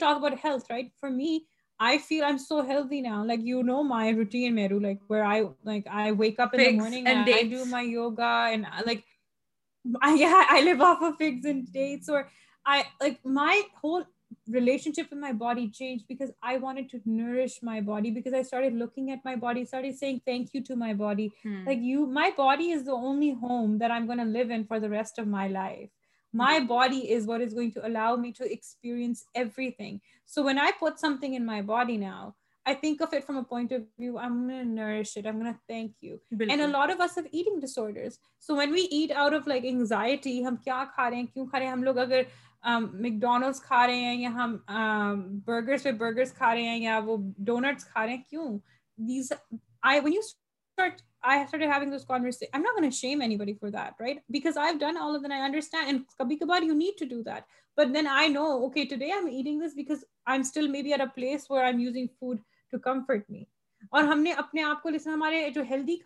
talk 0.00 0.16
about 0.16 0.32
for 1.00 1.08
me 1.08 1.38
I 1.78 1.98
feel 1.98 2.24
I 2.24 2.38
so 2.38 2.62
like 3.24 3.40
you 3.42 3.62
know 3.62 3.82
my 3.82 4.14
روٹی 4.14 4.48
point 14.30 14.96
of 14.98 14.98
view 33.98 34.18
I 34.18 35.02
so 38.40 38.56
when 38.56 38.70
we 38.70 38.80
add 38.80 39.12
out 39.16 39.34
of 39.34 39.48
like 39.48 39.62
anxiety 39.64 40.44
ہم 40.46 40.56
کیا 40.56 40.84
کھا 40.94 41.10
رہے 41.10 41.16
ہیں 41.16 41.26
کیوں 41.26 41.46
کھا 41.46 41.58
رہے 41.58 41.66
ہیں 41.66 41.72
ہم 41.72 41.82
لوگ 41.82 41.98
اگر 41.98 42.22
ڈونلڈس 43.20 43.60
کھا 43.60 43.86
رہے 43.86 43.96
ہیں 43.96 44.16
یا 44.16 44.28
ہم 44.28 44.56
برگرس 45.44 45.86
برگرس 45.98 46.34
پہ 46.34 46.38
کھا 46.38 46.54
رہے 62.48 63.28
اور 63.92 64.04
ہم 64.04 64.20
نے 64.20 64.32
اپنے 64.32 64.62
آپ 64.62 64.82
کو 64.82 64.88
ہمارے 65.06 65.50
جو 65.50 65.62
ہیلدی 65.70 65.96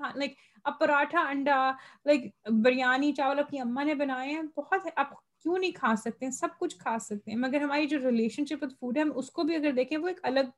اب 0.65 0.79
پراٹھا 0.81 1.21
انڈا 1.21 1.73
لائک 2.05 2.35
بریانی 2.45 3.13
چاول 3.13 3.39
اپنی 3.39 3.61
اما 3.61 3.83
نے 3.83 3.95
بنائے 3.95 4.31
ہیں 4.31 4.43
بہت 4.57 4.81
اب 4.97 5.07
کیوں 5.43 5.59
نہیں 5.59 5.71
کھا 5.71 5.95
سکتے 5.97 6.25
ہیں 6.27 6.33
سب 6.33 6.59
کچھ 6.59 6.77
کھا 6.79 6.99
سکتے 6.99 7.31
ہیں 7.31 7.39
مگر 7.39 7.61
ہماری 7.61 7.87
جو 7.87 7.99
ریلیشن 7.99 8.47
شپ 8.47 8.65
وتھ 8.65 8.75
فوڈ 8.81 8.97
ہے 8.97 9.03
ہم 9.03 9.13
اس 9.15 9.31
کو 9.31 9.43
بھی 9.43 9.57
اگر 9.57 9.73
دیکھیں 9.73 9.99
وہ 9.99 10.09
ایک 10.09 10.21
الگ 10.23 10.51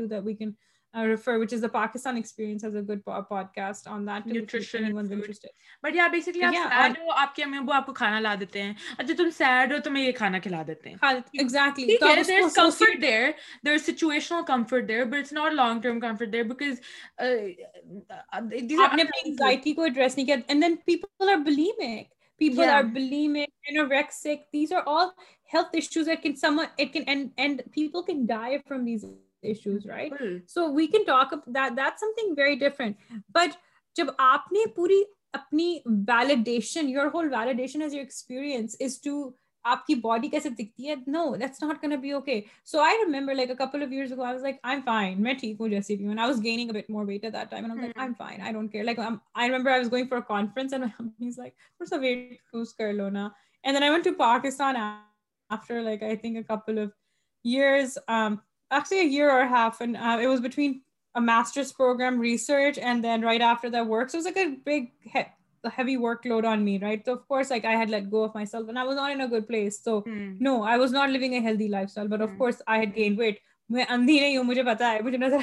good 0.01 0.13
we 0.25 0.35
can 0.35 0.53
uh, 0.97 1.05
refer 1.07 1.39
which 1.39 1.53
is 1.53 1.61
the 1.61 1.69
pakistan 1.69 2.17
experience 2.17 2.63
has 2.63 2.75
a 2.75 2.83
good 2.83 3.05
po 3.05 3.25
podcast 3.31 3.91
on 3.91 4.05
that 4.05 4.27
too, 4.27 4.35
nutrition 4.35 4.85
food. 4.91 5.13
interested 5.13 5.51
but 5.83 5.95
yeah 5.95 6.09
basically 6.09 6.41
yeah, 6.41 6.53
yeah, 6.53 6.69
sad, 6.69 6.91
on, 6.91 6.97
oh, 7.09 7.15
aapke 7.23 7.43
ammi 7.47 7.61
abbu 7.63 7.75
aapko 7.79 7.95
khana 8.01 8.21
la 8.27 8.35
dete 8.43 8.59
hain 8.61 8.77
acha 9.05 9.17
tum 9.21 9.33
sad 9.39 9.75
ho 9.77 9.81
to 9.89 9.95
main 9.97 10.07
ye 10.09 10.15
khana 10.21 10.43
khila 10.47 10.63
dete 10.71 10.89
hain 10.91 11.25
exactly 11.47 11.99
so 12.05 12.15
there's 12.21 12.33
so 12.33 12.61
comfort 12.61 12.95
so 12.95 13.01
there 13.07 13.35
there's 13.69 13.87
situational 13.91 14.47
comfort 14.53 14.89
there 14.95 15.07
but 15.13 15.25
it's 15.25 15.37
not 15.41 15.59
long 15.63 15.83
term 15.89 16.01
comfort 16.07 16.33
there 16.39 16.49
because 16.55 16.81
these 17.21 18.87
apne 18.89 19.07
anxiety 19.27 19.77
ko 19.81 19.91
address 19.93 20.19
nahi 20.21 20.29
kiya 20.33 20.43
and 20.55 20.69
then 20.69 20.81
people 20.93 21.35
are 21.37 21.41
bulimic 21.51 22.11
people 22.43 22.65
yeah. 22.65 22.79
are 22.79 22.85
bulimic 22.85 23.73
anorexic 23.73 24.49
these 24.59 24.79
are 24.79 24.87
all 24.95 25.13
health 25.57 25.75
issues 25.81 26.07
that 26.13 26.23
can 26.23 26.41
someone 26.47 26.81
it 26.85 26.97
can 26.97 27.13
and 27.15 27.45
and 27.47 27.69
people 27.77 28.03
can 28.09 28.27
die 28.27 28.63
from 28.71 28.89
these 28.91 29.05
issues, 29.43 29.87
right? 29.87 30.13
Mm-hmm. 30.13 30.39
So 30.47 30.71
we 30.71 30.89
can 30.89 31.05
talk 31.05 31.33
about 31.33 31.53
that. 31.53 31.77
That's 31.77 32.01
something 32.01 32.35
very 32.37 32.57
different. 32.57 32.97
But 33.33 33.57
jab 33.97 34.17
aapne 34.17 34.75
puri 34.75 35.05
apni 35.37 35.83
validation, 35.87 36.91
your 36.91 37.11
whole 37.11 37.29
validation 37.29 37.81
as 37.83 37.95
your 37.95 38.03
experience 38.03 38.77
is 38.77 38.99
to 39.01 39.35
aapki 39.67 40.01
body 40.01 40.29
kaise 40.31 40.49
dikhti 40.61 40.89
hai? 40.89 40.97
No, 41.07 41.37
that's 41.37 41.61
not 41.61 41.81
going 41.81 41.93
to 41.93 41.99
be 41.99 42.15
okay. 42.15 42.47
So 42.65 42.81
I 42.81 43.03
remember 43.05 43.35
like 43.35 43.51
a 43.51 43.57
couple 43.57 43.83
of 43.83 43.93
years 43.93 44.13
ago, 44.13 44.23
I 44.23 44.33
was 44.35 44.43
like, 44.43 44.59
I'm 44.65 44.83
fine. 44.83 45.23
Main 45.23 45.39
theek 45.39 45.59
hoon 45.59 45.71
jaise 45.71 45.93
bhi. 46.01 46.11
And 46.11 46.21
I 46.21 46.27
was 46.27 46.41
gaining 46.41 46.71
a 46.71 46.73
bit 46.73 46.91
more 46.91 47.05
weight 47.05 47.25
at 47.25 47.33
that 47.33 47.51
time. 47.51 47.65
And 47.65 47.73
I'm 47.73 47.79
mm-hmm. 47.79 47.87
like, 47.87 47.99
I'm 47.99 48.15
fine. 48.15 48.41
I 48.41 48.53
don't 48.53 48.69
care. 48.69 48.85
Like 48.85 48.99
I'm, 48.99 49.21
I 49.35 49.47
remember 49.47 49.71
I 49.71 49.79
was 49.79 49.89
going 49.89 50.09
for 50.09 50.19
a 50.19 50.23
conference 50.23 50.73
and 50.73 50.93
he's 51.19 51.39
like, 51.39 51.55
for 51.79 51.87
some 51.87 52.03
weight, 52.03 52.41
lose 52.53 52.73
kar 52.73 52.93
lo 52.93 53.09
na. 53.09 53.31
And 53.65 53.77
then 53.77 53.83
I 53.83 53.91
went 53.91 54.05
to 54.05 54.15
Pakistan 54.15 54.77
after 55.51 55.83
like, 55.83 56.03
I 56.03 56.17
think 56.17 56.39
a 56.39 56.45
couple 56.45 56.79
of 56.79 56.93
years. 57.45 57.99
Um, 58.09 58.41
اندھی 58.75 59.89
نہیں 74.21 74.37
ہوں 74.37 74.63
بتا 74.63 74.97
مجھے 75.05 75.19
نظر 75.19 75.37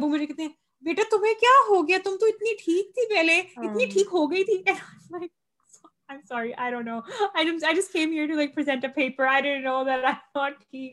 مجھے 0.08 0.26
کہتے 0.26 0.42
ہیں 0.42 0.48
بیٹا 0.82 1.02
تمہیں 1.10 1.34
کیا 1.34 1.60
ہو 1.68 1.88
گیا 1.88 1.98
تم 2.04 2.16
تو 2.20 2.26
اتنی 2.26 2.54
ٹھیک 2.64 2.94
تھی 2.94 3.14
پہلے 3.14 3.36
اتنی 3.38 3.86
ٹھیک 3.86 4.06
ہو 4.12 4.30
گئی 4.30 4.44
تھی 4.44 4.72
I'm 6.08 6.24
sorry. 6.24 6.54
I 6.56 6.70
don't 6.70 6.84
know. 6.84 7.02
I 7.34 7.44
just 7.44 7.64
I 7.64 7.74
just 7.74 7.92
came 7.92 8.12
here 8.12 8.26
to 8.26 8.36
like 8.36 8.54
present 8.54 8.84
a 8.84 8.88
paper. 8.88 9.26
I 9.26 9.40
didn't 9.40 9.64
know 9.64 9.84
that 9.84 10.04
I 10.04 10.18
thought 10.32 10.54
to. 10.72 10.90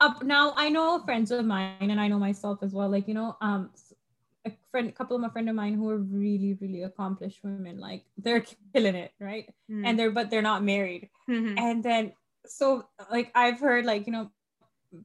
Up 0.00 0.22
now, 0.22 0.52
I 0.56 0.68
know 0.68 1.00
friends 1.04 1.30
of 1.30 1.44
mine 1.46 1.90
and 1.90 2.00
I 2.00 2.08
know 2.08 2.18
myself 2.18 2.62
as 2.62 2.72
well. 2.72 2.88
Like 2.90 3.08
you 3.08 3.14
know, 3.14 3.36
um, 3.40 3.70
a 4.44 4.52
friend, 4.70 4.94
couple 4.94 5.16
of 5.16 5.22
my 5.22 5.28
friend 5.28 5.48
of 5.48 5.54
mine 5.54 5.74
who 5.74 5.88
are 5.88 5.98
really 5.98 6.58
really 6.60 6.82
accomplished 6.82 7.44
women. 7.44 7.78
Like 7.78 8.04
they're 8.18 8.44
killing 8.74 8.96
it, 8.96 9.12
right? 9.18 9.48
Mm. 9.70 9.86
And 9.86 9.98
they're 9.98 10.10
but 10.10 10.28
they're 10.30 10.42
not 10.42 10.62
married. 10.62 11.08
Mm-hmm. 11.30 11.56
And 11.56 11.82
then. 11.82 12.12
So 12.44 12.88
like 13.08 13.30
I've 13.36 13.60
heard 13.60 13.84
like 13.86 14.08
you 14.08 14.12
know 14.12 14.28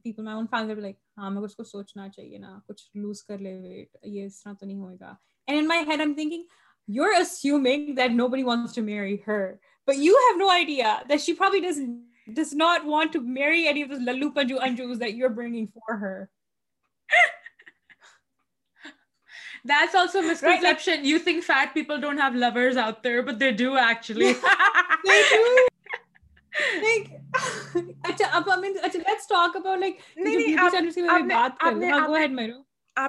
people 0.02 0.22
my 0.22 0.36
own 0.36 0.46
family 0.50 0.80
like 0.80 0.96
ہاں 1.16 1.30
مگر 1.30 1.44
اس 1.44 1.56
کو 1.56 1.64
سوچنا 1.64 2.08
چاہیے 2.08 2.38
نا 2.38 2.58
کچھ 2.68 2.82
loose 2.94 3.22
کر 3.22 3.38
لے 3.38 3.54
wait 3.54 3.96
یہ 4.02 4.24
اس 4.24 4.42
طرح 4.42 4.52
تو 4.52 4.66
نہیں 4.66 4.78
ہوئے 4.78 4.96
گا 5.00 5.14
and 5.46 5.60
in 5.60 5.68
my 5.68 5.80
head 5.80 5.88
I 5.90 6.00
am 6.00 6.14
thinking 6.14 6.42
you 6.88 7.04
are 7.04 7.20
assuming 7.20 7.94
that 7.94 8.10
نو 8.10 8.28
بڑی 8.28 8.42
wants 8.42 8.74
to 8.74 8.82
marry 8.82 9.16
her 9.28 9.46
but 9.88 9.96
you 9.96 10.14
have 10.14 10.36
no 10.38 10.48
idea 10.48 10.98
that 11.08 11.20
she 11.20 11.32
probably 11.32 11.60
does 11.60 11.80
does 12.26 12.54
not 12.54 12.86
want 12.86 13.12
to 13.12 13.20
marry 13.20 13.66
any 13.66 13.82
of 13.82 13.90
this 13.90 14.06
للو 14.06 14.30
پنجو 14.30 14.60
انجوز 14.60 15.00
that 15.00 15.14
you 15.14 15.26
are 15.26 15.34
bringing 15.34 15.66
for 15.66 16.02
her 16.02 16.24
That's 19.64 19.94
also 19.94 20.20
a 20.20 20.22
misconception. 20.22 20.92
Right, 20.92 21.00
like, 21.00 21.06
you 21.06 21.18
think 21.18 21.44
fat 21.44 21.74
people 21.74 21.98
don't 21.98 22.18
have 22.18 22.34
lovers 22.34 22.76
out 22.76 23.02
there, 23.02 23.22
but 23.22 23.38
they 23.38 23.52
do 23.52 23.76
actually. 23.76 24.32
they 25.04 25.22
do. 25.30 25.66
آپ 26.58 28.46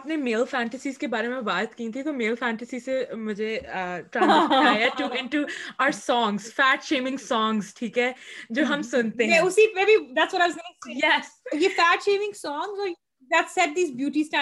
نے 0.06 0.16
میل 0.16 0.46
میل 0.46 0.92
ہاں، 0.92 0.98
کے 0.98 1.08
بارے 1.08 1.28
میں 1.28 1.42
بات 1.42 1.76
کی 1.76 1.90
تھی 1.90 2.04
تو 2.04 2.14
سے 2.80 3.16
مجھے 3.16 3.60
جو 8.50 8.64
ہم 8.70 8.82
سنتے 8.82 9.26
ہیں 9.26 9.42
جس 13.32 14.36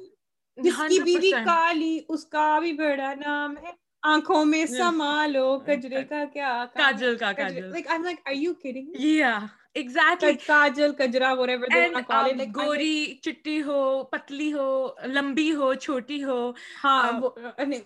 بیوی 0.59 1.31
کالی 1.31 1.99
اس 2.09 2.25
کا 2.25 2.59
بھی 2.59 2.73
بڑا 2.73 3.15
نام 3.15 3.57
ہے 3.57 3.84
آنکھوں 4.05 4.45
میں 4.45 4.65
سما 4.69 5.27
لو 5.27 5.59
کجرے 5.59 6.03
کا 6.05 6.25
کیا 6.33 6.65
کاجل 6.75 7.17
کا 7.17 7.33
کاجل 7.33 7.71
like 7.71 7.87
I 7.87 7.95
am 7.95 8.05
like 8.05 8.19
are 8.27 8.35
you 8.35 8.53
kidding 8.55 8.97
یا 9.01 9.39
exactly 9.75 10.35
Kajal 10.37 10.93
کجرا 10.99 11.33
what 11.33 11.49
ever 11.49 11.67
they 11.67 11.81
want 11.81 11.97
to 11.97 12.03
call 12.09 12.31
it 12.33 12.55
گوری 12.57 13.15
چٹی 13.23 13.61
ہو 13.63 13.83
پتلی 14.13 14.53
ہو 14.53 14.69
لمبی 15.09 15.51
ہو 15.55 15.73
چھوٹی 15.77 16.23
ہو 16.25 16.39
ہاں 16.85 17.03
uh, 17.13 17.81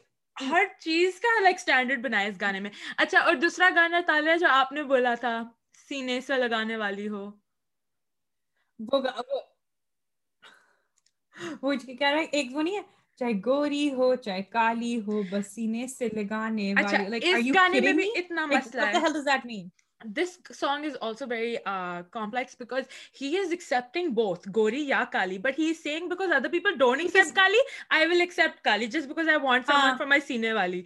ہر 0.37 0.65
چیز 0.81 1.21
کا 1.21 1.41
لائک 1.43 1.57
اسٹینڈرڈ 1.57 2.03
بنایا 2.03 2.29
اس 2.29 2.41
گانے 2.41 2.61
میں 2.61 2.71
اچھا 2.97 3.21
اور 3.21 3.35
دوسرا 3.37 3.69
گانا 3.75 4.01
تالا 4.07 4.37
جو 4.37 4.49
آپ 4.51 4.73
نے 4.73 4.83
بولا 4.85 5.15
تھا 5.21 5.43
سینے 5.89 6.21
سے 6.21 6.37
لگانے 6.39 6.77
والی 6.77 7.09
ہو 7.09 7.25
وہ 8.81 9.03
وہ 11.63 11.75
جی 11.77 11.97
کیا 11.97 12.09
ایک 12.09 12.49
وہ 12.53 12.63
نہیں 12.63 12.77
ہے 12.77 12.98
چاہے 13.21 13.33
گوری 13.47 13.93
ہو 13.93 14.15
چاہے 14.17 14.43
کالی 14.43 14.97
ہو 15.01 15.23
سے 15.89 16.09
لگانے 16.13 16.73
اچھا، 16.77 16.99
والی 19.21 19.63
this 20.01 20.37
song 20.55 20.85
is 20.85 20.91
is 20.91 20.97
also 21.01 21.27
very 21.31 21.55
complex 22.13 22.57
because 22.59 22.85
he 23.21 23.35
accepting 23.51 24.11
both 24.11 24.49
گوری 24.57 24.83
یا 24.83 25.03
کالی 25.13 25.39
but 25.39 25.59
he 25.59 25.69
is 25.71 25.83
seeing 25.83 26.09
because 26.09 26.29
because 26.29 26.33
other 26.33 26.49
people 26.49 26.79
don't 26.79 27.01
accept 27.01 27.17
accept 27.17 27.37
کالی 27.37 27.57
کالی 27.57 27.59
I 27.91 28.01
I 28.01 28.11
will 28.11 28.21
just 28.87 29.19
want 29.43 29.67
for 29.67 30.07
my 30.07 30.21
سینے 30.21 30.53
والی 30.53 30.83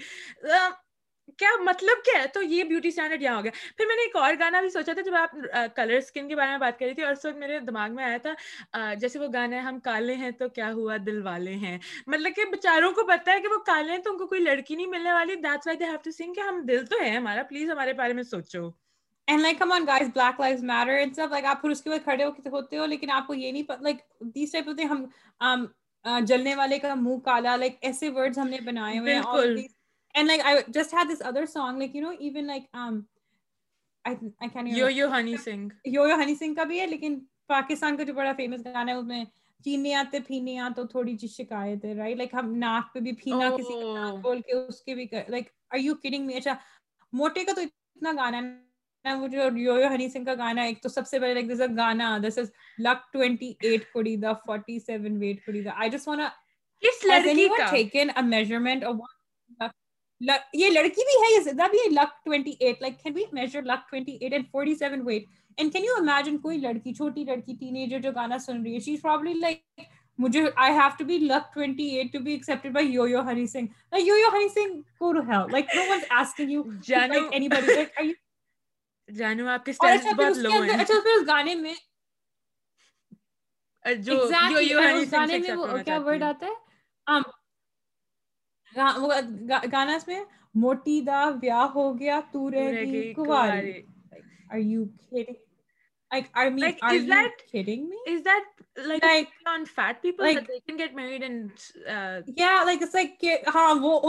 کیا 1.38 1.48
مطلب 1.62 2.04
کیا 2.04 2.20
ہے 2.22 2.26
تو 2.26 2.42
یہ 2.42 2.64
بیوٹی 2.64 2.88
اسٹینڈرڈ 2.88 3.22
یہاں 3.22 3.36
ہو 3.36 3.44
گیا 3.44 3.52
پھر 3.76 3.86
میں 3.86 3.96
نے 3.96 4.02
ایک 4.02 4.16
اور 4.16 4.34
گانا 4.40 4.60
بھی 4.60 4.68
سوچا 4.70 4.92
تھا 4.92 5.02
جب 5.02 5.14
آپ 5.14 5.36
کلر 5.76 5.96
اسکن 5.96 6.28
کے 6.28 6.36
بارے 6.36 6.50
میں 6.50 6.58
بات 6.58 6.78
کر 6.78 6.86
رہی 6.86 6.94
تھی 6.94 7.02
اور 7.02 7.12
اس 7.12 7.24
وقت 7.24 7.36
میرے 7.36 7.58
دماغ 7.60 7.94
میں 7.94 8.04
آیا 8.04 8.16
تھا 8.18 8.92
جیسے 8.94 9.18
وہ 9.18 9.28
گانا 9.34 9.56
ہے 9.56 9.60
ہم 9.60 9.80
کالے 9.80 10.14
ہیں 10.14 10.30
تو 10.30 10.48
کیا 10.50 10.72
ہوا 10.72 10.96
دل 11.06 11.22
والے 11.22 11.54
ہیں 11.56 11.78
مطلب 12.06 12.36
کہ 12.36 12.44
بےچاروں 12.50 12.92
کو 12.92 13.06
پتا 13.06 13.32
ہے 13.32 13.40
کہ 13.40 13.48
وہ 13.48 13.58
کالے 13.66 13.92
ہیں 13.92 13.98
تو 13.98 14.12
ان 14.12 14.18
کو 14.18 14.26
کوئی 14.26 14.40
لڑکی 14.40 14.76
نہیں 14.76 14.86
ملنے 14.88 15.12
والی 15.12 15.34
that's 15.38 15.66
why 15.66 15.78
they 15.78 15.84
have 15.84 15.96
to 16.04 16.10
sing 16.10 16.32
کہ 16.32 16.40
ہم 16.40 16.60
دل 16.68 16.86
تو 16.86 17.02
ہے 17.02 17.10
ہمارا 17.10 17.42
پلیز 17.42 17.70
ہمارے 17.70 17.92
بارے 17.92 18.12
میں 18.12 18.22
سوچو 18.24 18.70
and 19.28 19.42
like 19.42 19.58
come 19.58 19.72
on 19.72 19.86
guys 19.86 20.08
black 20.14 20.40
life 20.40 20.60
matter 20.62 20.92
and 20.92 21.16
سب 21.16 21.30
لائک 21.30 21.44
آپ 21.44 21.60
پھر 21.62 21.70
اس 21.70 21.82
کے 21.82 21.90
بعد 21.90 22.04
کھڑے 22.04 22.24
ہو 22.24 22.30
ہوتے 22.46 22.78
ہو 22.78 22.86
لیکن 22.86 23.10
آپ 23.10 23.26
کو 23.26 23.34
یہ 23.34 23.52
نہیں 23.52 23.82
لائک 23.82 23.96
دیس 24.34 24.52
ٹائپ 24.52 24.68
ہوتے 24.68 24.84
ہم 24.84 25.66
جلنے 26.24 26.54
والے 26.54 26.78
کا 26.78 26.94
منہ 26.94 27.18
کالا 27.24 27.56
لائک 27.56 27.76
ایسے 27.80 28.08
ورڈز 28.08 28.38
ہم 28.38 28.48
نے 28.48 28.58
بنائے 28.60 28.98
ہوئے 28.98 29.14
ہیں 29.14 29.68
جو 30.14 31.72
بڑا 38.12 38.32
فیمس 38.36 38.66
میں 39.04 39.24
تو 40.12 41.00
اتنا 47.60 48.12
گانا 48.12 48.40
جو 49.26 50.08
سنگھ 50.08 50.26
کا 50.26 50.34
گانا 50.34 50.62
ایک 50.62 50.82
تو 50.82 50.88
سب 50.88 51.06
سے 51.06 51.20
پہلے 51.20 51.42
گانا 51.76 52.18
یہ 60.52 60.70
لڑکی 60.70 61.04
بھی 61.04 61.20
ہے 61.22 61.32
یہ 61.34 61.40
زدہ 61.40 61.68
بھی 61.70 61.78
ہے 61.78 61.88
ہے 62.60 62.70
لک 64.28 64.28
لک 64.32 65.76
یو 65.76 65.94
کوئی 66.38 66.58
لڑکی 66.58 66.58
لڑکی 66.60 66.94
چھوٹی 66.94 67.86
جو 67.86 67.98
جو 67.98 68.12
گانا 68.12 68.38
سن 68.38 68.62
رہی 68.62 68.74
گانا 89.72 89.94
اس 89.94 90.08
میں 90.08 90.20
موٹی 90.54 91.00
دا 91.00 91.30
ہاں 91.64 91.84
وہ 103.74 104.09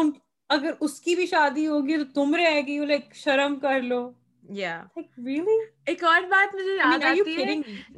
اگر 0.49 0.71
اس 0.79 0.99
کی 0.99 1.15
بھی 1.15 1.25
شادی 1.25 1.67
ہوگی 1.67 1.97
تو 1.97 2.03
تم 2.13 2.35
رہے 2.35 2.61
گی 2.61 2.85
لائک 2.85 3.15
شرم 3.15 3.59
کر 3.59 3.81
لو 3.81 4.11
ایک 4.49 6.03
اور 6.03 6.21
بات 6.21 6.55
مجھے 6.55 7.61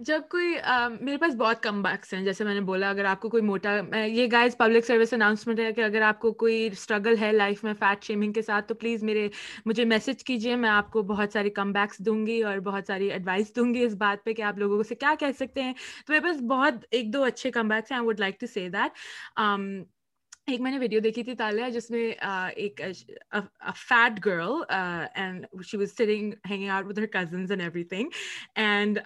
جب 0.00 0.21
کوئی 0.29 0.53
میرے 1.01 1.17
پاس 1.17 1.35
بہت 1.35 1.63
کم 1.63 1.81
بیکس 1.81 2.13
ہیں 2.13 2.23
جیسے 2.23 2.43
میں 2.43 2.53
نے 2.53 2.61
بولا 2.61 2.89
اگر 2.89 3.05
آپ 3.05 3.21
کو 3.21 3.29
کوئی 3.29 3.43
موٹا 3.43 3.79
یہ 4.05 4.27
گائز 4.31 4.57
پبلک 4.57 4.85
سروس 4.85 5.13
اناؤنسمنٹ 5.13 5.59
ہے 5.59 5.73
کہ 5.73 5.81
اگر 5.81 6.01
آپ 6.01 6.19
کو 6.19 6.31
کوئی 6.31 6.67
اسٹرگل 6.67 7.15
ہے 7.21 7.31
لائف 7.31 7.63
میں 7.63 7.73
فیٹ 7.79 8.03
شیمنگ 8.03 8.33
کے 8.33 8.41
ساتھ 8.41 8.67
تو 8.67 8.75
پلیز 8.75 9.03
میرے 9.03 9.27
مجھے 9.65 9.85
میسج 9.85 10.23
کیجیے 10.23 10.55
میں 10.55 10.69
آپ 10.69 10.91
کو 10.91 11.01
بہت 11.03 11.33
ساری 11.33 11.49
کم 11.49 11.71
بیکس 11.71 11.99
دوں 11.99 12.27
گی 12.27 12.41
اور 12.41 12.57
بہت 12.57 12.83
ساری 12.87 13.11
ایڈوائس 13.11 13.55
دوں 13.55 13.73
گی 13.73 13.83
اس 13.83 13.95
بات 13.95 14.23
پہ 14.25 14.33
کہ 14.33 14.41
آپ 14.41 14.57
لوگوں 14.57 14.83
سے 14.83 14.95
کیا 14.95 15.13
کہہ 15.19 15.37
سکتے 15.39 15.63
ہیں 15.63 15.73
تو 16.07 16.13
میرے 16.13 16.23
پاس 16.23 16.41
بہت 16.41 16.85
ایک 16.91 17.13
دو 17.13 17.23
اچھے 17.23 17.51
کم 17.51 17.67
بیکس 17.67 17.91
ہیں 17.91 17.97
I 17.97 18.05
would 18.05 18.19
like 18.19 18.39
to 18.39 18.47
see 18.47 18.69
that 18.69 18.91
ایک 20.47 20.61
میں 20.61 20.71
نے 20.71 20.77
ویڈیو 20.77 20.99
دیکھی 20.99 21.21
تھی 21.23 21.33
تالیہ 21.35 21.69
جس 21.69 21.89
میں 21.91 22.11
ایک 22.55 22.81
fat 23.77 24.19
girl 24.25 24.51
and 24.69 25.45
she 25.65 25.77
was 25.77 25.91
sitting 25.91 26.33
hanging 26.49 26.69
out 26.69 26.85
with 26.85 26.97
her 26.97 27.05
cousins 27.11 27.51
and 27.51 27.61
every 27.61 27.83
thing 27.83 28.09
and 28.55 28.99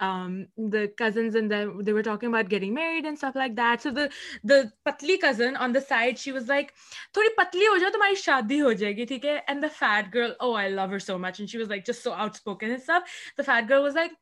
the 0.72 0.84
cousins 0.96 1.36
and 1.36 1.52
they 1.86 1.92
were 1.92 2.02
talking 2.02 2.28
about 2.28 2.50
getting 2.50 2.74
married 2.74 3.04
and 3.04 3.18
stuff 3.18 3.36
like 3.36 3.56
that 3.56 3.82
so 3.82 3.90
the 3.90 4.06
the 4.44 4.60
پتلی 4.82 5.16
cousin 5.16 5.56
on 5.56 5.74
the 5.74 5.80
side 5.88 6.18
she 6.18 6.30
was 6.30 6.50
like 6.50 6.70
تھوڑی 7.12 7.34
پتلی 7.36 7.66
ہو 7.66 7.76
جائے 7.78 7.92
تمہاری 7.92 8.14
شادی 8.24 8.60
ہو 8.60 8.72
جائے 8.74 8.96
گی 8.96 9.04
ٹھیک 9.04 9.24
ہے 9.26 9.38
and 9.46 9.62
the 9.62 9.68
fat 9.78 10.14
girl 10.14 10.32
oh 10.38 10.54
I 10.56 10.70
love 10.70 10.86
her 10.90 10.98
so 10.98 11.18
much 11.18 11.40
and 11.40 11.50
she 11.50 11.58
was 11.58 11.68
like 11.68 11.86
just 11.86 12.04
so 12.04 12.12
out 12.12 12.34
spoken 12.34 12.76
سب 12.86 13.08
the 13.38 13.42
fat 13.42 13.70
girl 13.70 13.82
was 13.82 13.96
like 13.96 14.12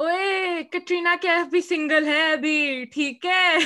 اوے 0.00 0.62
کٹرینا 0.72 1.14
کیف 1.20 1.50
بھی 1.50 1.60
سنگل 1.60 2.08
ہے 2.08 2.20
ابھی 2.32 2.84
ٹھیک 2.92 3.26
ہے 3.26 3.66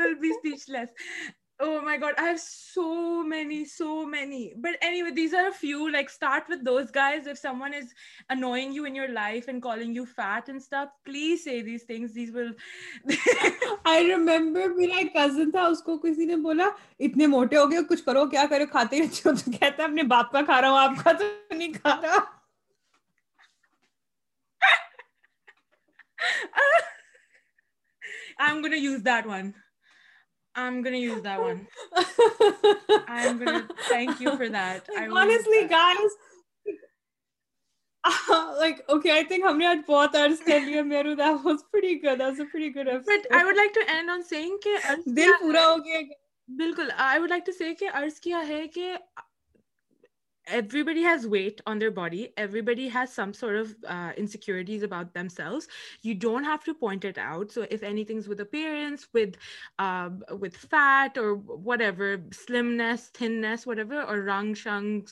ول 0.00 0.14
بی 0.14 0.20
بی 0.20 0.30
اسپیچ 0.30 0.68
لیس 0.70 0.90
کسی 1.60 2.76
نے 3.36 3.46
بولا 16.36 16.68
اتنے 17.00 17.26
موٹے 17.26 17.56
ہو 17.56 17.70
گئے 17.70 17.78
کچھ 17.88 18.04
کرو 18.04 18.26
کیا 18.26 18.44
کرو 18.50 18.64
کھاتے 18.70 18.98
جو 18.98 19.30
کہتے 19.52 19.82
اپنے 19.82 20.02
باپ 20.02 20.32
کا 20.32 20.40
کھا 20.42 20.60
رہا 20.60 20.70
ہوں 20.70 20.78
آپ 20.78 21.04
کا 21.04 21.12
تو 21.12 21.24
نہیں 21.54 21.72
کھا 21.72 22.00
رہا 22.02 22.18
ہم 30.54 30.80
نے 30.80 30.98
میروٹ 33.38 35.68
لائک 43.56 43.70
بالکل 46.48 46.90
everybody 50.50 51.02
has 51.02 51.26
weight 51.26 51.60
on 51.66 51.78
their 51.78 51.90
body. 51.90 52.32
Everybody 52.36 52.88
has 52.88 53.12
some 53.12 53.32
sort 53.32 53.56
of 53.56 53.74
uh, 53.86 54.12
insecurities 54.16 54.82
about 54.82 55.14
themselves. 55.14 55.68
You 56.02 56.14
don't 56.14 56.44
have 56.44 56.64
to 56.64 56.74
point 56.74 57.04
it 57.04 57.18
out. 57.18 57.52
So 57.52 57.66
if 57.70 57.82
anything's 57.82 58.28
with 58.28 58.40
appearance, 58.40 59.08
with 59.12 59.36
um, 59.78 60.22
fat 60.52 61.16
or 61.16 61.36
whatever, 61.36 62.18
slimness, 62.32 63.10
thinness, 63.14 63.66
whatever, 63.66 64.02
or 64.02 64.22
rang, 64.22 64.54
shang, 64.54 65.06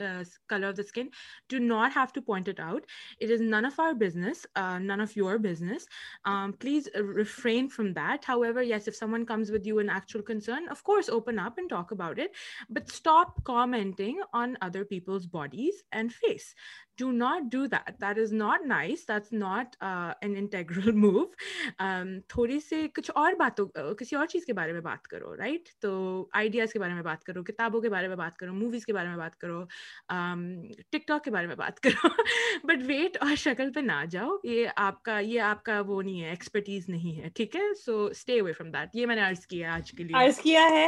uh, 0.00 0.24
color 0.48 0.68
of 0.68 0.76
the 0.76 0.84
skin, 0.84 1.10
do 1.48 1.60
not 1.60 1.92
have 1.92 2.12
to 2.14 2.22
point 2.22 2.48
it 2.48 2.58
out. 2.58 2.84
It 3.20 3.30
is 3.30 3.40
none 3.40 3.64
of 3.64 3.78
our 3.78 3.94
business, 3.94 4.46
uh, 4.56 4.78
none 4.78 5.00
of 5.00 5.14
your 5.14 5.38
business. 5.38 5.86
Um, 6.24 6.54
please 6.54 6.88
refrain 6.94 7.68
from 7.68 7.92
that. 7.94 8.24
However, 8.24 8.62
yes, 8.62 8.88
if 8.88 8.96
someone 8.96 9.26
comes 9.26 9.50
with 9.50 9.66
you 9.66 9.78
an 9.78 9.88
actual 9.88 10.22
concern, 10.22 10.68
of 10.68 10.82
course, 10.82 11.08
open 11.08 11.38
up 11.38 11.58
and 11.58 11.68
talk 11.68 11.90
about 11.90 12.18
it, 12.18 12.32
but 12.70 12.90
stop 12.90 13.42
commenting 13.44 14.20
on 14.32 14.56
other 14.62 14.77
peoples 14.84 15.26
کے 24.46 24.52
بارے 24.52 24.72
میں 24.72 24.80
بارے 24.80 25.02
میں 31.44 31.56
بات 31.62 31.78
کرو 31.82 32.44
but 32.64 32.82
weight 32.86 33.16
اور 33.20 33.36
شکل 33.36 33.72
پہ 33.72 33.80
نہ 33.80 34.04
جاؤ 34.10 34.36
یہ 34.44 34.66
آپ 34.76 35.04
کا 35.64 35.80
وہ 35.86 36.02
نہیں 36.02 36.22
ہے 36.22 36.28
ایکسپرٹیز 36.28 36.88
نہیں 36.88 37.22
ہے 37.22 37.28
ٹھیک 37.28 37.56
ہے 37.56 37.74
so 37.86 38.04
stay 38.04 38.40
away 38.40 38.52
from 38.52 38.70
that 38.70 38.88
یہ 38.94 39.06
میں 39.06 39.16
نے 39.16 40.87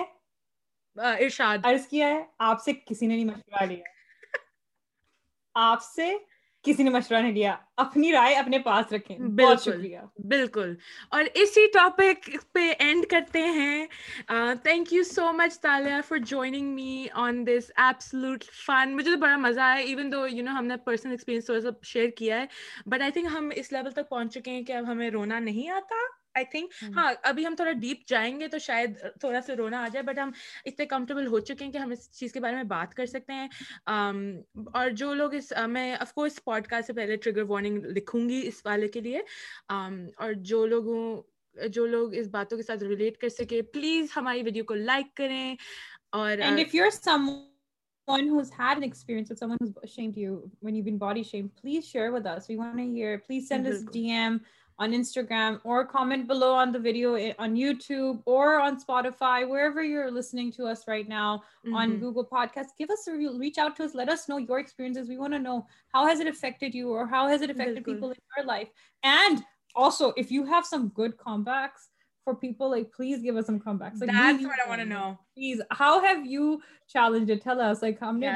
ارشاد 0.97 1.59
عرض 1.65 1.87
کیا 1.87 2.09
ہے 2.09 2.23
آپ 2.39 2.63
سے 2.63 2.73
کسی 2.87 3.07
نے 3.07 3.15
نہیں 3.15 3.25
مشورہ 3.25 3.65
لیا 3.65 3.85
آپ 5.55 5.83
سے 5.85 6.13
کسی 6.65 6.83
نے 6.83 6.91
مشورہ 6.91 7.19
نہیں 7.19 7.33
لیا 7.33 7.55
اپنی 7.77 8.13
رائے 8.13 8.35
اپنے 8.35 8.59
پاس 8.59 8.93
رکھیں 8.93 9.17
بہت 9.19 9.63
شکریہ 9.63 9.99
بالکل 10.29 10.75
اور 11.11 11.25
اسی 11.35 11.67
ٹاپک 11.75 12.29
پہ 12.53 12.73
اینڈ 12.79 13.07
کرتے 13.11 13.45
ہیں 13.49 13.87
thank 14.63 14.93
you 14.93 15.03
so 15.03 15.33
much 15.33 15.59
Taliya 15.61 16.01
for 16.09 16.19
joining 16.19 16.75
me 16.75 17.07
on 17.15 17.47
this 17.47 17.71
absolute 17.77 18.45
fun 18.67 18.95
مجھے 18.97 19.11
تو 19.11 19.17
بڑا 19.17 19.37
مزہ 19.37 19.61
آیا 19.61 19.85
ایون 19.85 20.13
دو 20.13 20.27
یو 20.29 20.45
نو 20.45 20.59
ہم 20.59 20.67
نے 20.67 20.77
پرسنل 20.77 21.11
ایکسپیرینس 21.11 21.47
تھوڑا 21.47 21.61
سا 21.61 21.69
شیئر 21.83 22.11
کیا 22.11 22.41
ہے 22.41 22.47
بٹ 22.87 23.03
آئی 23.03 23.13
تھنک 23.13 23.29
ہم 23.33 23.51
اس 23.55 23.73
لیول 23.73 23.91
تک 23.91 24.09
پہنچ 24.09 24.35
چکے 24.35 24.51
ہیں 24.51 24.63
کہ 24.63 24.73
اب 24.73 24.91
ہمیں 24.91 25.11
رونا 25.11 25.39
نہیں 25.39 25.71
آتا 25.71 26.20
آئی 26.41 26.45
تھنک 26.51 26.73
ہاں 26.97 27.13
ابھی 27.23 27.47
ہم 27.47 27.55
تھوڑا 27.57 27.73
ڈیپ 27.81 28.07
جائیں 28.09 28.41
گے 28.41 28.49
تو 28.49 28.59
شاید 28.59 28.99
تھوڑا 29.21 29.41
سا 29.41 29.57
رونا 29.59 29.83
آ 29.83 29.89
جائے 29.93 30.03
بٹ 30.03 30.19
ہم 30.19 30.31
اتنے 30.65 30.87
کمفرٹیبل 30.87 31.27
ہو 31.27 31.41
چکے 31.41 31.65
ہیں 31.65 31.73
کہ 31.73 31.79
ہم 31.79 31.91
اس 31.91 32.11
چیز 32.11 32.33
کے 32.33 32.41
بارے 32.41 32.57
میں 32.57 32.63
بات 32.65 32.95
کر 32.95 33.07
سکتے 33.07 33.33
ہیں 33.33 33.49
اور 34.75 34.91
جو 34.91 35.13
لوگ 35.15 35.35
اس 35.35 35.53
میں 35.69 35.95
آف 36.01 36.15
کورس 36.15 36.45
پوڈ 36.45 36.67
کاسٹ 36.67 36.87
سے 36.87 36.93
پہلے 36.93 37.17
ٹریگر 37.17 37.43
وارننگ 37.43 37.85
لکھوں 37.97 38.29
گی 38.29 38.41
اس 38.47 38.65
والے 38.65 38.89
کے 38.89 39.01
لیے 39.01 39.21
اور 39.69 40.33
جو 40.43 40.67
لوگوں 40.67 41.03
جو 41.57 41.87
لوگ 41.87 42.15
اس 42.15 42.27
باتوں 42.31 42.59
کے 42.59 42.63
ساتھ 42.63 42.83
ریلیٹ 42.85 43.17
کر 43.19 43.29
سکے 43.29 43.63
پلیز 43.73 44.17
ہماری 44.17 44.43
ویڈیو 44.43 44.65
کو 44.65 44.75
لائک 44.75 45.15
کریں 45.17 45.55
اور 46.13 46.39
one 48.09 48.27
who's 48.27 48.51
had 48.51 48.79
an 48.79 48.85
experience 48.85 49.29
with 49.29 49.39
someone 49.39 49.59
who's 49.61 49.93
shamed 49.93 50.17
you 50.17 50.31
when 50.61 50.75
you've 50.75 50.87
been 50.87 50.99
body 50.99 51.23
shamed 51.23 51.51
please 51.57 51.85
share 51.87 52.11
with 52.13 52.27
us 52.27 52.49
we 52.49 52.57
want 52.57 52.77
to 52.77 52.87
hear 52.87 53.13
please 53.19 53.47
send 53.47 53.67
mm 53.67 53.73
-hmm. 53.73 53.83
us 53.83 53.93
dm 53.97 54.39
Instagram 54.89 55.55
اور 55.55 55.85
comment 55.85 56.27
below 56.27 56.55
on 56.55 56.75
the 56.75 56.77
video 56.83 57.17
on 57.39 57.57
you 57.57 57.73
tube 57.89 58.17
اور 58.27 58.61
know 65.39 65.59
how 65.95 66.07
has 66.07 66.23
affect 66.23 66.61
people of 66.61 68.17
you 70.33 70.43
have 70.43 70.61
some 70.71 70.87
good 70.99 71.11
comebacks 71.19 71.89
for 72.25 72.35
peoples 72.35 73.23
give 73.23 73.37
a 73.37 73.63
back 73.71 74.89
نا 74.89 75.13
please 75.35 75.61
how 75.81 76.01
like 77.83 77.97
ہم 78.03 78.17
نے 78.17 78.29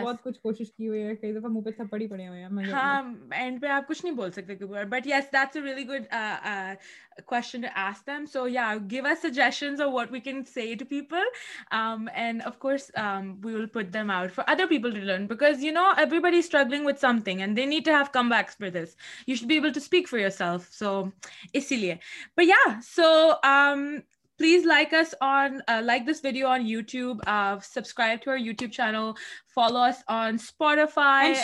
Please 24.38 24.64
like 24.64 24.92
us 24.92 25.14
on, 25.20 25.62
uh, 25.68 25.80
like 25.84 26.06
this 26.06 26.20
video 26.20 26.48
on 26.48 26.64
YouTube, 26.64 27.20
uh, 27.26 27.60
subscribe 27.60 28.20
to 28.22 28.30
our 28.30 28.38
YouTube 28.38 28.72
channel, 28.72 29.16
follow 29.46 29.80
us 29.80 30.02
on 30.08 30.38
Spotify. 30.38 31.34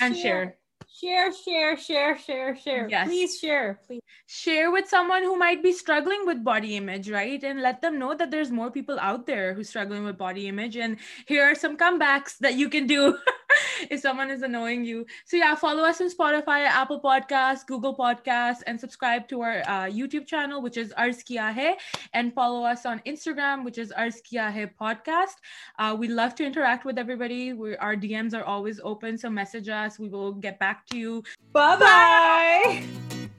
And 0.00 0.16
share. 0.16 0.59
Share. 2.54 2.88
Yes. 2.90 3.06
Please 3.08 3.38
share. 3.38 3.80
Please 3.86 4.02
share 4.26 4.70
with 4.70 4.88
someone 4.88 5.22
who 5.22 5.36
might 5.36 5.62
be 5.62 5.72
struggling 5.72 6.26
with 6.26 6.44
body 6.44 6.76
image, 6.76 7.10
right? 7.10 7.42
And 7.42 7.62
let 7.62 7.80
them 7.80 7.98
know 7.98 8.14
that 8.14 8.30
there's 8.30 8.50
more 8.50 8.70
people 8.70 8.98
out 9.00 9.26
there 9.26 9.54
who's 9.54 9.68
struggling 9.68 10.04
with 10.04 10.18
body 10.18 10.48
image. 10.48 10.76
And 10.76 10.98
here 11.26 11.44
are 11.44 11.54
some 11.54 11.76
comebacks 11.76 12.38
that 12.38 12.54
you 12.54 12.68
can 12.68 12.86
do 12.86 13.16
if 13.90 14.00
someone 14.00 14.30
is 14.30 14.42
annoying 14.42 14.84
you. 14.84 15.06
So 15.24 15.36
yeah, 15.36 15.54
follow 15.54 15.84
us 15.84 16.00
on 16.00 16.10
Spotify, 16.10 16.66
Apple 16.66 17.00
Podcasts, 17.00 17.66
Google 17.66 17.96
Podcasts, 17.96 18.62
and 18.66 18.78
subscribe 18.78 19.28
to 19.28 19.40
our 19.42 19.60
uh, 19.60 19.86
YouTube 19.86 20.26
channel, 20.26 20.60
which 20.60 20.76
is 20.76 20.92
Arz 20.98 21.24
Kiya 21.24 21.52
Hai, 21.54 21.76
and 22.12 22.34
follow 22.34 22.64
us 22.64 22.86
on 22.86 23.00
Instagram, 23.06 23.64
which 23.64 23.78
is 23.78 23.92
Arz 23.96 24.16
Kiya 24.22 24.52
Hai 24.52 24.70
Podcast. 24.80 25.36
Uh, 25.78 25.96
we 25.98 26.08
love 26.08 26.34
to 26.36 26.44
interact 26.44 26.84
with 26.84 26.98
everybody. 26.98 27.52
Our 27.52 27.96
DMs 27.96 28.34
are 28.34 28.44
always 28.44 28.80
open, 28.82 29.16
so 29.18 29.30
message 29.30 29.68
us. 29.68 29.98
We 29.98 30.08
will 30.08 30.32
get 30.32 30.58
back 30.58 30.79
ب 31.54 31.58
bye 31.80 32.80